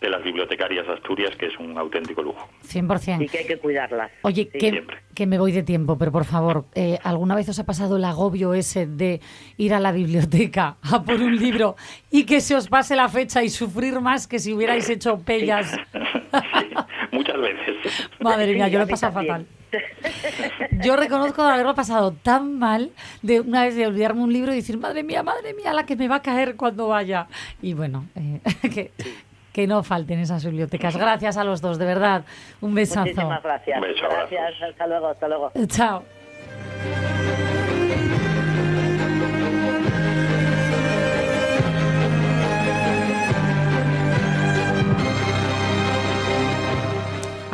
de 0.00 0.10
las 0.10 0.22
bibliotecarias 0.22 0.88
Asturias, 0.88 1.34
que 1.36 1.46
es 1.46 1.58
un 1.58 1.76
auténtico 1.78 2.22
lujo. 2.22 2.48
100%. 2.62 3.22
Y 3.24 3.28
que 3.28 3.38
hay 3.38 3.46
que 3.46 3.58
cuidarlas. 3.58 4.10
Oye, 4.22 4.48
Sí, 4.52 4.58
que, 4.58 4.84
que 5.14 5.26
me 5.26 5.38
voy 5.38 5.52
de 5.52 5.62
tiempo, 5.62 5.96
pero 5.98 6.12
por 6.12 6.24
favor, 6.24 6.64
eh, 6.74 6.98
¿alguna 7.02 7.34
vez 7.34 7.48
os 7.48 7.58
ha 7.58 7.64
pasado 7.64 7.96
el 7.96 8.04
agobio 8.04 8.54
ese 8.54 8.86
de 8.86 9.20
ir 9.56 9.72
a 9.74 9.80
la 9.80 9.92
biblioteca 9.92 10.76
a 10.82 11.02
por 11.02 11.20
un 11.20 11.36
libro 11.36 11.76
y 12.10 12.24
que 12.26 12.40
se 12.40 12.54
os 12.56 12.68
pase 12.68 12.96
la 12.96 13.08
fecha 13.08 13.42
y 13.42 13.48
sufrir 13.48 14.00
más 14.00 14.26
que 14.26 14.38
si 14.38 14.52
hubierais 14.52 14.88
hecho 14.90 15.18
pellas? 15.20 15.76
Sí, 16.34 16.66
veces. 17.44 18.10
Madre 18.20 18.52
mía, 18.54 18.68
yo 18.68 18.78
lo 18.78 18.84
he 18.84 18.88
pasado 18.88 19.12
fatal. 19.12 19.46
Yo 20.82 20.96
reconozco 20.96 21.42
haberlo 21.42 21.74
pasado 21.74 22.12
tan 22.12 22.58
mal 22.58 22.90
de 23.22 23.40
una 23.40 23.64
vez 23.64 23.74
de 23.74 23.86
olvidarme 23.86 24.22
un 24.22 24.32
libro 24.32 24.52
y 24.52 24.56
decir, 24.56 24.78
madre 24.78 25.02
mía, 25.02 25.22
madre 25.22 25.54
mía, 25.54 25.72
la 25.72 25.84
que 25.84 25.96
me 25.96 26.08
va 26.08 26.16
a 26.16 26.22
caer 26.22 26.56
cuando 26.56 26.88
vaya. 26.88 27.26
Y 27.60 27.74
bueno, 27.74 28.06
eh, 28.14 28.40
que, 28.74 28.92
que 29.52 29.66
no 29.66 29.82
falten 29.82 30.20
esas 30.20 30.44
bibliotecas. 30.44 30.96
Gracias 30.96 31.36
a 31.36 31.44
los 31.44 31.60
dos, 31.60 31.78
de 31.78 31.86
verdad. 31.86 32.24
Un 32.60 32.74
besazo. 32.74 33.00
Muchísimas 33.00 33.42
gracias. 33.42 33.76
Un 33.76 33.88
beso, 33.88 34.06
gracias, 34.08 34.62
hasta 34.62 34.86
luego, 34.86 35.08
hasta 35.08 35.28
luego. 35.28 35.52
Chao. 35.68 36.04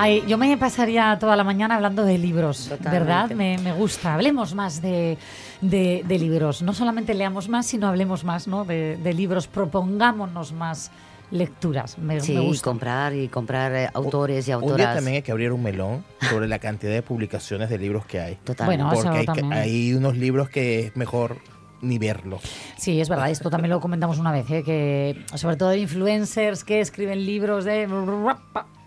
Ay, 0.03 0.25
yo 0.27 0.39
me 0.39 0.57
pasaría 0.57 1.19
toda 1.21 1.37
la 1.37 1.45
mañana 1.45 1.75
hablando 1.77 2.05
de 2.05 2.17
libros, 2.17 2.69
Totalmente. 2.71 2.99
¿verdad? 2.99 3.31
Me, 3.33 3.59
me 3.59 3.73
gusta. 3.73 4.15
Hablemos 4.15 4.55
más 4.55 4.81
de, 4.81 5.19
de- 5.61 6.03
de 6.07 6.19
libros. 6.19 6.63
No 6.63 6.73
solamente 6.73 7.13
leamos 7.15 7.49
más, 7.51 7.67
sino 7.67 7.87
hablemos 7.87 8.25
más 8.25 8.49
¿no? 8.49 8.65
de, 8.65 8.97
de 8.97 9.13
libros. 9.13 9.47
Propongámonos 9.47 10.53
más 10.53 10.91
lecturas. 11.31 11.99
Me, 11.99 12.19
Sí, 12.21 12.33
me 12.35 12.43
y 12.43 12.47
gusta. 12.47 12.65
comprar 12.65 13.15
y 13.15 13.29
comprar 13.29 13.75
eh, 13.75 13.91
autores 13.93 14.49
y 14.49 14.53
Un 14.55 14.61
día 14.63 14.71
autoras. 14.71 14.95
también 14.97 15.17
hay 15.17 15.23
que 15.23 15.33
abrir 15.33 15.53
un 15.53 15.63
melón 15.63 16.03
sobre 16.31 16.49
la 16.49 16.59
cantidad 16.59 16.93
de 16.93 17.03
publicaciones 17.03 17.69
de 17.69 17.79
libros 17.79 18.07
que 18.07 18.21
hay. 18.21 18.35
Totalmente. 18.37 18.83
Bueno, 18.85 19.03
Porque 19.03 19.19
hay, 19.19 19.27
también. 19.27 19.53
hay 19.53 19.93
unos 19.93 20.17
libros 20.17 20.49
que 20.49 20.87
es 20.87 20.97
mejor 20.97 21.37
ni 21.83 21.99
verlos. 21.99 22.41
Sí, 22.79 23.01
es 23.01 23.09
verdad, 23.09 23.31
esto 23.31 23.49
también 23.51 23.71
lo 23.71 23.81
comentamos 23.81 24.19
una 24.19 24.33
vez, 24.33 24.51
¿eh? 24.51 24.63
que 24.63 25.25
sobre 25.35 25.57
todo 25.57 25.69
de 25.71 25.79
influencers 25.79 26.65
que 26.65 26.81
escriben 26.81 27.25
libros 27.25 27.65
de... 27.65 27.87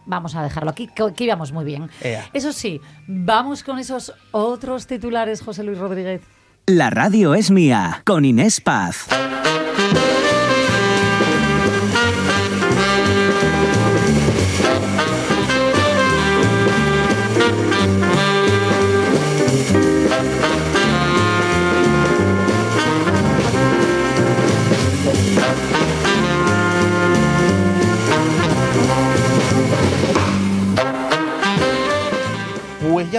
Vamos 0.06 0.36
a 0.36 0.44
dejarlo 0.44 0.72
aquí, 0.72 0.88
que, 0.88 1.14
que 1.14 1.24
íbamos 1.24 1.52
muy 1.52 1.66
bien. 1.66 1.90
Ea. 2.02 2.30
Eso 2.34 2.54
sí, 2.54 2.82
vamos 3.08 3.64
con 3.64 3.80
esos 3.80 4.14
otros 4.32 4.88
titulares, 4.88 5.42
José 5.42 5.64
Luis 5.64 5.78
Rodríguez. 5.78 6.22
La 6.66 6.90
radio 6.90 7.36
es 7.36 7.52
mía, 7.52 8.02
con 8.06 8.24
Inés 8.24 8.62
Paz. 8.62 9.08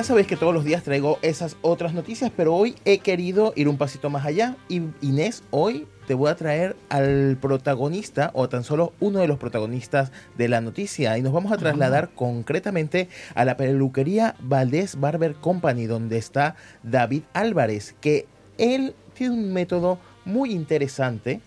Ya 0.05 0.09
sabéis 0.09 0.27
que 0.27 0.37
todos 0.37 0.53
los 0.53 0.65
días 0.65 0.83
traigo 0.83 1.19
esas 1.23 1.57
otras 1.63 1.95
noticias, 1.95 2.31
pero 2.37 2.55
hoy 2.55 2.75
he 2.85 2.99
querido 2.99 3.55
ir 3.57 3.69
un 3.69 3.79
pasito 3.79 4.11
más 4.11 4.27
allá. 4.27 4.55
Y 4.69 4.83
Inés, 5.01 5.43
hoy 5.51 5.87
te 6.07 6.13
voy 6.13 6.31
a 6.31 6.35
traer 6.35 6.77
al 6.91 7.39
protagonista, 7.41 8.31
o 8.35 8.47
tan 8.51 8.65
solo 8.65 8.93
uno 9.01 9.21
de 9.21 9.29
los 9.29 9.39
protagonistas 9.39 10.13
de 10.37 10.49
la 10.49 10.61
noticia. 10.61 11.17
Y 11.17 11.23
nos 11.23 11.33
vamos 11.33 11.53
a 11.53 11.57
trasladar 11.57 12.11
concretamente 12.11 13.09
a 13.35 13.47
la 13.47 13.57
peluquería 13.57 14.35
Valdés 14.41 15.01
Barber 15.01 15.37
Company, 15.37 15.87
donde 15.87 16.19
está 16.19 16.55
David 16.83 17.23
Álvarez, 17.33 17.95
que 18.03 18.27
él 18.59 18.95
tiene 19.15 19.33
un 19.33 19.55
método 19.55 19.99
muy 20.27 20.53
interesante. 20.53 21.41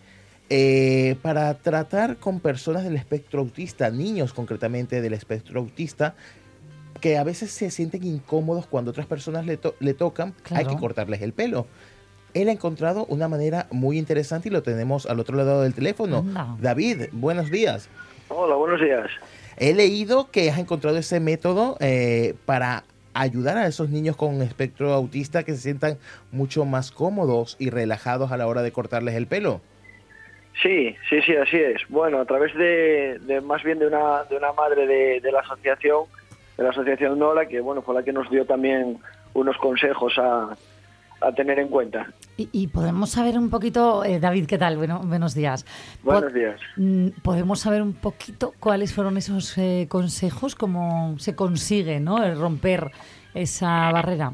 eh, 0.49 1.17
para 1.21 1.53
tratar 1.55 2.17
con 2.17 2.39
personas 2.39 2.85
del 2.85 2.95
espectro 2.95 3.41
autista, 3.41 3.89
niños 3.89 4.31
concretamente 4.31 5.01
del 5.01 5.11
espectro 5.11 5.59
autista, 5.59 6.15
que 6.99 7.17
a 7.17 7.23
veces 7.23 7.51
se 7.51 7.69
sienten 7.71 8.03
incómodos 8.03 8.67
cuando 8.67 8.91
otras 8.91 9.07
personas 9.07 9.45
le, 9.45 9.57
to- 9.57 9.75
le 9.79 9.93
tocan, 9.93 10.33
hay 10.51 10.65
que 10.65 10.75
cortarles 10.77 11.21
el 11.21 11.33
pelo. 11.33 11.67
Él 12.33 12.49
ha 12.49 12.51
encontrado 12.51 13.05
una 13.05 13.27
manera 13.27 13.67
muy 13.71 13.97
interesante 13.97 14.49
y 14.49 14.51
lo 14.51 14.61
tenemos 14.61 15.05
al 15.05 15.19
otro 15.19 15.35
lado 15.37 15.61
del 15.61 15.73
teléfono. 15.73 16.25
David, 16.59 17.09
buenos 17.11 17.49
días. 17.49 17.89
Hola, 18.29 18.55
buenos 18.55 18.81
días. 18.81 19.09
He 19.57 19.73
leído 19.73 20.29
que 20.29 20.51
has 20.51 20.59
encontrado 20.59 20.97
ese 20.97 21.19
método 21.19 21.77
eh, 21.79 22.35
para 22.45 22.83
ayudar 23.13 23.57
a 23.57 23.65
esos 23.65 23.89
niños 23.89 24.15
con 24.15 24.41
espectro 24.43 24.93
autista 24.93 25.41
que 25.43 25.53
se 25.53 25.61
sientan 25.61 25.97
mucho 26.31 26.65
más 26.65 26.91
cómodos 26.91 27.55
y 27.57 27.71
relajados 27.71 28.31
a 28.31 28.37
la 28.37 28.45
hora 28.45 28.61
de 28.61 28.71
cortarles 28.71 29.15
el 29.15 29.25
pelo. 29.25 29.61
Sí, 30.61 30.95
sí, 31.09 31.21
sí, 31.25 31.35
así 31.35 31.57
es. 31.57 31.81
Bueno, 31.89 32.19
a 32.19 32.25
través 32.25 32.53
de, 32.55 33.19
de 33.25 33.41
más 33.41 33.63
bien 33.63 33.79
de 33.79 33.87
una, 33.87 34.23
de 34.25 34.37
una 34.37 34.51
madre 34.53 34.85
de, 34.85 35.21
de 35.21 35.31
la 35.31 35.39
asociación, 35.39 36.03
de 36.57 36.63
la 36.63 36.69
asociación 36.69 37.19
Nola, 37.19 37.45
que 37.47 37.61
bueno, 37.61 37.81
fue 37.81 37.95
la 37.95 38.03
que 38.03 38.11
nos 38.11 38.29
dio 38.29 38.45
también 38.45 38.97
unos 39.33 39.57
consejos 39.57 40.17
a, 40.17 40.55
a 41.21 41.31
tener 41.31 41.59
en 41.59 41.67
cuenta. 41.67 42.07
Y, 42.37 42.49
y 42.51 42.67
podemos 42.67 43.11
saber 43.11 43.37
un 43.37 43.49
poquito, 43.49 44.03
eh, 44.03 44.19
David, 44.19 44.47
¿qué 44.47 44.57
tal? 44.57 44.77
Bueno, 44.77 45.01
buenos 45.03 45.33
días. 45.33 45.65
Buenos 46.03 46.33
días. 46.33 46.59
Mm, 46.75 47.09
¿Podemos 47.23 47.59
saber 47.59 47.81
un 47.81 47.93
poquito 47.93 48.53
cuáles 48.59 48.93
fueron 48.93 49.17
esos 49.17 49.57
eh, 49.57 49.87
consejos? 49.89 50.55
¿Cómo 50.55 51.15
se 51.19 51.35
consigue 51.35 51.99
¿no? 51.99 52.23
el 52.23 52.39
romper 52.39 52.91
esa 53.33 53.91
barrera? 53.91 54.33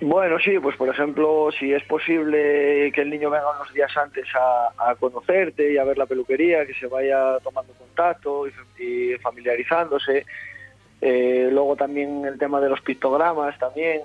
Bueno, 0.00 0.38
sí, 0.38 0.56
pues 0.60 0.76
por 0.76 0.88
ejemplo, 0.88 1.50
si 1.58 1.72
es 1.72 1.82
posible 1.82 2.92
que 2.94 3.00
el 3.00 3.10
niño 3.10 3.30
venga 3.30 3.50
unos 3.50 3.74
días 3.74 3.90
antes 3.96 4.26
a, 4.36 4.90
a 4.90 4.94
conocerte 4.94 5.72
y 5.72 5.76
a 5.76 5.82
ver 5.82 5.98
la 5.98 6.06
peluquería, 6.06 6.64
que 6.66 6.74
se 6.74 6.86
vaya 6.86 7.38
tomando 7.42 7.72
contacto 7.72 8.46
y, 8.46 8.52
y 8.84 9.16
familiarizándose. 9.18 10.24
Eh, 11.00 11.48
luego 11.52 11.76
también 11.76 12.24
el 12.24 12.38
tema 12.38 12.60
de 12.60 12.68
los 12.68 12.80
pictogramas 12.80 13.58
también. 13.58 14.02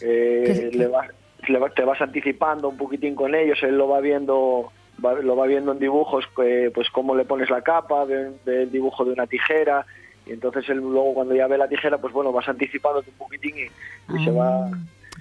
Eh, 0.00 0.70
le 0.72 1.58
va- 1.58 1.70
te 1.70 1.84
vas 1.84 2.00
anticipando 2.00 2.68
un 2.68 2.76
poquitín 2.76 3.14
con 3.14 3.34
ellos, 3.34 3.58
él 3.62 3.76
lo 3.76 3.86
va 3.88 4.00
viendo 4.00 4.72
va- 5.04 5.14
lo 5.20 5.36
va 5.36 5.46
viendo 5.46 5.72
en 5.72 5.78
dibujos, 5.78 6.24
eh, 6.42 6.70
pues 6.74 6.88
cómo 6.90 7.14
le 7.14 7.24
pones 7.24 7.50
la 7.50 7.60
capa, 7.62 8.04
ve, 8.04 8.30
ve 8.46 8.62
el 8.62 8.70
dibujo 8.70 9.04
de 9.04 9.12
una 9.12 9.26
tijera, 9.26 9.84
y 10.26 10.32
entonces 10.32 10.68
él 10.68 10.78
luego 10.78 11.14
cuando 11.14 11.34
ya 11.34 11.46
ve 11.46 11.58
la 11.58 11.68
tijera, 11.68 11.98
pues 11.98 12.12
bueno, 12.14 12.32
vas 12.32 12.48
anticipándote 12.48 13.10
un 13.10 13.16
poquitín 13.16 13.54
y, 13.58 14.14
y 14.16 14.24
se 14.24 14.30
va... 14.30 14.70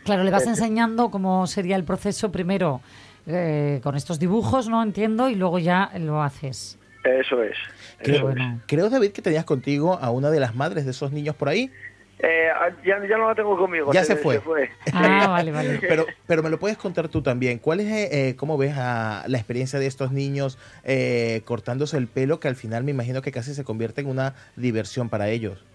Claro, 0.06 0.24
le 0.24 0.32
vas 0.32 0.46
Eh, 0.46 0.50
enseñando 0.52 1.10
cómo 1.10 1.46
sería 1.48 1.76
el 1.76 1.84
proceso 1.84 2.32
primero 2.32 2.82
eh, 3.28 3.80
con 3.84 3.96
estos 3.96 4.20
dibujos, 4.20 4.70
¿no? 4.70 4.82
Entiendo, 4.84 5.30
y 5.30 5.36
luego 5.36 5.60
ya 5.60 5.92
lo 6.00 6.22
haces. 6.22 6.78
Eso 7.04 7.44
es. 7.44 7.58
Creo, 8.00 8.30
Eso 8.30 8.30
es. 8.30 8.38
creo, 8.68 8.90
David, 8.90 9.12
que 9.12 9.22
tenías 9.22 9.46
contigo 9.46 9.98
a 10.02 10.10
una 10.10 10.30
de 10.32 10.40
las 10.40 10.56
madres 10.56 10.86
de 10.86 10.92
esos 10.92 11.12
niños 11.12 11.36
por 11.36 11.50
ahí. 11.50 11.72
Eh, 12.20 12.50
ya, 12.86 13.06
ya 13.06 13.18
no 13.18 13.28
la 13.28 13.36
tengo 13.36 13.58
conmigo. 13.58 13.92
Ya 13.92 14.06
se 14.06 14.16
fue. 14.16 14.42
Ah, 14.94 15.28
vale, 15.28 15.52
vale. 15.52 15.80
Pero, 15.82 16.06
pero 16.26 16.42
me 16.42 16.50
lo 16.50 16.58
puedes 16.58 16.78
contar 16.78 17.10
tú 17.10 17.22
también. 17.22 17.60
¿Cuál 17.60 17.82
es, 17.82 17.88
eh, 17.88 18.30
eh, 18.30 18.36
cómo 18.36 18.58
ves 18.58 18.76
a 18.78 19.26
la 19.28 19.38
experiencia 19.38 19.80
de 19.80 19.88
estos 19.88 20.12
niños 20.14 20.58
eh, 20.86 21.42
cortándose 21.44 21.98
el 21.98 22.08
pelo, 22.08 22.40
que 22.40 22.48
al 22.48 22.56
final 22.56 22.86
me 22.86 22.92
imagino 22.92 23.22
que 23.22 23.32
casi 23.32 23.54
se 23.54 23.66
convierte 23.66 24.02
en 24.02 24.08
una 24.08 24.36
diversión 24.56 25.10
para 25.10 25.28
ellos? 25.30 25.66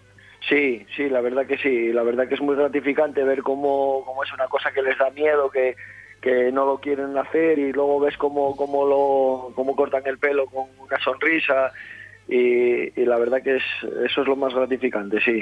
Sí, 0.47 0.87
sí, 0.95 1.09
la 1.09 1.21
verdad 1.21 1.45
que 1.45 1.57
sí. 1.57 1.93
La 1.93 2.01
verdad 2.01 2.27
que 2.27 2.33
es 2.35 2.41
muy 2.41 2.55
gratificante 2.55 3.23
ver 3.23 3.43
cómo, 3.43 4.03
cómo 4.05 4.23
es 4.23 4.33
una 4.33 4.47
cosa 4.47 4.71
que 4.71 4.81
les 4.81 4.97
da 4.97 5.11
miedo, 5.11 5.51
que, 5.51 5.75
que 6.21 6.51
no 6.51 6.65
lo 6.65 6.79
quieren 6.79 7.17
hacer 7.17 7.57
y 7.59 7.71
luego 7.71 7.99
ves 7.99 8.17
cómo, 8.17 8.55
cómo, 8.55 8.85
lo, 8.85 9.53
cómo 9.55 9.75
cortan 9.75 10.03
el 10.05 10.17
pelo 10.17 10.45
con 10.47 10.65
una 10.79 10.99
sonrisa 11.03 11.71
y, 12.27 12.99
y 12.99 13.05
la 13.05 13.17
verdad 13.17 13.41
que 13.41 13.55
es, 13.57 13.63
eso 14.05 14.21
es 14.21 14.27
lo 14.27 14.35
más 14.35 14.53
gratificante, 14.53 15.19
sí. 15.21 15.39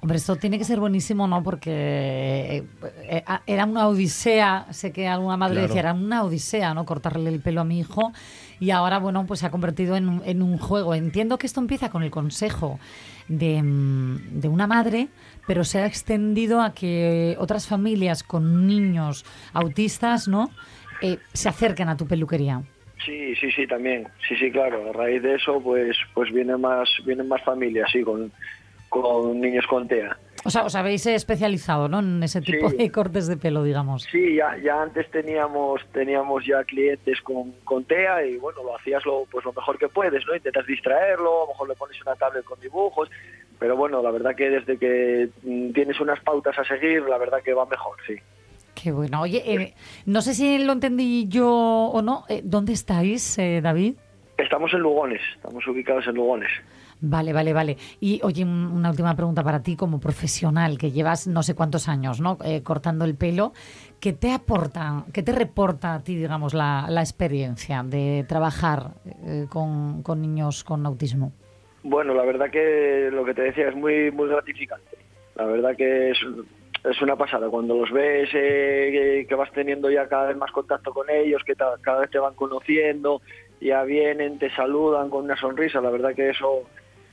Hombre, 0.00 0.16
esto 0.16 0.34
tiene 0.34 0.58
que 0.58 0.64
ser 0.64 0.80
buenísimo, 0.80 1.28
¿no? 1.28 1.44
Porque 1.44 1.70
eh, 1.70 2.64
eh, 3.08 3.22
era 3.46 3.64
una 3.66 3.86
odisea, 3.86 4.66
sé 4.70 4.92
que 4.92 5.06
alguna 5.06 5.36
madre 5.36 5.54
Claro. 5.54 5.68
decía, 5.68 5.80
era 5.80 5.92
una 5.94 6.24
odisea, 6.24 6.74
¿no? 6.74 6.84
Cortarle 6.84 7.30
el 7.30 7.40
pelo 7.40 7.60
a 7.60 7.64
mi 7.64 7.78
hijo 7.78 8.12
y 8.58 8.70
ahora, 8.70 8.98
bueno, 8.98 9.24
pues 9.26 9.38
se 9.40 9.46
ha 9.46 9.50
convertido 9.52 9.94
en, 9.96 10.08
un- 10.08 10.22
en 10.24 10.42
un 10.42 10.58
juego. 10.58 10.94
Entiendo 10.94 11.38
que 11.38 11.46
esto 11.46 11.60
empieza 11.60 11.88
con 11.90 12.02
el 12.02 12.10
consejo 12.10 12.80
de, 13.28 13.62
mm, 13.62 14.40
de 14.40 14.48
una 14.48 14.66
madre, 14.66 15.06
pero 15.46 15.64
se 15.64 15.80
ha 15.80 15.86
extendido 15.86 16.60
a 16.60 16.72
que 16.74 17.36
otras 17.38 17.66
familias 17.66 18.22
con 18.22 18.66
niños 18.66 19.24
autistas, 19.52 20.28
¿no? 20.28 20.50
Eh, 21.00 21.18
se 21.32 21.48
acerquen 21.48 21.88
a 21.88 21.96
tu 21.96 22.06
peluquería. 22.06 22.62
Sí, 23.04 23.34
sí, 23.34 23.50
sí, 23.50 23.66
también. 23.66 24.06
Sí, 24.28 24.36
sí, 24.36 24.52
claro. 24.52 24.90
A 24.90 24.92
raíz 24.92 25.22
de 25.22 25.34
eso, 25.34 25.60
pues, 25.60 25.96
pues 26.14 26.30
vienen 26.32 26.60
más, 26.60 26.88
vienen 27.04 27.26
más 27.26 27.42
familias, 27.42 27.90
sí, 27.92 28.02
con, 28.02 28.30
con 28.88 29.40
niños 29.40 29.66
con 29.66 29.88
TEA. 29.88 30.16
O 30.44 30.50
sea, 30.50 30.64
os 30.64 30.74
habéis 30.74 31.06
especializado, 31.06 31.88
¿no? 31.88 32.00
En 32.00 32.20
ese 32.22 32.40
tipo 32.40 32.68
Sí. 32.70 32.76
de 32.76 32.90
cortes 32.90 33.26
de 33.28 33.36
pelo, 33.36 33.62
digamos. 33.62 34.02
Sí, 34.10 34.36
ya, 34.36 34.56
ya 34.58 34.82
antes 34.82 35.08
teníamos 35.10 35.80
teníamos 35.92 36.44
ya 36.44 36.64
clientes 36.64 37.20
con, 37.22 37.52
con 37.64 37.84
TEA 37.84 38.26
y 38.26 38.36
bueno, 38.38 38.62
lo 38.64 38.76
hacías 38.76 39.04
lo, 39.06 39.24
pues 39.30 39.44
lo 39.44 39.52
mejor 39.52 39.78
que 39.78 39.88
puedes, 39.88 40.24
¿no? 40.26 40.34
Intentas 40.34 40.66
distraerlo, 40.66 41.42
a 41.42 41.46
lo 41.46 41.48
mejor 41.52 41.68
le 41.68 41.74
pones 41.76 42.00
una 42.02 42.16
tablet 42.16 42.44
con 42.44 42.58
dibujos, 42.60 43.08
pero 43.62 43.76
bueno, 43.76 44.02
la 44.02 44.10
verdad 44.10 44.34
que 44.34 44.50
desde 44.50 44.76
que 44.76 45.28
mm, 45.44 45.70
tienes 45.72 46.00
unas 46.00 46.18
pautas 46.20 46.58
a 46.58 46.64
seguir, 46.64 47.02
la 47.02 47.16
verdad 47.16 47.38
que 47.44 47.54
va 47.54 47.64
mejor, 47.64 47.96
sí. 48.04 48.14
Qué 48.74 48.90
bueno. 48.90 49.20
Oye, 49.20 49.40
eh, 49.46 49.74
no 50.06 50.20
sé 50.20 50.34
si 50.34 50.58
lo 50.58 50.72
entendí 50.72 51.28
yo 51.28 51.48
o 51.48 52.02
no. 52.02 52.24
eh, 52.28 52.40
¿Dónde 52.42 52.72
estáis, 52.72 53.38
eh, 53.38 53.60
David? 53.62 53.94
Estamos 54.36 54.74
en 54.74 54.80
Lugones, 54.80 55.20
estamos 55.36 55.64
ubicados 55.68 56.04
en 56.08 56.14
Lugones. 56.16 56.50
Vale, 57.00 57.32
vale, 57.32 57.52
vale. 57.52 57.76
Y 58.00 58.20
oye, 58.24 58.42
un- 58.44 58.66
una 58.72 58.90
última 58.90 59.14
pregunta 59.14 59.44
para 59.44 59.62
ti 59.62 59.76
como 59.76 60.00
profesional, 60.00 60.76
que 60.78 60.90
llevas 60.90 61.28
no 61.28 61.44
sé 61.44 61.54
cuántos 61.54 61.88
años, 61.88 62.20
¿no? 62.20 62.38
Eh, 62.44 62.62
cortando 62.64 63.04
el 63.04 63.14
pelo. 63.14 63.52
¿Qué 64.00 64.12
te 64.12 64.32
aporta, 64.32 65.04
qué 65.12 65.22
te 65.22 65.30
reporta 65.32 65.94
a 65.94 66.00
ti, 66.02 66.16
digamos, 66.16 66.52
la, 66.54 66.86
la 66.88 67.00
experiencia 67.02 67.84
de 67.84 68.24
trabajar 68.28 68.94
con, 69.50 70.02
con 70.02 70.20
niños 70.20 70.64
con 70.64 70.84
autismo? 70.86 71.32
Bueno, 71.82 72.14
la 72.14 72.24
verdad 72.24 72.50
que 72.50 73.10
lo 73.12 73.24
que 73.24 73.34
te 73.34 73.42
decía 73.42 73.68
es 73.68 73.74
muy 73.74 74.10
muy 74.10 74.28
gratificante. 74.28 74.96
La 75.34 75.46
verdad 75.46 75.76
que 75.76 76.10
es, 76.10 76.18
es 76.84 77.02
una 77.02 77.16
pasada. 77.16 77.48
Cuando 77.48 77.76
los 77.76 77.90
ves, 77.90 78.28
eh, 78.34 79.24
que, 79.28 79.34
vas 79.34 79.50
teniendo 79.52 79.90
ya 79.90 80.08
cada 80.08 80.28
vez 80.28 80.36
más 80.36 80.50
contacto 80.50 80.92
con 80.92 81.08
ellos, 81.10 81.42
que 81.44 81.54
cada 81.54 82.00
vez 82.00 82.10
te 82.10 82.18
van 82.18 82.34
conociendo, 82.34 83.22
ya 83.60 83.82
vienen, 83.84 84.38
te 84.38 84.50
saludan 84.50 85.10
con 85.10 85.24
una 85.24 85.36
sonrisa. 85.36 85.80
La 85.80 85.90
verdad 85.90 86.14
que 86.14 86.30
eso, 86.30 86.64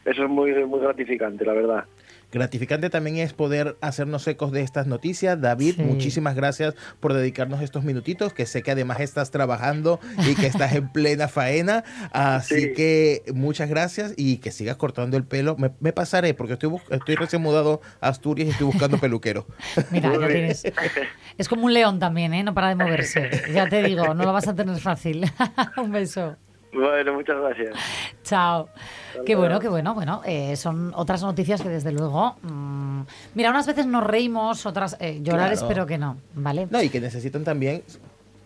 eso 0.05 0.24
es 0.24 0.30
muy, 0.30 0.53
muy 0.65 0.80
gratificante, 0.80 1.45
la 1.45 1.53
verdad. 1.53 1.86
Gratificante 2.32 2.89
también 2.89 3.17
es 3.17 3.34
poder 3.34 3.77
hacernos 3.82 4.27
ecos 4.27 4.51
de 4.51 4.61
estas 4.61 4.86
noticias. 4.88 5.39
David, 5.41 5.75
Sí. 5.77 5.82
muchísimas 5.84 6.36
gracias 6.36 6.75
por 6.99 7.13
dedicarnos 7.13 7.61
estos 7.61 7.84
minutitos, 7.84 8.34
que 8.34 8.45
sé 8.45 8.61
que 8.61 8.71
además 8.71 8.99
estás 8.99 9.32
trabajando 9.32 9.99
y 10.30 10.36
que 10.36 10.45
estás 10.47 10.73
en 10.73 10.89
plena 10.89 11.27
faena. 11.27 11.84
Así 12.11 12.61
Sí. 12.61 12.73
que 12.73 13.23
muchas 13.34 13.69
gracias 13.69 14.13
y 14.15 14.38
que 14.38 14.51
sigas 14.51 14.77
cortando 14.77 15.17
el 15.17 15.23
pelo. 15.23 15.55
Me, 15.57 15.71
me 15.80 15.91
pasaré 15.91 16.34
porque 16.34 16.53
estoy, 16.53 16.71
estoy 16.91 17.15
recién 17.15 17.41
mudado 17.41 17.82
a 18.01 18.09
Asturias 18.09 18.47
y 18.47 18.51
estoy 18.51 18.67
buscando 18.67 18.97
peluquero. 19.01 19.47
Mira, 19.91 20.11
ya 20.19 20.27
tienes. 20.27 20.63
Es 21.38 21.47
como 21.49 21.65
un 21.65 21.73
león 21.73 21.99
también, 21.99 22.34
¿eh? 22.34 22.43
No 22.43 22.53
para 22.53 22.69
de 22.69 22.75
moverse. 22.75 23.30
Ya 23.53 23.67
te 23.67 23.82
digo, 23.84 24.13
no 24.13 24.23
lo 24.23 24.34
vas 24.34 24.47
a 24.47 24.55
tener 24.55 24.77
fácil. 24.80 25.25
un 25.77 25.91
beso. 25.91 26.36
Bueno, 26.72 27.13
muchas 27.13 27.38
gracias. 27.39 27.76
Chao. 28.24 28.70
Qué 29.26 29.36
bueno, 29.36 29.59
qué 29.59 29.67
bueno. 29.70 29.95
Bueno, 29.95 30.22
eh, 30.26 30.55
son 30.55 30.91
otras 30.95 31.22
noticias 31.24 31.61
que 31.61 31.70
desde 31.70 31.91
luego. 31.91 32.36
mm, 32.43 33.01
mira, 33.36 33.49
unas 33.49 33.65
veces 33.65 33.86
nos 33.88 34.03
reímos, 34.03 34.65
otras 34.65 34.95
eh, 34.99 35.20
llorar 35.24 35.51
Claro. 35.51 35.53
espero 35.53 35.86
que 35.88 35.97
no, 35.97 36.17
¿vale? 36.36 36.67
No, 36.70 36.82
y 36.82 36.89
que 36.89 36.99
necesitan 37.01 37.43
también 37.43 37.84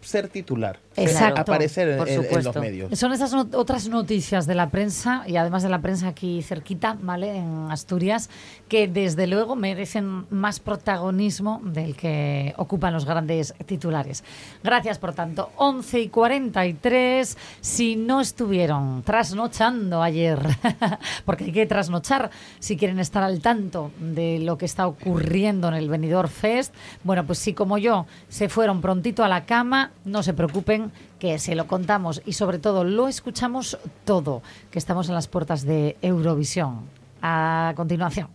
ser 0.04 0.28
titular, 0.28 0.80
Exacto. 0.96 1.42
aparecer 1.42 1.90
en, 1.90 2.08
en- 2.08 2.26
en 2.38 2.44
los 2.44 2.56
medios. 2.56 3.00
Son 3.00 3.12
esas 3.14 3.34
not- 3.34 3.54
otras 3.56 3.88
noticias 3.90 4.46
de 4.46 4.56
la 4.56 4.70
prensa 4.70 5.24
y 5.28 5.38
además 5.38 5.64
de 5.64 5.70
la 5.70 5.80
prensa 5.82 6.08
aquí 6.10 6.42
cerquita, 6.42 6.98
¿vale? 7.02 7.36
En 7.38 7.72
Asturias, 7.72 8.30
que 8.68 8.88
desde 8.88 9.28
luego 9.28 9.56
merecen 9.56 10.26
más 10.30 10.60
protagonismo 10.60 11.62
del 11.64 11.96
que 11.96 12.54
ocupan 12.58 12.94
los 12.94 13.06
grandes 13.06 13.54
titulares. 13.66 14.24
Gracias, 14.64 15.00
por 15.00 15.14
tanto. 15.14 15.52
11 15.58 16.00
y 16.02 16.10
43. 16.10 17.38
Si 17.62 17.96
no 17.96 18.22
estuvieron 18.22 19.04
trasnochando 19.04 20.02
ayer, 20.02 20.40
porque 21.26 21.46
hay 21.46 21.52
que 21.52 21.66
trasnochar 21.66 22.30
si 22.60 22.78
quieren 22.78 23.00
estar 23.00 23.24
al 23.24 23.40
tanto 23.42 23.92
de 24.00 24.40
lo 24.40 24.58
que 24.58 24.66
está 24.66 24.88
ocurriendo 24.88 25.68
en 25.68 25.74
el 25.76 25.90
Benidorm 25.90 26.30
Fest, 26.30 26.74
bueno, 27.04 27.26
pues 27.26 27.40
si 27.40 27.54
como 27.54 27.78
yo 27.78 28.06
se 28.30 28.50
fueron 28.50 28.82
prontito 28.82 29.24
a 29.24 29.28
la 29.28 29.46
cama, 29.46 29.92
no 30.06 30.24
se 30.24 30.34
preocupen 30.34 30.92
que 31.20 31.40
se 31.40 31.56
lo 31.56 31.68
contamos 31.68 32.22
y 32.26 32.34
sobre 32.34 32.60
todo 32.60 32.84
lo 32.84 33.08
escuchamos 33.08 33.78
todo, 34.06 34.42
que 34.72 34.80
estamos 34.80 35.08
en 35.10 35.16
las 35.16 35.28
puertas 35.28 35.64
de 35.64 35.98
Eurovisión. 36.02 36.82
A 37.22 37.74
continuación. 37.76 38.28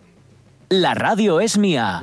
La 0.70 0.94
radio 0.94 1.40
es 1.40 1.58
mía. 1.58 2.02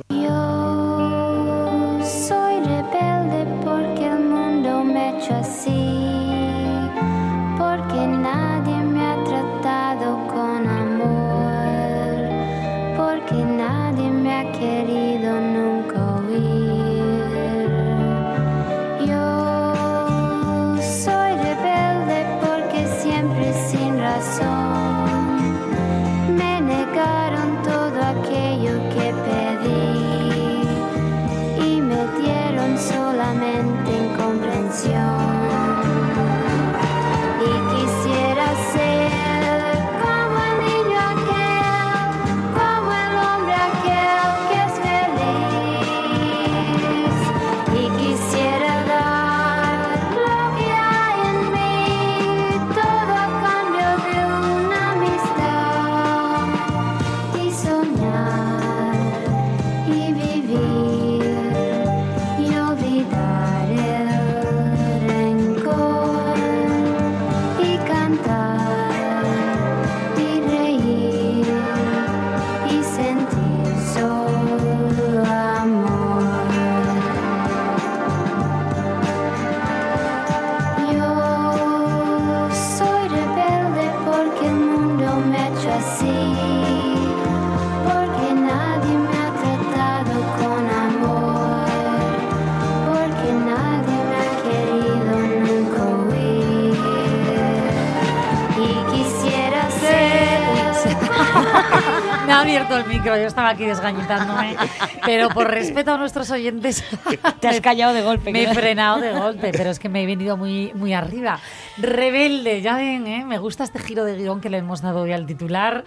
Estaba 103.36 103.50
aquí 103.50 103.66
desgañitándome, 103.66 104.56
pero 105.04 105.28
por 105.28 105.50
respeto 105.50 105.92
a 105.92 105.98
nuestros 105.98 106.30
oyentes... 106.30 106.82
Te 107.40 107.48
has 107.48 107.60
callado 107.60 107.92
de 107.92 108.00
golpe. 108.00 108.32
Me 108.32 108.44
he 108.44 108.54
frenado 108.54 108.98
de 108.98 109.12
golpe, 109.12 109.52
pero 109.52 109.68
es 109.68 109.78
que 109.78 109.90
me 109.90 110.02
he 110.02 110.06
venido 110.06 110.38
muy, 110.38 110.72
muy 110.72 110.94
arriba. 110.94 111.38
Rebelde, 111.76 112.62
ya 112.62 112.78
ven, 112.78 113.06
¿eh? 113.06 113.26
me 113.26 113.36
gusta 113.36 113.64
este 113.64 113.78
giro 113.78 114.06
de 114.06 114.16
guion 114.16 114.40
que 114.40 114.48
le 114.48 114.56
hemos 114.56 114.80
dado 114.80 115.02
hoy 115.02 115.12
al 115.12 115.26
titular, 115.26 115.84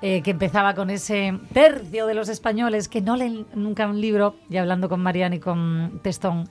eh, 0.00 0.22
que 0.22 0.30
empezaba 0.30 0.76
con 0.76 0.90
ese 0.90 1.40
tercio 1.52 2.06
de 2.06 2.14
los 2.14 2.28
españoles 2.28 2.86
que 2.86 3.00
no 3.00 3.16
leen 3.16 3.46
nunca 3.52 3.88
un 3.88 4.00
libro, 4.00 4.36
y 4.48 4.58
hablando 4.58 4.88
con 4.88 5.00
Mariana 5.00 5.34
y 5.34 5.40
con 5.40 5.98
Testón, 6.04 6.48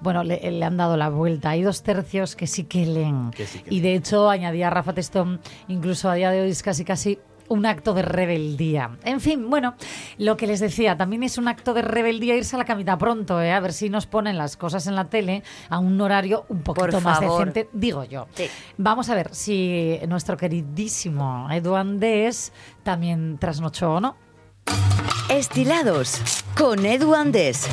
bueno, 0.00 0.22
le, 0.22 0.50
le 0.50 0.64
han 0.66 0.76
dado 0.76 0.98
la 0.98 1.08
vuelta. 1.08 1.48
Hay 1.48 1.62
dos 1.62 1.82
tercios 1.82 2.36
que 2.36 2.46
sí 2.46 2.64
que 2.64 2.84
leen. 2.84 3.30
y 3.70 3.80
de 3.80 3.94
hecho, 3.94 4.28
añadía 4.28 4.68
Rafa 4.68 4.92
Testón, 4.92 5.40
incluso 5.66 6.10
a 6.10 6.14
día 6.14 6.30
de 6.30 6.42
hoy 6.42 6.50
es 6.50 6.62
casi 6.62 6.84
casi 6.84 7.18
un 7.48 7.66
acto 7.66 7.94
de 7.94 8.02
rebeldía. 8.02 8.90
En 9.04 9.20
fin, 9.20 9.48
bueno, 9.48 9.74
lo 10.18 10.36
que 10.36 10.46
les 10.46 10.60
decía, 10.60 10.96
también 10.96 11.22
es 11.22 11.38
un 11.38 11.48
acto 11.48 11.74
de 11.74 11.82
rebeldía 11.82 12.36
irse 12.36 12.56
a 12.56 12.58
la 12.58 12.64
camita 12.64 12.96
pronto, 12.98 13.40
¿eh? 13.40 13.52
a 13.52 13.60
ver 13.60 13.72
si 13.72 13.90
nos 13.90 14.06
ponen 14.06 14.38
las 14.38 14.56
cosas 14.56 14.86
en 14.86 14.94
la 14.94 15.06
tele 15.06 15.42
a 15.68 15.78
un 15.78 16.00
horario 16.00 16.44
un 16.48 16.62
poquito 16.62 17.00
más 17.00 17.20
decente, 17.20 17.68
digo 17.72 18.04
yo. 18.04 18.26
Vamos 18.76 19.10
a 19.10 19.14
ver 19.14 19.34
si 19.34 19.98
nuestro 20.08 20.36
queridísimo 20.36 21.48
Edu 21.50 21.74
Andés 21.74 22.52
también 22.82 23.38
trasnochó 23.38 23.94
o 23.94 24.00
no. 24.00 24.16
Estilados 25.28 26.20
con 26.56 26.84
Edu 26.84 27.14
Andés. 27.14 27.68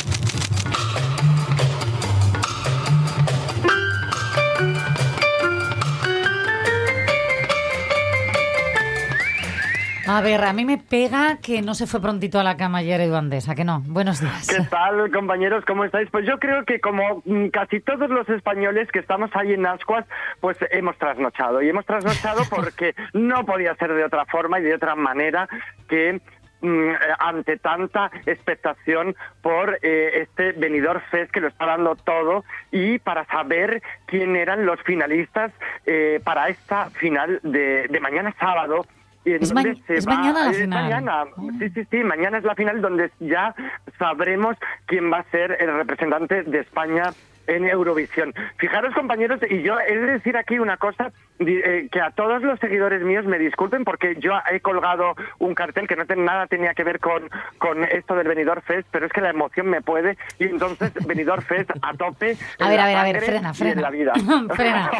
A 10.07 10.21
ver, 10.21 10.43
a 10.43 10.53
mí 10.53 10.65
me 10.65 10.77
pega 10.77 11.37
que 11.41 11.61
no 11.61 11.75
se 11.75 11.85
fue 11.85 12.01
prontito 12.01 12.39
a 12.39 12.43
la 12.43 12.57
cama 12.57 12.79
ayer 12.79 12.99
Edu 13.01 13.15
Andés, 13.15 13.47
¿a 13.49 13.55
que 13.55 13.63
no? 13.63 13.81
Buenos 13.85 14.19
días. 14.19 14.47
¿Qué 14.47 14.63
tal, 14.63 15.11
compañeros? 15.11 15.63
¿Cómo 15.65 15.85
estáis? 15.85 16.09
Pues 16.09 16.25
yo 16.25 16.39
creo 16.39 16.65
que 16.65 16.79
como 16.79 17.21
mm, 17.25 17.47
casi 17.49 17.79
todos 17.81 18.09
los 18.09 18.27
españoles 18.29 18.89
que 18.91 18.99
estamos 18.99 19.29
ahí 19.35 19.53
en 19.53 19.65
Ascuas, 19.65 20.05
pues 20.39 20.57
hemos 20.71 20.97
trasnochado. 20.97 21.61
Y 21.61 21.69
hemos 21.69 21.85
trasnochado 21.85 22.41
porque 22.49 22.95
no 23.13 23.45
podía 23.45 23.75
ser 23.75 23.93
de 23.93 24.03
otra 24.03 24.25
forma 24.25 24.59
y 24.59 24.63
de 24.63 24.73
otra 24.73 24.95
manera 24.95 25.47
que 25.87 26.19
mm, 26.61 26.89
eh, 26.89 26.97
ante 27.19 27.57
tanta 27.57 28.09
expectación 28.25 29.15
por 29.41 29.77
eh, 29.83 30.23
este 30.23 30.53
venidor 30.53 31.01
Fest 31.11 31.31
que 31.31 31.41
lo 31.41 31.47
está 31.47 31.67
dando 31.67 31.95
todo 31.95 32.43
y 32.71 32.97
para 32.97 33.25
saber 33.25 33.83
quién 34.07 34.35
eran 34.35 34.65
los 34.65 34.81
finalistas 34.81 35.51
eh, 35.85 36.19
para 36.23 36.49
esta 36.49 36.89
final 36.89 37.39
de, 37.43 37.87
de 37.87 37.99
mañana 37.99 38.33
sábado. 38.39 38.83
Es 39.23 39.53
ma- 39.53 39.61
se 39.61 39.97
es 39.97 40.07
va- 40.07 40.15
mañana 40.15 40.45
la 40.47 40.53
final. 40.53 40.83
mañana. 40.83 41.23
Sí, 41.59 41.69
sí, 41.69 41.87
sí, 41.91 41.97
mañana 42.03 42.37
es 42.39 42.43
la 42.43 42.55
final 42.55 42.81
donde 42.81 43.11
ya 43.19 43.53
sabremos 43.99 44.57
quién 44.87 45.11
va 45.11 45.19
a 45.19 45.23
ser 45.31 45.57
el 45.59 45.73
representante 45.75 46.43
de 46.43 46.59
España 46.59 47.11
en 47.47 47.67
Eurovisión. 47.67 48.33
Fijaros, 48.57 48.93
compañeros, 48.93 49.39
y 49.49 49.61
yo 49.61 49.79
he 49.79 49.97
de 49.97 50.05
decir 50.13 50.37
aquí 50.37 50.59
una 50.59 50.77
cosa, 50.77 51.11
eh, 51.39 51.87
que 51.91 52.01
a 52.01 52.11
todos 52.11 52.41
los 52.43 52.59
seguidores 52.59 53.01
míos 53.03 53.25
me 53.25 53.39
disculpen 53.39 53.83
porque 53.83 54.15
yo 54.19 54.31
he 54.51 54.59
colgado 54.59 55.15
un 55.39 55.55
cartel 55.55 55.87
que 55.87 55.95
no 55.95 56.05
ten- 56.05 56.23
nada 56.23 56.45
tenía 56.47 56.73
que 56.73 56.83
ver 56.83 56.99
con, 56.99 57.23
con 57.57 57.83
esto 57.83 58.15
del 58.15 58.27
Benidorm 58.27 58.61
Fest, 58.61 58.87
pero 58.91 59.05
es 59.07 59.11
que 59.11 59.21
la 59.21 59.31
emoción 59.31 59.67
me 59.67 59.81
puede, 59.81 60.17
y 60.39 60.45
entonces 60.45 60.91
Benidorm 61.05 61.41
Fest 61.41 61.71
a 61.81 61.93
tope. 61.95 62.37
A 62.59 62.69
ver, 62.69 62.79
a 62.79 62.85
ver, 62.85 62.97
a 62.97 63.03
ver, 63.03 63.21
frena, 63.21 63.49
en 63.49 63.55
frena. 63.55 63.81
la 63.81 63.89
vida. 63.89 64.13
frena. 64.55 64.91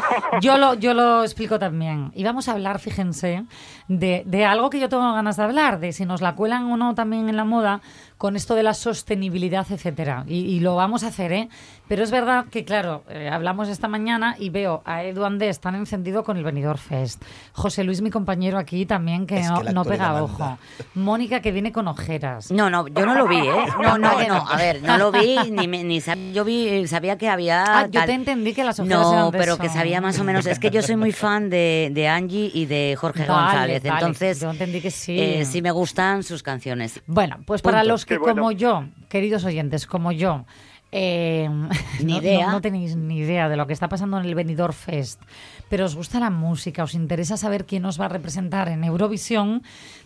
Yo 0.41 0.57
lo, 0.57 0.73
yo 0.73 0.93
lo 0.93 1.23
explico 1.23 1.59
también. 1.59 2.11
Y 2.15 2.23
vamos 2.23 2.49
a 2.49 2.53
hablar, 2.53 2.79
fíjense, 2.79 3.43
de, 3.87 4.23
de 4.25 4.45
algo 4.45 4.69
que 4.69 4.79
yo 4.79 4.89
tengo 4.89 5.13
ganas 5.13 5.37
de 5.37 5.43
hablar, 5.43 5.79
de 5.79 5.91
si 5.93 6.05
nos 6.05 6.21
la 6.21 6.33
cuelan 6.35 6.63
o 6.71 6.77
no 6.77 6.95
también 6.95 7.29
en 7.29 7.37
la 7.37 7.43
moda 7.45 7.81
con 8.21 8.35
esto 8.35 8.53
de 8.53 8.61
la 8.61 8.75
sostenibilidad, 8.75 9.65
etcétera. 9.71 10.25
Y, 10.27 10.41
y 10.41 10.59
lo 10.59 10.75
vamos 10.75 11.03
a 11.03 11.07
hacer, 11.07 11.31
¿eh? 11.33 11.49
Pero 11.87 12.03
es 12.03 12.11
verdad 12.11 12.45
que, 12.51 12.63
claro, 12.63 13.03
eh, 13.09 13.27
hablamos 13.33 13.67
esta 13.67 13.87
mañana 13.87 14.35
y 14.37 14.51
veo 14.51 14.83
a 14.85 15.03
Edu 15.03 15.25
Andés 15.25 15.59
tan 15.59 15.73
encendido 15.73 16.23
con 16.23 16.37
el 16.37 16.43
Benidorm 16.43 16.77
Fest. 16.77 17.19
José 17.51 17.83
Luis, 17.83 18.01
mi 18.03 18.11
compañero 18.11 18.59
aquí 18.59 18.85
también, 18.85 19.25
que 19.25 19.39
Es 19.39 19.49
no, 19.49 19.61
que 19.63 19.73
no 19.73 19.83
pega 19.83 20.21
ojo. 20.21 20.59
Mónica, 20.93 21.41
que 21.41 21.51
viene 21.51 21.71
con 21.71 21.87
ojeras. 21.87 22.51
No, 22.51 22.69
no, 22.69 22.87
yo 22.87 23.07
no 23.07 23.15
lo 23.15 23.27
vi, 23.27 23.37
¿eh? 23.39 23.65
No, 23.81 23.97
no, 23.97 24.21
no. 24.27 24.47
A 24.47 24.55
ver, 24.55 24.83
no 24.83 24.99
lo 24.99 25.11
vi, 25.11 25.35
ni, 25.49 25.67
me- 25.67 25.83
ni 25.83 25.97
sab- 25.99 26.31
yo 26.31 26.45
vi, 26.45 26.87
sabía 26.87 27.17
que 27.17 27.27
había. 27.27 27.63
Ah, 27.65 27.85
yo 27.87 27.91
tal- 28.01 28.05
te 28.05 28.13
entendí 28.13 28.53
que 28.53 28.63
las 28.63 28.79
ojeras 28.79 28.99
eran 29.07 29.19
No, 29.25 29.31
de 29.31 29.39
pero 29.39 29.53
eso. 29.53 29.61
que 29.63 29.69
sabía 29.69 29.99
más 29.99 30.19
o 30.19 30.23
menos. 30.23 30.45
Es 30.45 30.59
que 30.59 30.69
yo 30.69 30.83
soy 30.83 30.95
muy 30.95 31.11
fan 31.11 31.49
de, 31.49 31.89
de 31.91 32.07
Angie 32.07 32.51
y 32.53 32.67
de 32.67 32.95
Jorge 32.99 33.25
Vale, 33.25 33.31
González. 33.33 33.83
vale, 33.83 33.95
Entonces, 33.99 34.39
yo 34.41 34.51
entendí 34.51 34.79
que 34.79 34.91
sí. 34.91 35.19
eh, 35.19 35.43
sí 35.45 35.61
me 35.63 35.71
gustan 35.71 36.21
sus 36.23 36.43
canciones. 36.43 37.01
Bueno, 37.07 37.37
pues 37.45 37.61
para 37.63 37.79
Punto. 37.79 37.93
los 37.93 38.05
que 38.19 38.19
como 38.19 38.51
yo, 38.51 38.85
queridos 39.09 39.45
oyentes, 39.45 39.85
como 39.87 40.11
yo, 40.11 40.45
eh, 40.91 41.49
Ni 42.03 42.13
no, 42.13 42.19
idea. 42.19 42.47
No, 42.47 42.51
no 42.53 42.61
tenéis 42.61 42.95
ni 42.97 43.19
idea 43.19 43.47
de 43.47 43.55
lo 43.55 43.65
que 43.65 43.73
está 43.73 43.87
pasando 43.87 44.19
en 44.19 44.25
el 44.25 44.35
Benidorm 44.35 44.73
Fest, 44.73 45.21
pero 45.69 45.85
os 45.85 45.95
gusta 45.95 46.19
la 46.19 46.29
música, 46.29 46.83
os 46.83 46.93
interesa 46.93 47.37
saber 47.37 47.65
quién 47.65 47.85
os 47.85 47.99
va 47.99 48.05
a 48.05 48.09
representar 48.09 48.67
en 48.67 48.83
Eurovisión, 48.83 49.63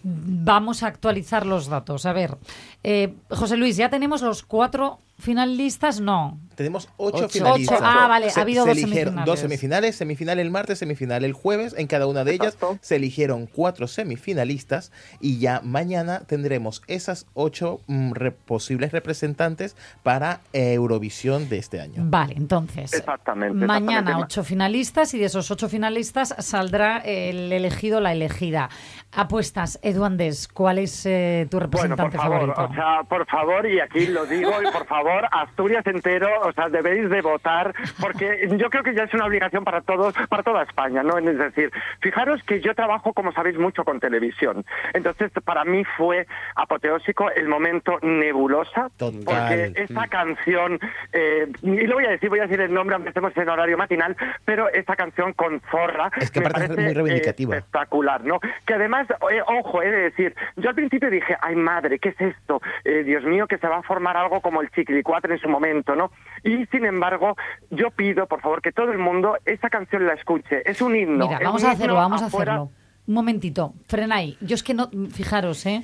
vamos 0.08 0.84
a 0.84 0.88
actualizar 0.88 1.46
los 1.48 1.68
datos. 1.68 2.06
A 2.06 2.14
ver, 2.14 2.38
eh, 2.84 3.14
José 3.30 3.58
Luis, 3.58 3.76
¿ya 3.78 3.90
tenemos 3.90 4.22
los 4.22 4.44
cuatro 4.44 5.00
finalistas? 5.18 6.00
No. 6.02 6.38
Tenemos 6.56 6.90
ocho, 6.98 7.18
Ocho. 7.26 7.30
finalistas. 7.30 7.80
Ocho. 7.80 7.86
Ah, 7.88 8.08
vale, 8.08 8.28
ha 8.34 8.42
habido 8.42 8.64
se 8.64 8.70
dos 8.70 8.78
eligieron 8.78 8.96
semifinales. 9.14 9.26
Dos 9.26 9.40
semifinales, 9.40 9.96
semifinal 9.96 10.40
el 10.40 10.52
martes, 10.52 10.80
semifinal 10.80 11.24
el 11.26 11.34
jueves. 11.34 11.74
En 11.78 11.88
cada 11.88 12.06
una 12.08 12.24
de 12.24 12.34
ellas 12.34 12.58
se 12.82 12.96
eligieron 12.98 13.48
cuatro 13.48 13.88
semifinalistas 13.88 14.92
y 15.20 15.40
ya 15.40 15.62
mañana 15.64 16.20
tendremos 16.28 16.82
esas 16.88 17.26
ocho 17.34 17.82
mm, 17.88 18.12
re- 18.12 18.32
posibles 18.32 18.92
representantes 18.92 19.76
para 20.04 20.42
Eurovisión 20.54 21.50
de 21.50 21.58
este 21.58 21.82
año. 21.82 21.96
Vale, 22.06 22.36
entonces. 22.38 22.94
Exactamente. 22.94 23.66
Mañana 23.66 24.00
exactamente. 24.02 24.24
ocho 24.26 24.44
finalistas 24.44 25.14
y 25.14 25.20
de 25.20 25.26
esos 25.26 25.50
ocho 25.50 25.68
finalistas 25.68 26.36
saldrá 26.40 26.98
el 27.00 27.52
elegido, 27.52 28.00
la 28.02 28.12
elegida. 28.12 28.70
Apuestas, 29.12 29.80
Edu 29.82 29.95
Andés, 30.04 30.48
¿cuál 30.48 30.80
es 30.80 31.06
eh, 31.06 31.48
tu 31.50 31.58
Bueno, 31.58 31.70
por 31.70 31.82
representante 31.82 32.18
favor, 32.18 32.54
favorito? 32.54 32.64
o 32.64 32.74
sea, 32.76 33.04
por 33.08 33.26
favor, 33.28 33.66
y 33.68 33.80
aquí 33.80 34.08
lo 34.08 34.26
digo, 34.26 34.52
y 34.62 34.72
por 34.72 34.86
favor, 34.88 35.28
Asturias 35.32 35.86
entero, 35.88 36.28
o 36.42 36.52
sea, 36.54 36.70
debéis 36.70 37.10
de 37.10 37.22
votar, 37.22 37.74
porque 38.02 38.48
yo 38.58 38.70
creo 38.70 38.84
que 38.84 38.94
ya 38.96 39.04
es 39.04 39.14
una 39.14 39.26
obligación 39.26 39.64
para 39.64 39.82
todos, 39.82 40.14
para 40.30 40.44
toda 40.44 40.64
España, 40.64 41.04
¿no? 41.04 41.18
Es 41.18 41.38
decir, 41.38 41.72
fijaros 42.02 42.42
que 42.44 42.60
yo 42.62 42.74
trabajo, 42.76 43.14
como 43.14 43.32
sabéis, 43.32 43.58
mucho 43.58 43.84
con 43.84 44.00
televisión. 44.00 44.66
Entonces, 44.94 45.32
para 45.44 45.64
mí 45.64 45.84
fue 45.98 46.26
apoteósico 46.56 47.30
el 47.32 47.48
momento 47.48 48.00
nebulosa, 48.02 48.90
porque 48.98 49.74
esta 49.76 50.08
canción, 50.08 50.80
eh, 51.14 51.48
y 51.62 51.88
lo 51.88 51.96
voy 51.96 52.06
a 52.06 52.10
decir, 52.10 52.30
voy 52.30 52.40
a 52.40 52.44
decir 52.44 52.62
el 52.62 52.74
nombre, 52.74 52.96
aunque 52.96 53.10
estemos 53.10 53.36
en 53.38 53.48
horario 53.50 53.78
matinal, 53.78 54.16
pero 54.46 54.70
esta 54.70 54.96
canción 54.96 55.34
con 55.34 55.62
Zorra 55.72 56.10
Es 56.20 56.32
que 56.32 56.42
me 56.42 56.50
parece, 56.50 56.82
muy 56.82 56.94
reivindicativa. 56.94 57.56
eh, 57.56 57.60
espectacular, 57.60 58.24
¿no? 58.24 58.40
Que 58.66 58.74
además, 58.74 59.08
eh, 59.32 59.42
ojo, 59.48 59.82
he 59.86 59.92
de 59.92 60.02
decir, 60.04 60.36
yo 60.56 60.70
al 60.70 60.76
principio 60.76 61.10
dije, 61.10 61.36
ay 61.42 61.56
madre, 61.56 62.00
¿qué 62.00 62.10
es 62.10 62.22
esto? 62.22 62.62
Eh, 62.84 63.04
Dios 63.04 63.24
mío, 63.24 63.48
que 63.48 63.58
se 63.58 63.68
va 63.68 63.78
a 63.78 63.84
formar 63.84 64.18
algo 64.18 64.42
como 64.42 64.62
el 64.62 64.70
Chiquilicuatre 64.72 65.34
en 65.34 65.40
su 65.40 65.50
momento, 65.50 65.96
¿no? 65.96 66.12
Y 66.44 66.66
sin 66.68 66.86
embargo, 66.86 67.36
yo 67.70 67.92
pido, 67.92 68.28
por 68.28 68.42
favor, 68.42 68.62
que 68.62 68.72
todo 68.72 68.92
el 68.92 68.98
mundo 68.98 69.38
esa 69.46 69.70
canción 69.70 70.06
la 70.06 70.14
escuche. 70.14 70.62
Es 70.70 70.82
un 70.82 70.96
himno. 70.96 71.28
Mira, 71.28 71.40
vamos 71.44 71.64
a 71.64 71.72
hacerlo, 71.72 71.96
vamos 71.96 72.22
a 72.22 72.26
hacerlo. 72.26 72.72
Un 73.08 73.14
momentito, 73.14 73.74
frena 73.88 74.16
ahí. 74.16 74.38
Yo 74.42 74.56
es 74.56 74.64
que 74.64 74.74
no, 74.74 74.90
fijaros, 75.12 75.66
¿eh? 75.68 75.84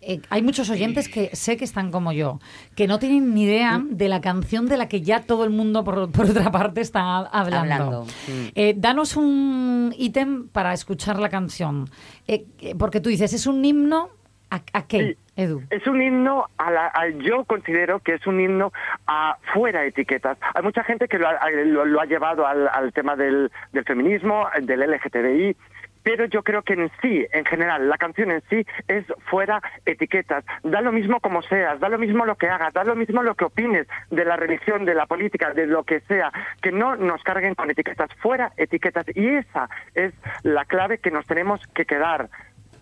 Eh, 0.00 0.20
hay 0.30 0.42
muchos 0.42 0.70
oyentes 0.70 1.08
que 1.08 1.34
sé 1.34 1.56
que 1.56 1.64
están 1.64 1.90
como 1.90 2.12
yo, 2.12 2.38
que 2.76 2.86
no 2.86 2.98
tienen 3.00 3.34
ni 3.34 3.44
idea 3.44 3.80
de 3.84 4.08
la 4.08 4.20
canción 4.20 4.66
de 4.66 4.76
la 4.76 4.88
que 4.88 5.00
ya 5.02 5.22
todo 5.22 5.44
el 5.44 5.50
mundo, 5.50 5.82
por, 5.84 6.10
por 6.12 6.26
otra 6.30 6.50
parte, 6.52 6.80
está 6.80 7.16
hablando. 7.18 7.58
Hablando, 7.74 8.04
mm. 8.04 8.46
Eh, 8.54 8.74
danos 8.76 9.16
un 9.16 9.92
ítem 9.98 10.48
para 10.48 10.72
escuchar 10.72 11.18
la 11.18 11.28
canción. 11.28 11.86
Eh, 12.28 12.44
eh, 12.60 12.74
porque 12.78 13.00
tú 13.00 13.08
dices, 13.10 13.32
¿es 13.32 13.46
un 13.48 13.64
himno 13.64 14.10
a, 14.50 14.60
a 14.72 14.86
qué, 14.86 15.16
Edu? 15.36 15.62
Es 15.70 15.86
un 15.86 16.00
himno, 16.00 16.46
a 16.58 16.70
la, 16.70 16.86
a- 16.86 17.08
yo 17.24 17.44
considero 17.44 17.98
que 17.98 18.14
es 18.14 18.26
un 18.26 18.40
himno 18.40 18.72
a 19.06 19.36
fuera 19.52 19.84
etiquetas. 19.84 20.38
Hay 20.54 20.62
mucha 20.62 20.84
gente 20.84 21.08
que 21.08 21.18
lo 21.18 21.28
ha, 21.28 21.38
lo 21.50 22.00
ha 22.00 22.06
llevado 22.06 22.46
al, 22.46 22.68
al 22.68 22.92
tema 22.92 23.16
del, 23.16 23.50
del 23.72 23.84
feminismo, 23.84 24.46
del 24.62 24.80
LGTBI, 24.80 25.56
pero 26.02 26.24
yo 26.26 26.42
creo 26.42 26.62
que 26.62 26.74
en 26.74 26.90
sí, 27.02 27.26
en 27.32 27.44
general, 27.44 27.88
la 27.88 27.98
canción 27.98 28.30
en 28.30 28.42
sí 28.48 28.64
es 28.88 29.04
fuera 29.30 29.60
etiquetas. 29.84 30.44
Da 30.62 30.80
lo 30.80 30.92
mismo 30.92 31.20
como 31.20 31.42
seas, 31.42 31.80
da 31.80 31.88
lo 31.88 31.98
mismo 31.98 32.24
lo 32.24 32.36
que 32.36 32.48
hagas, 32.48 32.72
da 32.72 32.84
lo 32.84 32.96
mismo 32.96 33.22
lo 33.22 33.34
que 33.34 33.44
opines 33.44 33.86
de 34.10 34.24
la 34.24 34.36
religión, 34.36 34.84
de 34.84 34.94
la 34.94 35.06
política, 35.06 35.52
de 35.52 35.66
lo 35.66 35.84
que 35.84 36.00
sea, 36.00 36.32
que 36.62 36.72
no 36.72 36.96
nos 36.96 37.22
carguen 37.22 37.54
con 37.54 37.70
etiquetas, 37.70 38.08
fuera 38.20 38.52
etiquetas. 38.56 39.06
Y 39.14 39.26
esa 39.26 39.68
es 39.94 40.12
la 40.42 40.64
clave 40.64 40.98
que 40.98 41.10
nos 41.10 41.26
tenemos 41.26 41.60
que 41.74 41.84
quedar. 41.84 42.30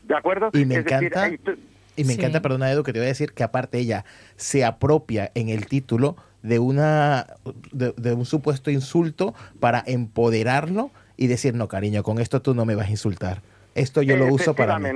¿De 0.05 0.17
acuerdo? 0.17 0.51
Y 0.53 0.65
me 0.65 0.77
Es 0.77 0.85
decir, 0.85 1.07
encanta, 1.09 1.23
hay 1.25 1.39
tu- 1.39 1.57
y 1.97 2.05
me 2.05 2.13
Sí. 2.13 2.21
encanta, 2.21 2.43
perdona 2.43 2.71
Edu, 2.71 2.83
que 2.85 2.93
te 2.93 2.99
voy 2.99 3.07
a 3.07 3.09
decir 3.09 3.33
que 3.33 3.43
aparte 3.43 3.79
ella 3.79 4.05
se 4.37 4.65
apropia 4.65 5.33
en 5.35 5.49
el 5.49 5.67
título 5.67 6.17
de 6.43 6.59
una 6.61 7.27
de, 7.73 7.93
de 7.97 8.13
un 8.13 8.25
supuesto 8.25 8.71
insulto 8.71 9.35
para 9.59 9.83
empoderarlo 9.87 10.91
y 11.17 11.27
decir, 11.29 11.55
no, 11.55 11.69
cariño, 11.69 12.03
con 12.03 12.19
esto 12.19 12.43
tú 12.43 12.55
no 12.55 12.65
me 12.65 12.75
vas 12.75 12.89
a 12.89 12.91
insultar. 12.91 13.43
Esto 13.75 14.03
yo 14.03 14.17
lo 14.17 14.27
uso 14.33 14.55
para 14.55 14.79
mí. 14.79 14.89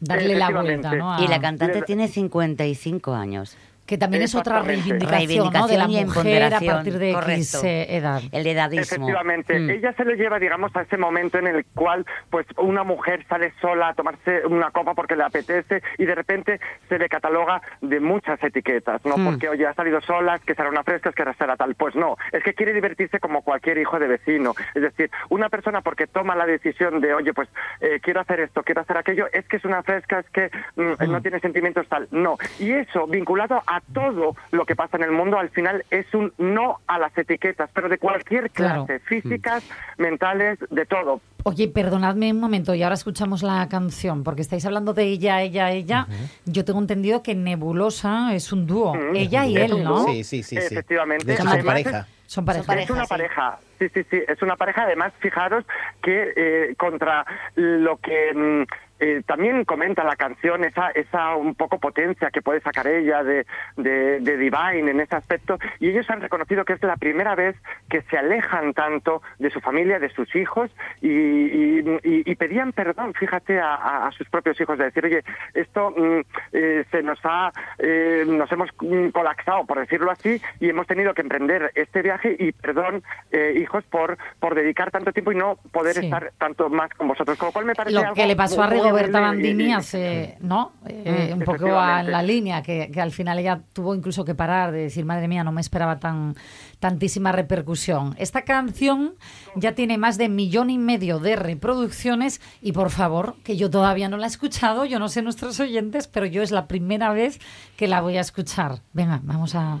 Darle 0.00 0.34
la 0.34 0.50
vuelta. 0.50 0.94
¿no? 0.94 1.14
a- 1.14 1.20
Y 1.22 1.28
la 1.28 1.40
cantante 1.40 1.82
tiene 1.82 2.08
55 2.08 3.14
años. 3.14 3.56
Que 3.86 3.98
también 3.98 4.22
es 4.22 4.34
otra 4.34 4.60
reivindicación, 4.62 5.52
¿no? 5.52 5.66
de 5.66 5.76
la 5.76 5.88
mujer 5.88 6.42
a 6.54 6.60
partir 6.60 6.98
de 6.98 7.10
X 7.10 7.20
correcto. 7.20 7.60
eh, 7.66 7.96
edad. 7.96 8.22
El 8.32 8.46
edadismo. 8.46 8.82
Efectivamente, 8.82 9.58
Mm. 9.58 9.70
ella 9.70 9.92
se 9.92 10.04
le 10.04 10.16
lleva, 10.16 10.38
digamos, 10.38 10.74
a 10.74 10.82
ese 10.82 10.96
momento 10.96 11.38
en 11.38 11.46
el 11.48 11.64
cual, 11.74 12.06
pues, 12.30 12.46
una 12.56 12.82
mujer 12.82 13.26
sale 13.28 13.52
sola 13.60 13.88
a 13.88 13.94
tomarse 13.94 14.46
una 14.46 14.70
copa 14.70 14.94
porque 14.94 15.16
le 15.16 15.24
apetece 15.24 15.82
y 15.98 16.04
de 16.06 16.14
repente 16.14 16.60
se 16.88 16.98
le 16.98 17.08
cataloga 17.08 17.60
de 17.82 18.00
muchas 18.00 18.42
etiquetas, 18.42 19.04
¿no? 19.04 19.16
Mm. 19.18 19.24
Porque, 19.26 19.48
oye, 19.48 19.66
ha 19.66 19.74
salido 19.74 20.00
sola, 20.00 20.36
es 20.36 20.42
que 20.42 20.54
será 20.54 20.68
una 20.70 20.82
fresca, 20.82 21.10
es 21.10 21.14
que 21.14 21.24
será 21.38 21.56
tal. 21.56 21.74
Pues 21.74 21.94
no, 21.94 22.16
es 22.32 22.42
que 22.42 22.54
quiere 22.54 22.72
divertirse 22.72 23.20
como 23.20 23.42
cualquier 23.42 23.78
hijo 23.78 23.98
de 23.98 24.06
vecino. 24.08 24.54
Es 24.74 24.82
decir, 24.82 25.10
una 25.28 25.48
persona 25.50 25.82
porque 25.82 26.06
toma 26.06 26.34
la 26.34 26.46
decisión 26.46 27.00
de, 27.00 27.12
oye, 27.14 27.32
pues, 27.34 27.48
eh, 27.80 28.00
quiero 28.02 28.20
hacer 28.20 28.40
esto, 28.40 28.62
quiero 28.62 28.80
hacer 28.80 28.96
aquello, 28.96 29.26
es 29.32 29.46
que 29.46 29.56
es 29.56 29.64
una 29.64 29.82
fresca, 29.82 30.20
es 30.20 30.30
que 30.30 30.50
mm, 30.76 31.10
no 31.10 31.20
tiene 31.20 31.38
sentimientos 31.40 31.86
tal. 31.88 32.08
No. 32.10 32.36
Y 32.58 32.72
eso, 32.72 33.06
vinculado 33.06 33.62
a 33.66 33.73
todo 33.92 34.36
lo 34.50 34.64
que 34.66 34.76
pasa 34.76 34.96
en 34.96 35.04
el 35.04 35.12
mundo, 35.12 35.38
al 35.38 35.50
final 35.50 35.84
es 35.90 36.06
un 36.14 36.32
no 36.38 36.80
a 36.86 36.98
las 36.98 37.16
etiquetas, 37.16 37.70
pero 37.74 37.88
de 37.88 37.98
cualquier 37.98 38.50
Claro. 38.50 38.86
clase, 38.86 39.00
físicas, 39.04 39.64
mentales, 39.98 40.58
de 40.70 40.86
todo. 40.86 41.20
Oye, 41.44 41.68
perdonadme 41.68 42.32
un 42.32 42.40
momento 42.40 42.74
y 42.74 42.82
ahora 42.82 42.94
escuchamos 42.94 43.42
la 43.42 43.68
canción, 43.68 44.24
porque 44.24 44.40
estáis 44.40 44.64
hablando 44.64 44.94
de 44.94 45.04
ella, 45.04 45.42
ella, 45.42 45.70
ella. 45.72 46.06
Yo 46.46 46.64
tengo 46.64 46.80
entendido 46.80 47.22
que 47.22 47.34
Nebulosa 47.34 48.34
es 48.34 48.50
un 48.52 48.66
dúo, 48.66 48.94
ella 49.14 49.44
y 49.44 49.56
él, 49.56 49.84
¿no? 49.84 50.04
Sí, 50.04 50.24
sí, 50.24 50.42
sí, 50.42 50.56
sí. 50.56 50.74
Efectivamente. 50.74 51.26
De 51.26 51.34
hecho, 51.34 51.42
son 51.42 51.52
Además, 51.52 51.66
pareja. 51.82 52.06
Son 52.26 52.44
pareja. 52.46 52.74
es 52.74 52.90
una 52.90 53.04
pareja. 53.04 53.58
Sí, 53.78 53.88
sí, 53.92 54.02
sí, 54.10 54.18
es 54.26 54.40
una 54.40 54.56
pareja, 54.56 54.84
además, 54.84 55.12
fijaros 55.18 55.64
que 56.02 56.32
eh, 56.34 56.74
contra 56.78 57.26
lo 57.56 57.98
que 57.98 58.32
mm, 58.34 58.62
eh, 59.04 59.22
también 59.26 59.64
comenta 59.64 60.02
la 60.04 60.16
canción, 60.16 60.64
esa, 60.64 60.90
esa 60.90 61.36
un 61.36 61.54
poco 61.54 61.78
potencia 61.78 62.30
que 62.30 62.40
puede 62.42 62.60
sacar 62.60 62.86
ella 62.86 63.22
de, 63.22 63.46
de, 63.76 64.20
de 64.20 64.36
Divine 64.38 64.90
en 64.90 65.00
ese 65.00 65.14
aspecto, 65.16 65.58
y 65.78 65.88
ellos 65.90 66.08
han 66.08 66.20
reconocido 66.22 66.64
que 66.64 66.72
es 66.74 66.82
la 66.82 66.96
primera 66.96 67.34
vez 67.34 67.54
que 67.90 68.00
se 68.02 68.16
alejan 68.16 68.72
tanto 68.72 69.20
de 69.38 69.50
su 69.50 69.60
familia, 69.60 69.98
de 69.98 70.08
sus 70.10 70.34
hijos, 70.34 70.70
y, 71.02 71.08
y- 71.10 72.34
pedían 72.36 72.72
perdón, 72.72 73.14
fíjate, 73.14 73.60
a, 73.60 73.74
a- 74.06 74.12
sus 74.12 74.28
propios 74.28 74.60
hijos, 74.60 74.76
de 74.78 74.84
decir, 74.84 75.04
oye, 75.04 75.22
esto 75.54 75.90
mm, 75.96 76.20
eh, 76.52 76.84
se 76.90 77.02
nos 77.02 77.18
ha, 77.24 77.52
eh, 77.78 78.24
nos 78.26 78.50
hemos 78.52 78.70
mm, 78.80 79.08
colapsado, 79.10 79.64
por 79.66 79.78
decirlo 79.78 80.10
así, 80.10 80.40
y 80.60 80.68
hemos 80.70 80.86
tenido 80.86 81.14
que 81.14 81.22
emprender 81.22 81.70
este 81.74 82.02
viaje, 82.02 82.36
y 82.38 82.52
perdón, 82.52 83.02
eh, 83.32 83.54
hijos, 83.60 83.84
por, 83.84 84.16
por 84.40 84.54
dedicar 84.54 84.90
tanto 84.90 85.12
tiempo 85.12 85.32
y 85.32 85.36
no 85.36 85.56
poder 85.72 85.94
Sí. 85.94 86.06
estar 86.06 86.32
tanto 86.38 86.68
más 86.70 86.90
con 86.94 87.06
vosotros, 87.08 87.38
con 87.38 87.46
lo 87.48 87.52
cual 87.52 87.64
me 87.66 87.74
parece 87.74 87.94
Lo 87.94 88.00
algo 88.02 88.14
que 88.14 88.26
le 88.26 88.34
pasó 88.36 88.62
a 88.62 88.66
Rigoberta 88.68 88.93
y- 88.98 89.10
Bandini 89.10 89.72
hace, 89.72 90.36
¿no? 90.40 90.72
Eh, 90.86 91.30
Mm, 91.34 91.38
un 91.38 91.44
poco 91.44 91.78
a 91.78 92.02
la 92.02 92.22
línea, 92.22 92.62
que, 92.62 92.90
que 92.92 93.00
al 93.00 93.12
final 93.12 93.38
ella 93.38 93.60
tuvo 93.72 93.94
incluso 93.94 94.24
que 94.24 94.34
parar 94.34 94.72
de 94.72 94.80
decir, 94.82 95.04
madre 95.04 95.28
mía, 95.28 95.44
no 95.44 95.52
me 95.52 95.60
esperaba 95.60 95.98
tan 95.98 96.34
tantísima 96.80 97.32
repercusión. 97.32 98.14
Esta 98.18 98.42
canción 98.42 99.14
ya 99.54 99.74
tiene 99.74 99.96
más 99.98 100.18
de 100.18 100.28
millón 100.28 100.68
y 100.70 100.78
medio 100.78 101.18
de 101.18 101.36
reproducciones 101.36 102.40
y 102.60 102.72
por 102.72 102.90
favor, 102.90 103.36
que 103.44 103.56
yo 103.56 103.70
todavía 103.70 104.08
no 104.08 104.16
la 104.18 104.26
he 104.26 104.28
escuchado, 104.28 104.84
yo 104.84 104.98
no 104.98 105.08
sé 105.08 105.22
nuestros 105.22 105.58
oyentes, 105.60 106.08
pero 106.08 106.26
yo 106.26 106.42
es 106.42 106.50
la 106.50 106.66
primera 106.66 107.12
vez 107.12 107.40
que 107.76 107.88
la 107.88 108.00
voy 108.00 108.16
a 108.18 108.20
escuchar. 108.20 108.80
Venga, 108.92 109.20
vamos 109.24 109.54
a... 109.54 109.78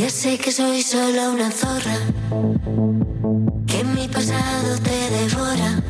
Ya 0.00 0.08
sé 0.08 0.38
que 0.38 0.50
soy 0.50 0.82
solo 0.82 1.30
una 1.32 1.50
zorra, 1.50 1.98
que 3.66 3.84
mi 3.84 4.08
pasado 4.08 4.78
te 4.82 4.98
devora. 5.10 5.82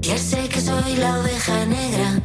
Ya 0.00 0.16
sé 0.16 0.48
que 0.48 0.60
soy 0.60 0.94
la 0.94 1.18
oveja 1.18 1.66
negra, 1.66 2.20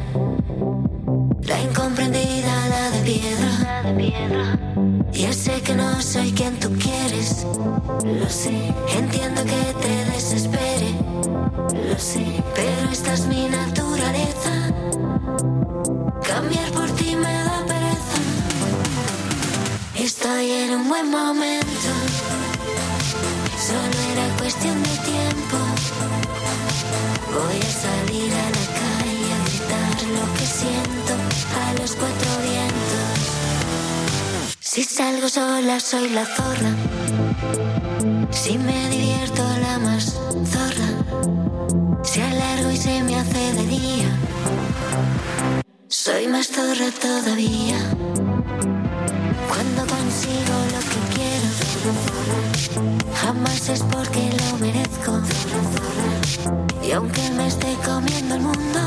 la 1.47 1.61
incomprendida, 1.61 2.69
la 2.69 2.91
de 2.91 3.01
piedra. 3.09 4.59
Ya 5.11 5.33
sé 5.33 5.61
que 5.63 5.73
no 5.73 5.99
soy 5.99 6.31
quien 6.31 6.59
tú 6.59 6.69
quieres, 6.73 7.43
lo 8.03 8.29
sé. 8.29 8.71
Entiendo 8.95 9.43
que 9.45 9.63
te 9.81 10.05
desespere, 10.13 10.91
lo 11.89 11.97
sé. 11.97 12.23
Pero 12.53 12.91
esta 12.91 13.13
es 13.15 13.25
mi 13.25 13.49
naturaleza. 13.49 14.51
Cambiar 16.21 16.71
por 16.71 16.84
Estoy 20.25 20.49
en 20.49 20.71
un 20.73 20.89
buen 20.89 21.11
momento. 21.11 21.89
Solo 23.59 23.95
era 24.11 24.35
cuestión 24.39 24.81
de 24.81 24.89
tiempo. 25.13 25.57
Voy 27.31 27.59
a 27.59 27.71
salir 27.85 28.33
a 28.33 28.47
la 28.57 28.65
calle 28.81 29.27
a 29.35 29.39
gritar 29.45 29.97
lo 30.17 30.23
que 30.33 30.45
siento 30.47 31.13
a 31.61 31.73
los 31.79 31.91
cuatro 31.95 32.29
vientos. 32.41 33.17
Si 34.61 34.83
salgo 34.83 35.29
sola 35.29 35.79
soy 35.79 36.09
la 36.09 36.25
zorra. 36.25 36.73
Si 38.31 38.57
me 38.57 38.89
divierto 38.89 39.43
la 39.61 39.77
más 39.77 40.05
zorra. 40.53 42.01
Si 42.03 42.19
alargo 42.21 42.71
y 42.71 42.77
se 42.77 43.03
me 43.03 43.15
hace 43.19 43.53
de 43.53 43.65
día. 43.67 44.09
Soy 45.87 46.27
más 46.27 46.47
zorra 46.47 46.89
todavía. 46.99 47.77
Consigo 50.15 50.57
lo 50.71 50.79
que 50.79 50.99
quiero, 51.13 51.49
jamás 53.15 53.67
es 53.67 53.83
porque 53.83 54.31
lo 54.31 54.57
merezco. 54.59 55.19
Y 56.81 56.93
aunque 56.93 57.29
me 57.31 57.47
esté 57.47 57.75
comiendo 57.85 58.35
el 58.35 58.41
mundo, 58.41 58.79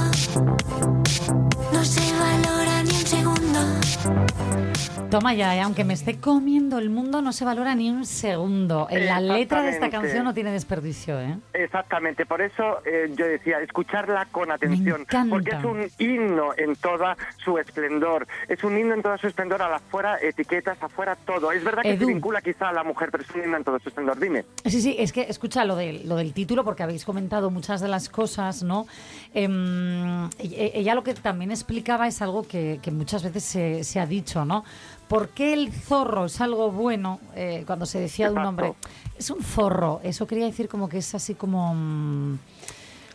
Toma 5.11 5.33
ya, 5.33 5.57
eh, 5.57 5.61
aunque 5.63 5.85
me 5.85 5.95
esté 5.95 6.19
comiendo 6.21 6.79
el 6.79 6.91
mundo, 6.91 7.23
no 7.23 7.33
se 7.33 7.45
valora 7.45 7.75
ni 7.75 7.89
un 7.91 8.05
segundo. 8.05 8.89
En 8.91 9.07
la 9.07 9.21
letra 9.21 9.63
de 9.63 9.71
esta 9.71 9.89
canción 9.89 10.23
no 10.25 10.35
tiene 10.35 10.53
desperdicio, 10.53 11.19
¿eh? 11.19 11.39
Exactamente, 11.55 12.27
por 12.27 12.43
eso 12.43 12.79
eh, 12.85 13.11
yo 13.17 13.25
decía, 13.27 13.59
escucharla 13.61 14.27
con 14.27 14.51
atención, 14.51 15.07
porque 15.31 15.51
es 15.57 15.65
un 15.65 15.87
himno 15.99 16.51
en 16.59 16.77
toda 16.77 17.17
su 17.43 17.57
esplendor, 17.57 18.27
es 18.49 18.63
un 18.65 18.77
himno 18.79 18.95
en 18.95 19.03
toda 19.03 19.17
su 19.17 19.27
esplendor, 19.29 19.63
al 19.63 19.73
afuera 19.73 20.19
etiquetas, 20.21 20.77
afuera 20.83 21.17
todo. 21.17 21.53
Es 21.53 21.65
verdad 21.65 21.83
que 21.83 21.93
Edu. 21.93 22.07
se 22.07 22.13
vincula 22.13 22.43
quizá 22.43 22.69
a 22.69 22.73
la 22.73 22.85
mujer, 22.85 23.09
pero 23.11 23.25
es 23.25 23.31
un 23.31 23.45
himno 23.45 23.57
en 23.57 23.65
todo 23.65 23.79
su 23.79 23.89
esplendor, 23.89 24.19
dime. 24.21 24.45
Sí, 24.67 24.83
sí, 24.83 24.95
es 24.99 25.13
que 25.13 25.23
escucha 25.23 25.65
lo, 25.65 25.75
del- 25.77 26.07
lo 26.07 26.17
del 26.17 26.35
título, 26.35 26.65
porque 26.65 26.83
habéis 26.83 27.07
comentado 27.07 27.51
muchas 27.51 27.81
de 27.81 27.89
las 27.89 28.11
cosas, 28.11 28.63
¿no? 28.63 28.87
Em, 29.33 30.27
e- 30.39 30.73
ella 30.75 30.95
lo 30.95 31.03
que 31.03 31.15
también 31.15 31.51
explicaba 31.51 32.07
es 32.07 32.21
algo 32.21 32.43
que, 32.47 32.79
que 32.83 32.91
muchas 32.91 33.23
veces 33.23 33.43
se, 33.45 33.85
se 33.85 34.01
ha 34.01 34.07
dicho, 34.07 34.45
¿no? 34.45 34.65
¿Por 35.09 35.31
qué 35.31 35.53
el 35.55 35.73
zorro 35.73 36.27
es 36.27 36.41
algo 36.41 36.71
bueno 36.71 37.19
eh, 37.35 37.65
cuando 37.67 37.87
se 37.87 37.99
decía 38.01 38.29
de 38.29 38.35
un 38.37 38.45
hombre? 38.45 38.75
Es 39.19 39.31
un 39.31 39.43
zorro, 39.43 40.01
eso 40.05 40.27
quería 40.27 40.45
decir 40.47 40.69
como 40.69 40.89
que 40.89 40.99
es 40.99 41.15
así 41.15 41.35
como... 41.35 41.75
mm, 41.75 42.39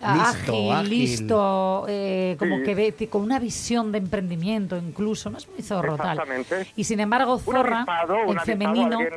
Listo, 0.03 0.51
ágil, 0.51 0.71
ágil. 0.73 0.89
listo, 0.89 1.85
eh, 1.87 2.35
como 2.37 2.57
Sí. 2.57 2.63
que 2.63 2.75
ve, 2.75 3.07
con 3.09 3.21
una 3.21 3.39
visión 3.39 3.93
de 3.93 3.99
emprendimiento 3.99 4.75
incluso, 4.75 5.29
no 5.29 5.37
es 5.37 5.47
muy 5.47 5.61
zorro 5.61 5.95
tal. 5.95 6.17
Exactamente. 6.19 6.67
Y 6.75 6.83
sin 6.83 6.99
embargo, 6.99 7.39
zorra, 7.39 7.85
avispado, 7.87 8.17
femenino, 8.43 8.97
alguien- 8.99 9.13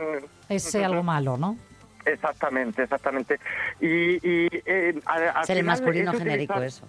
es 0.48 0.72
eh, 0.76 0.84
algo 0.84 1.02
malo, 1.02 1.36
¿no? 1.36 1.56
Exactamente, 2.04 2.84
exactamente. 2.84 3.40
Y, 3.80 3.86
y, 4.24 4.48
eh, 4.64 5.00
a- 5.06 5.40
Es 5.42 5.50
el 5.50 5.64
masculino 5.64 6.12
es 6.12 6.18
genérico 6.18 6.54
utilizar- 6.54 6.62
eso. 6.64 6.86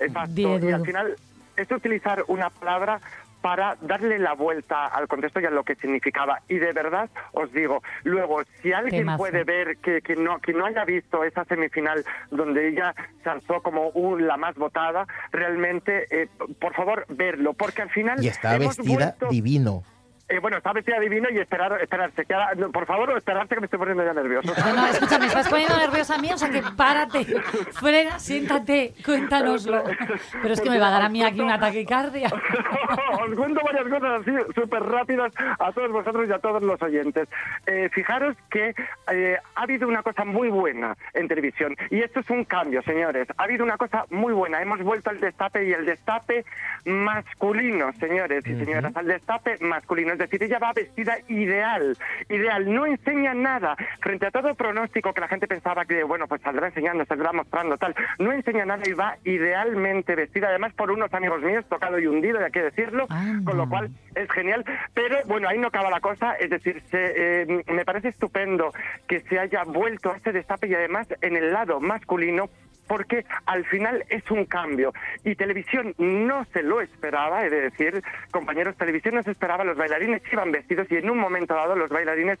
Exacto. 0.00 0.32
Diego. 0.34 0.68
Y 0.68 0.72
al 0.72 0.84
final 0.84 1.14
es 1.56 1.70
utilizar 1.70 2.24
una 2.26 2.50
palabra 2.50 3.00
para 3.40 3.76
darle 3.80 4.18
la 4.18 4.34
vuelta 4.34 4.86
al 4.86 5.08
contexto 5.08 5.40
y 5.40 5.46
a 5.46 5.50
lo 5.50 5.64
que 5.64 5.74
significaba. 5.76 6.40
Y 6.48 6.56
de 6.58 6.72
verdad 6.72 7.08
os 7.32 7.50
digo, 7.52 7.82
luego, 8.04 8.42
si 8.62 8.72
alguien 8.72 9.02
Temazo. 9.02 9.18
puede 9.18 9.44
ver 9.44 9.78
que, 9.78 10.02
que 10.02 10.16
no, 10.16 10.38
que 10.40 10.52
no 10.52 10.66
haya 10.66 10.84
visto 10.84 11.24
esa 11.24 11.44
semifinal 11.44 12.04
donde 12.30 12.68
ella 12.68 12.94
se 13.22 13.30
alzó 13.30 13.62
como 13.62 13.88
un- 13.90 14.26
la 14.26 14.36
más 14.36 14.54
votada, 14.56 15.06
realmente, 15.32 16.06
eh, 16.10 16.28
por 16.60 16.74
favor, 16.74 17.06
verlo, 17.08 17.54
porque 17.54 17.82
al 17.82 17.90
final... 17.90 18.22
Y 18.22 18.28
está 18.28 18.56
hemos 18.56 18.76
vestida 18.76 18.94
vuelto- 19.18 19.28
divino. 19.30 19.82
Eh, 20.30 20.38
bueno, 20.40 20.56
está 20.58 20.72
vestida 20.72 20.98
divino 21.00 21.28
y 21.30 21.38
esperar, 21.38 21.78
esperarse. 21.82 22.24
que 22.24 22.34
ahora- 22.34 22.54
no, 22.54 22.70
por 22.70 22.86
favor, 22.86 23.10
esperarse 23.16 23.54
que 23.54 23.60
me 23.60 23.66
estoy 23.66 23.78
poniendo 23.78 24.04
ya 24.04 24.12
nervioso. 24.14 24.52
No, 24.56 24.74
no, 24.74 24.86
escucha, 24.86 25.18
me 25.18 25.26
estás 25.26 25.48
poniendo 25.48 25.76
nerviosa 25.76 26.14
a 26.14 26.18
mí, 26.18 26.30
o 26.32 26.38
sea 26.38 26.50
que 26.50 26.62
párate, 26.76 27.24
frena, 27.72 28.18
siéntate, 28.18 28.94
cuéntanoslo. 29.04 29.84
Pero 30.42 30.54
es 30.54 30.60
que 30.60 30.70
me 30.70 30.78
va 30.78 30.88
a 30.88 30.90
dar 30.90 31.02
a 31.02 31.08
mí 31.08 31.22
aquí 31.22 31.40
un 31.40 31.50
ataque 31.50 31.84
cardia. 31.84 32.28
Os 33.22 33.34
cuento 33.36 33.60
varias 33.64 33.84
cosas 33.88 34.20
así 34.22 34.32
súper 34.54 34.82
rápidas 34.82 35.32
a 35.58 35.72
todos 35.72 35.90
vosotros 35.92 36.28
y 36.28 36.32
a 36.32 36.38
todos 36.38 36.62
los 36.62 36.80
oyentes. 36.82 37.28
Eh, 37.66 37.88
fijaros 37.92 38.36
que 38.50 38.74
eh, 39.12 39.36
ha 39.54 39.62
habido 39.62 39.86
una 39.88 40.02
cosa 40.02 40.24
muy 40.24 40.48
buena 40.48 40.96
en 41.14 41.28
televisión 41.28 41.76
y 41.90 42.00
esto 42.00 42.20
es 42.20 42.30
un 42.30 42.44
cambio, 42.44 42.82
señores. 42.82 43.28
Ha 43.36 43.44
habido 43.44 43.64
una 43.64 43.76
cosa 43.76 44.04
muy 44.10 44.32
buena. 44.32 44.62
Hemos 44.62 44.80
vuelto 44.82 45.10
al 45.10 45.20
destape 45.20 45.66
y 45.66 45.72
el 45.72 45.84
destape 45.86 46.44
masculino, 46.84 47.92
señores 47.94 48.46
y 48.46 48.56
señoras, 48.56 48.96
al 48.96 49.06
destape 49.06 49.56
masculino. 49.60 50.12
Es 50.24 50.30
decir, 50.30 50.42
ella 50.42 50.58
va 50.58 50.72
vestida 50.72 51.16
ideal, 51.28 51.96
ideal. 52.28 52.72
No 52.72 52.84
enseña 52.84 53.32
nada 53.32 53.74
frente 54.00 54.26
a 54.26 54.30
todo 54.30 54.54
pronóstico 54.54 55.14
que 55.14 55.20
la 55.20 55.28
gente 55.28 55.46
pensaba 55.46 55.86
que, 55.86 56.04
bueno, 56.04 56.28
pues 56.28 56.42
saldrá 56.42 56.68
enseñando, 56.68 57.06
saldrá 57.06 57.32
mostrando 57.32 57.78
tal. 57.78 57.94
No 58.18 58.32
enseña 58.32 58.66
nada 58.66 58.82
y 58.86 58.92
va 58.92 59.16
idealmente 59.24 60.14
vestida, 60.14 60.48
además 60.48 60.74
por 60.74 60.90
unos 60.90 61.12
amigos 61.14 61.40
míos, 61.42 61.64
tocado 61.68 61.98
y 61.98 62.06
hundido, 62.06 62.38
hay 62.44 62.50
que 62.50 62.62
decirlo, 62.62 63.06
con 63.44 63.56
lo 63.56 63.68
cual 63.68 63.90
es 64.14 64.30
genial. 64.30 64.64
Pero 64.92 65.16
bueno, 65.26 65.48
ahí 65.48 65.58
no 65.58 65.68
acaba 65.68 65.90
la 65.90 66.00
cosa, 66.00 66.34
es 66.34 66.50
decir, 66.50 66.82
se, 66.90 67.42
eh, 67.42 67.64
me 67.66 67.84
parece 67.84 68.08
estupendo 68.08 68.72
que 69.08 69.20
se 69.20 69.38
haya 69.38 69.64
vuelto 69.64 70.12
a 70.12 70.16
este 70.16 70.32
destape 70.32 70.68
y 70.68 70.74
además 70.74 71.08
en 71.22 71.36
el 71.36 71.52
lado 71.52 71.80
masculino 71.80 72.50
porque 72.90 73.24
al 73.46 73.64
final 73.66 74.04
es 74.08 74.28
un 74.32 74.46
cambio. 74.46 74.92
Y 75.22 75.36
televisión 75.36 75.94
no 75.96 76.44
se 76.52 76.64
lo 76.64 76.80
esperaba, 76.80 77.44
es 77.46 77.52
decir, 77.52 78.02
compañeros, 78.32 78.74
televisión 78.76 79.14
no 79.14 79.22
se 79.22 79.30
esperaba, 79.30 79.62
los 79.62 79.76
bailarines 79.76 80.22
iban 80.32 80.50
vestidos 80.50 80.88
y 80.90 80.96
en 80.96 81.08
un 81.08 81.18
momento 81.18 81.54
dado 81.54 81.76
los 81.76 81.88
bailarines 81.88 82.40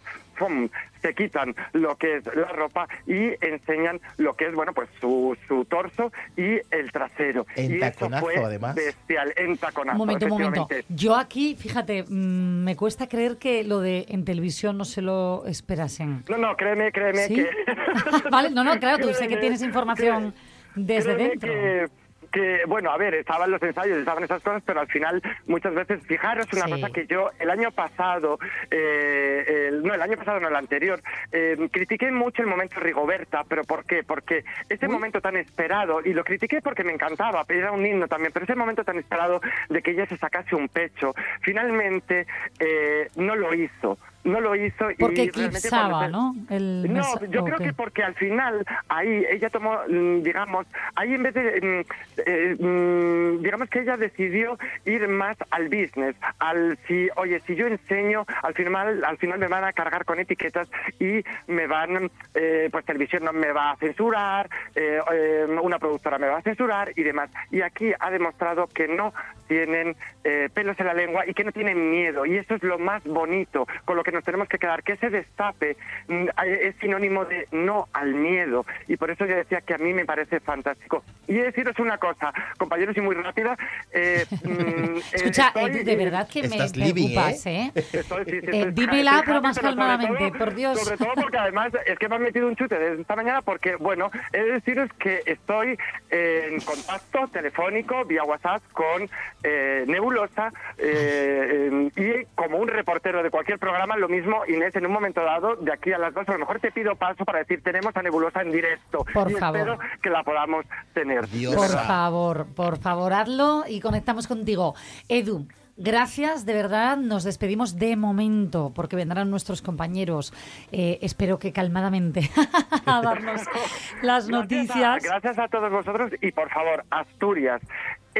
se 1.02 1.14
quitan 1.14 1.54
lo 1.72 1.96
que 1.96 2.16
es 2.16 2.24
la 2.34 2.48
ropa 2.48 2.88
y 3.06 3.32
enseñan 3.44 4.00
lo 4.16 4.34
que 4.34 4.46
es, 4.46 4.54
bueno, 4.54 4.72
pues 4.72 4.88
su, 5.00 5.36
su 5.46 5.64
torso 5.66 6.12
y 6.36 6.58
el 6.70 6.90
trasero. 6.90 7.46
En 7.54 7.72
y 7.72 7.74
eso 7.76 7.92
taconazo, 7.92 8.24
fue 8.24 8.36
además. 8.36 8.74
bestial, 8.74 9.32
en 9.36 9.56
taconazo, 9.56 10.00
Un 10.00 10.06
momento, 10.06 10.26
un 10.26 10.30
momento. 10.32 10.68
Yo 10.88 11.14
aquí, 11.14 11.54
fíjate, 11.54 12.04
mm, 12.08 12.64
me 12.64 12.74
cuesta 12.74 13.08
creer 13.08 13.36
que 13.36 13.62
lo 13.62 13.80
de 13.80 14.06
en 14.08 14.24
televisión 14.24 14.76
no 14.76 14.84
se 14.84 15.00
lo 15.00 15.44
esperasen. 15.46 16.24
No, 16.28 16.38
no, 16.38 16.56
créeme, 16.56 16.90
créeme 16.90 17.26
¿Sí? 17.26 17.34
que... 17.36 17.50
vale, 18.30 18.50
no, 18.50 18.64
no, 18.64 18.78
claro, 18.80 18.98
tú 18.98 19.08
sé 19.08 19.20
que 19.20 19.26
Créeme, 19.28 19.40
tienes 19.40 19.62
información 19.62 20.34
desde 20.74 21.14
Créeme 21.14 21.28
dentro. 21.30 21.48
que- 21.52 21.86
que, 22.30 22.60
bueno, 22.68 22.92
a 22.92 22.96
ver, 22.96 23.14
estaban 23.14 23.50
los 23.50 23.60
ensayos, 23.60 23.98
estaban 23.98 24.22
esas 24.22 24.40
cosas, 24.40 24.62
pero 24.64 24.78
al 24.78 24.86
final 24.86 25.20
muchas 25.46 25.74
veces, 25.74 26.06
fijaros 26.06 26.46
una 26.52 26.66
Sí. 26.66 26.70
cosa 26.70 26.90
que 26.90 27.04
yo 27.08 27.30
el 27.40 27.50
año 27.50 27.72
pasado, 27.72 28.38
eh, 28.70 29.68
el- 29.68 29.82
no, 29.82 29.92
el 29.94 30.00
año 30.02 30.16
pasado 30.16 30.38
no, 30.38 30.46
el 30.46 30.54
anterior, 30.54 31.00
eh, 31.32 31.56
critiqué 31.72 32.12
mucho 32.12 32.42
el 32.42 32.48
momento 32.48 32.78
Rigoberta, 32.78 33.42
pero 33.48 33.64
¿por 33.64 33.84
qué? 33.84 34.04
Porque 34.04 34.44
ese 34.68 34.86
momento 34.86 35.20
tan 35.20 35.36
esperado, 35.36 36.02
y 36.04 36.12
lo 36.12 36.22
critiqué 36.22 36.60
porque 36.62 36.84
me 36.84 36.92
encantaba, 36.92 37.44
era 37.48 37.72
un 37.72 37.84
himno 37.84 38.06
también, 38.06 38.32
pero 38.32 38.44
ese 38.44 38.54
momento 38.54 38.84
tan 38.84 38.98
esperado 38.98 39.40
de 39.68 39.82
que 39.82 39.90
ella 39.90 40.06
se 40.06 40.16
sacase 40.16 40.54
un 40.54 40.68
pecho, 40.68 41.14
finalmente 41.40 42.26
eh, 42.60 43.08
no 43.16 43.34
lo 43.34 43.54
hizo. 43.54 43.98
No 44.22 44.38
lo 44.40 44.54
hizo 44.54 44.90
y 44.90 44.96
Porque 44.96 45.30
realmente 45.32 45.58
eclipsaba, 45.58 46.04
se- 46.04 46.12
¿no? 46.12 46.34
El 46.50 46.92
no, 46.92 47.24
yo 47.30 47.40
¿o 47.40 47.44
creo 47.46 47.56
qué? 47.58 47.64
que 47.64 47.72
porque 47.72 48.02
al 48.02 48.14
final 48.14 48.66
ahí 48.88 49.24
ella 49.30 49.48
tomó, 49.48 49.78
mm, 49.88 50.22
digamos, 50.22 50.66
ahí 50.94 51.14
en 51.14 51.22
vez 51.22 51.32
de, 51.32 51.42
mm, 51.86 52.20
eh, 52.26 52.56
mm, 52.58 53.42
digamos 53.42 53.70
que 53.70 53.80
ella 53.80 53.96
decidió 53.96 54.58
ir 54.84 55.08
más 55.08 55.38
al 55.50 55.64
business, 55.70 56.16
al 56.38 56.78
si, 56.86 57.08
oye, 57.16 57.40
si 57.46 57.54
yo 57.56 57.66
enseño, 57.66 58.26
al 58.42 58.52
final, 58.52 59.02
al 59.04 59.16
final 59.16 59.38
me 59.38 59.48
van 59.48 59.64
a 59.64 59.72
cargar 59.72 60.04
con 60.04 60.18
etiquetas 60.20 60.68
y 60.98 61.24
me 61.46 61.66
van, 61.66 62.10
eh, 62.34 62.68
pues 62.70 62.84
televisión 62.84 63.24
no 63.24 63.32
me 63.32 63.52
va 63.52 63.70
a 63.70 63.76
censurar, 63.76 64.50
eh, 64.74 64.98
eh, 65.12 65.46
una 65.62 65.78
productora 65.78 66.18
me 66.18 66.26
va 66.28 66.38
a 66.38 66.42
censurar 66.42 66.92
y 66.94 67.02
demás. 67.04 67.30
Y 67.50 67.62
aquí 67.62 67.92
ha 67.98 68.10
demostrado 68.10 68.66
que 68.66 68.86
no 68.86 69.14
tienen 69.48 69.96
eh, 70.24 70.48
pelos 70.52 70.78
en 70.78 70.86
la 70.86 70.94
lengua 70.94 71.24
y 71.26 71.32
que 71.34 71.42
no 71.44 71.52
tienen 71.52 71.90
miedo. 71.90 72.26
Y 72.26 72.36
eso 72.36 72.54
es 72.54 72.62
lo 72.62 72.78
más 72.78 73.02
bonito 73.04 73.66
con 73.84 73.96
lo 73.96 74.04
que 74.04 74.09
nos 74.12 74.24
tenemos 74.24 74.48
que 74.48 74.58
quedar, 74.58 74.82
que 74.82 74.92
ese 74.94 75.10
destape 75.10 75.76
mm, 76.08 76.26
es 76.46 76.74
sinónimo 76.80 77.24
de 77.24 77.46
no 77.52 77.88
al 77.92 78.14
miedo. 78.14 78.64
Y 78.88 78.96
por 78.96 79.10
eso 79.10 79.26
yo 79.26 79.36
decía 79.36 79.60
que 79.60 79.74
a 79.74 79.78
mí 79.78 79.92
me 79.92 80.04
parece 80.04 80.40
fantástico. 80.40 81.02
Y 81.26 81.34
deciros 81.34 81.78
una 81.78 81.98
cosa, 81.98 82.32
compañeros, 82.58 82.96
y 82.96 83.00
muy 83.00 83.14
rápida. 83.14 83.56
eh, 83.92 84.24
mm, 84.44 84.48
eh, 84.96 85.00
Escucha, 85.12 85.48
estoy- 85.48 85.70
Edu, 85.70 85.84
de 85.84 85.96
verdad 85.96 86.28
que 86.28 86.42
me 86.42 86.48
preocupas, 86.70 87.46
¿eh? 87.46 87.72
Estoy- 87.74 88.24
sí, 88.24 88.30
sí, 88.40 88.46
Eh, 88.46 88.50
estoy- 88.68 88.72
dímela, 88.72 89.10
estoy 89.18 89.26
pero 89.26 89.42
más 89.42 89.58
calmadamente, 89.58 90.28
todo- 90.30 90.38
por 90.38 90.54
Dios. 90.54 90.80
Sobre 90.82 90.96
todo 90.96 91.12
porque 91.14 91.38
además 91.38 91.72
es 91.86 91.98
que 91.98 92.08
me 92.08 92.16
han 92.16 92.22
metido 92.22 92.46
un 92.48 92.56
chute 92.56 92.78
desde 92.78 93.00
esta 93.02 93.16
mañana 93.16 93.42
porque, 93.42 93.76
bueno, 93.76 94.10
he 94.32 94.38
de 94.42 94.52
deciros 94.52 94.90
que 94.98 95.22
estoy 95.26 95.78
en 96.10 96.60
contacto 96.60 97.28
telefónico 97.28 98.04
vía 98.04 98.24
WhatsApp 98.24 98.62
con 98.72 99.08
eh, 99.42 99.84
Nebulosa 99.86 100.52
eh, 100.78 101.90
eh, 101.96 102.22
y 102.24 102.24
como 102.34 102.58
un 102.58 102.68
reportero 102.68 103.22
de 103.22 103.30
cualquier 103.30 103.58
programa, 103.58 103.96
lo 104.00 104.08
mismo, 104.08 104.42
Inés, 104.48 104.74
en 104.74 104.86
un 104.86 104.92
momento 104.92 105.22
dado, 105.22 105.56
de 105.56 105.72
aquí 105.72 105.92
a 105.92 105.98
las 105.98 106.12
dos, 106.12 106.28
a 106.28 106.32
lo 106.32 106.38
mejor 106.40 106.58
te 106.60 106.72
pido 106.72 106.96
paso 106.96 107.24
para 107.24 107.38
decir, 107.40 107.62
tenemos 107.62 107.96
a 107.96 108.02
Nebulosa 108.02 108.42
en 108.42 108.50
directo. 108.50 109.04
Por 109.14 109.30
y 109.30 109.34
favor. 109.34 109.56
espero 109.58 109.78
que 110.02 110.10
la 110.10 110.22
podamos 110.24 110.64
tener. 110.94 111.20
Por 111.54 111.68
favor, 111.68 112.46
por 112.54 112.78
favor, 112.78 113.12
hazlo 113.12 113.64
y 113.68 113.80
conectamos 113.80 114.26
contigo. 114.26 114.74
Edu, 115.08 115.46
gracias, 115.76 116.44
de 116.46 116.54
verdad. 116.54 116.96
Nos 116.96 117.24
despedimos 117.24 117.76
de 117.78 117.96
momento 117.96 118.72
porque 118.74 118.96
vendrán 118.96 119.30
nuestros 119.30 119.62
compañeros. 119.62 120.32
eh, 120.72 120.98
espero 121.02 121.38
que 121.38 121.52
calmadamente 121.52 122.28
a 122.86 123.00
darnos 123.02 123.42
las 124.02 124.26
Gracias 124.26 124.28
a- 124.28 124.30
noticias. 124.32 125.02
gracias 125.04 125.38
a 125.38 125.48
todos 125.48 125.70
vosotros 125.70 126.10
y 126.20 126.32
por 126.32 126.48
favor, 126.50 126.84
Asturias. 126.90 127.60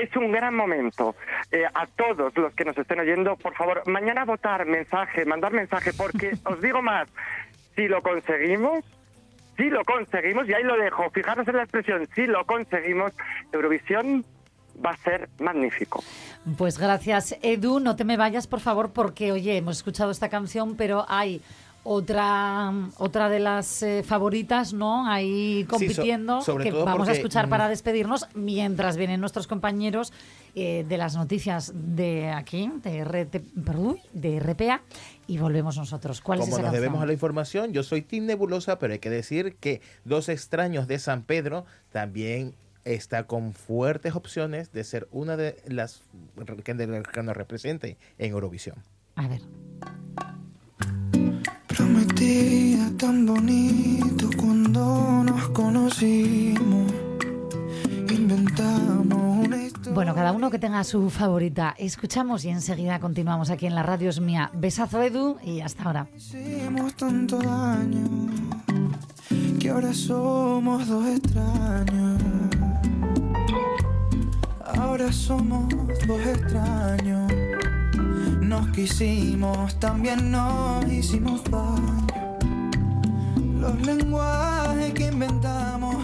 Es 0.01 0.17
un 0.17 0.33
gran 0.33 0.55
momento. 0.55 1.15
Eh, 1.53 1.65
a 1.75 1.87
todos 1.87 2.35
los 2.37 2.55
que 2.55 2.65
nos 2.65 2.77
estén 2.79 3.01
oyendo, 3.01 3.37
por 3.37 3.55
favor, 3.55 3.83
mañana 3.87 4.25
votar, 4.25 4.65
mensaje, 4.65 5.27
mandar 5.27 5.53
mensaje, 5.53 5.93
porque 5.93 6.33
os 6.45 6.61
digo 6.63 6.81
más, 6.81 7.07
si 7.77 7.87
lo 7.87 8.03
conseguimos, 8.03 8.83
si 9.59 9.69
lo 9.69 9.85
conseguimos, 9.85 10.49
y 10.49 10.55
ahí 10.55 10.63
lo 10.63 10.77
dejo, 10.77 11.11
fijaros 11.11 11.47
en 11.49 11.57
la 11.57 11.65
expresión, 11.65 12.09
si 12.15 12.27
lo 12.27 12.47
conseguimos, 12.47 13.13
Eurovisión 13.53 14.25
va 14.83 14.93
a 14.93 14.97
ser 14.97 15.29
magnífico. 15.39 16.03
Pues 16.57 16.79
gracias, 16.79 17.37
Edu. 17.43 17.79
No 17.79 17.95
te 17.95 18.05
me 18.05 18.17
vayas, 18.17 18.47
por 18.47 18.61
favor, 18.61 18.93
porque, 18.95 19.33
oye, 19.33 19.59
hemos 19.59 19.77
escuchado 19.77 20.11
esta 20.11 20.31
canción, 20.31 20.77
pero 20.77 21.05
hay 21.09 21.43
otra 21.83 22.73
otra 22.99 23.29
de 23.29 23.41
las 23.41 23.83
eh, 23.83 24.03
favoritas, 24.05 24.73
¿no? 24.73 25.07
Ahí 25.07 25.65
compitiendo, 25.69 26.43
sobre 26.43 26.65
que 26.65 26.71
todo 26.73 26.85
vamos 26.85 27.09
a 27.09 27.13
escuchar 27.13 27.47
mm, 27.47 27.51
para 27.51 27.69
despedirnos, 27.69 28.27
mientras 28.35 28.97
vienen 28.97 29.21
nuestros 29.21 29.47
compañeros 29.47 30.13
eh, 30.55 30.85
de 30.89 30.97
las 30.99 31.17
noticias 31.17 31.73
de 31.75 32.31
aquí, 32.31 32.71
de, 32.83 33.05
RT, 33.05 33.65
perdón, 33.65 33.99
de 34.13 34.41
RPA, 34.41 34.83
y 35.27 35.39
volvemos 35.39 35.77
nosotros. 35.77 36.21
¿Cuál 36.21 36.41
es 36.41 36.45
Como 36.45 36.57
esa 36.57 36.63
nos 36.63 36.73
canción? 36.73 36.83
debemos 36.83 37.03
a 37.03 37.07
la 37.07 37.13
información, 37.13 37.73
yo 37.73 37.83
soy 37.83 38.03
Team 38.03 38.27
Nebulosa, 38.27 38.79
pero 38.79 38.93
hay 38.93 38.99
que 38.99 39.11
decir 39.11 39.57
que 39.57 39.81
Dos 40.05 40.29
extraños 40.29 40.89
de 40.89 40.99
San 40.99 41.23
Pedro 41.23 41.67
también 41.93 42.55
está 42.85 43.25
con 43.27 43.53
fuertes 43.53 44.15
opciones 44.15 44.73
de 44.73 44.85
ser 44.85 45.09
una 45.13 45.37
de 45.37 45.63
las 45.67 46.03
que 46.47 46.63
que 46.65 47.23
nos 47.23 47.37
represente 47.37 47.97
en 48.19 48.33
Eurovisión. 48.33 48.77
A 49.15 49.29
ver. 49.29 49.43
Prometía 51.91 52.89
tan 52.99 53.27
bonito 53.27 54.31
cuando 54.37 55.25
nos 55.25 55.49
conocimos. 55.49 56.93
Inventamos 58.09 59.47
una 59.47 59.57
historia. 59.65 59.93
Bueno, 59.93 60.15
cada 60.15 60.31
uno 60.31 60.53
que 60.53 60.61
tenga 60.61 60.85
su 60.85 61.11
favorita. 61.11 61.75
Escuchamos 61.77 62.45
y 62.45 62.51
enseguida 62.51 63.01
continuamos 63.01 63.51
aquí 63.51 63.67
en 63.67 63.75
la 63.75 63.83
radio 63.83 64.11
es 64.11 64.21
mía. 64.21 64.53
Besazo, 64.55 65.03
Edu, 65.03 65.39
y 65.43 65.63
hasta 65.63 65.83
ahora. 65.83 66.07
Hicimos 66.17 66.95
tanto 66.95 67.39
daño 67.39 68.29
que 69.59 69.71
ahora 69.71 69.93
somos 69.93 70.87
dos 70.87 71.09
extraños. 71.09 72.23
Ahora 74.77 75.13
somos 75.13 75.69
dos 76.07 76.21
extraños 76.21 77.60
nos 78.51 78.69
quisimos, 78.71 79.79
también 79.79 80.33
nos 80.33 80.85
hicimos 80.91 81.41
daño. 81.45 82.05
Los 83.61 83.81
lenguajes 83.83 84.93
que 84.93 85.07
inventamos 85.07 85.95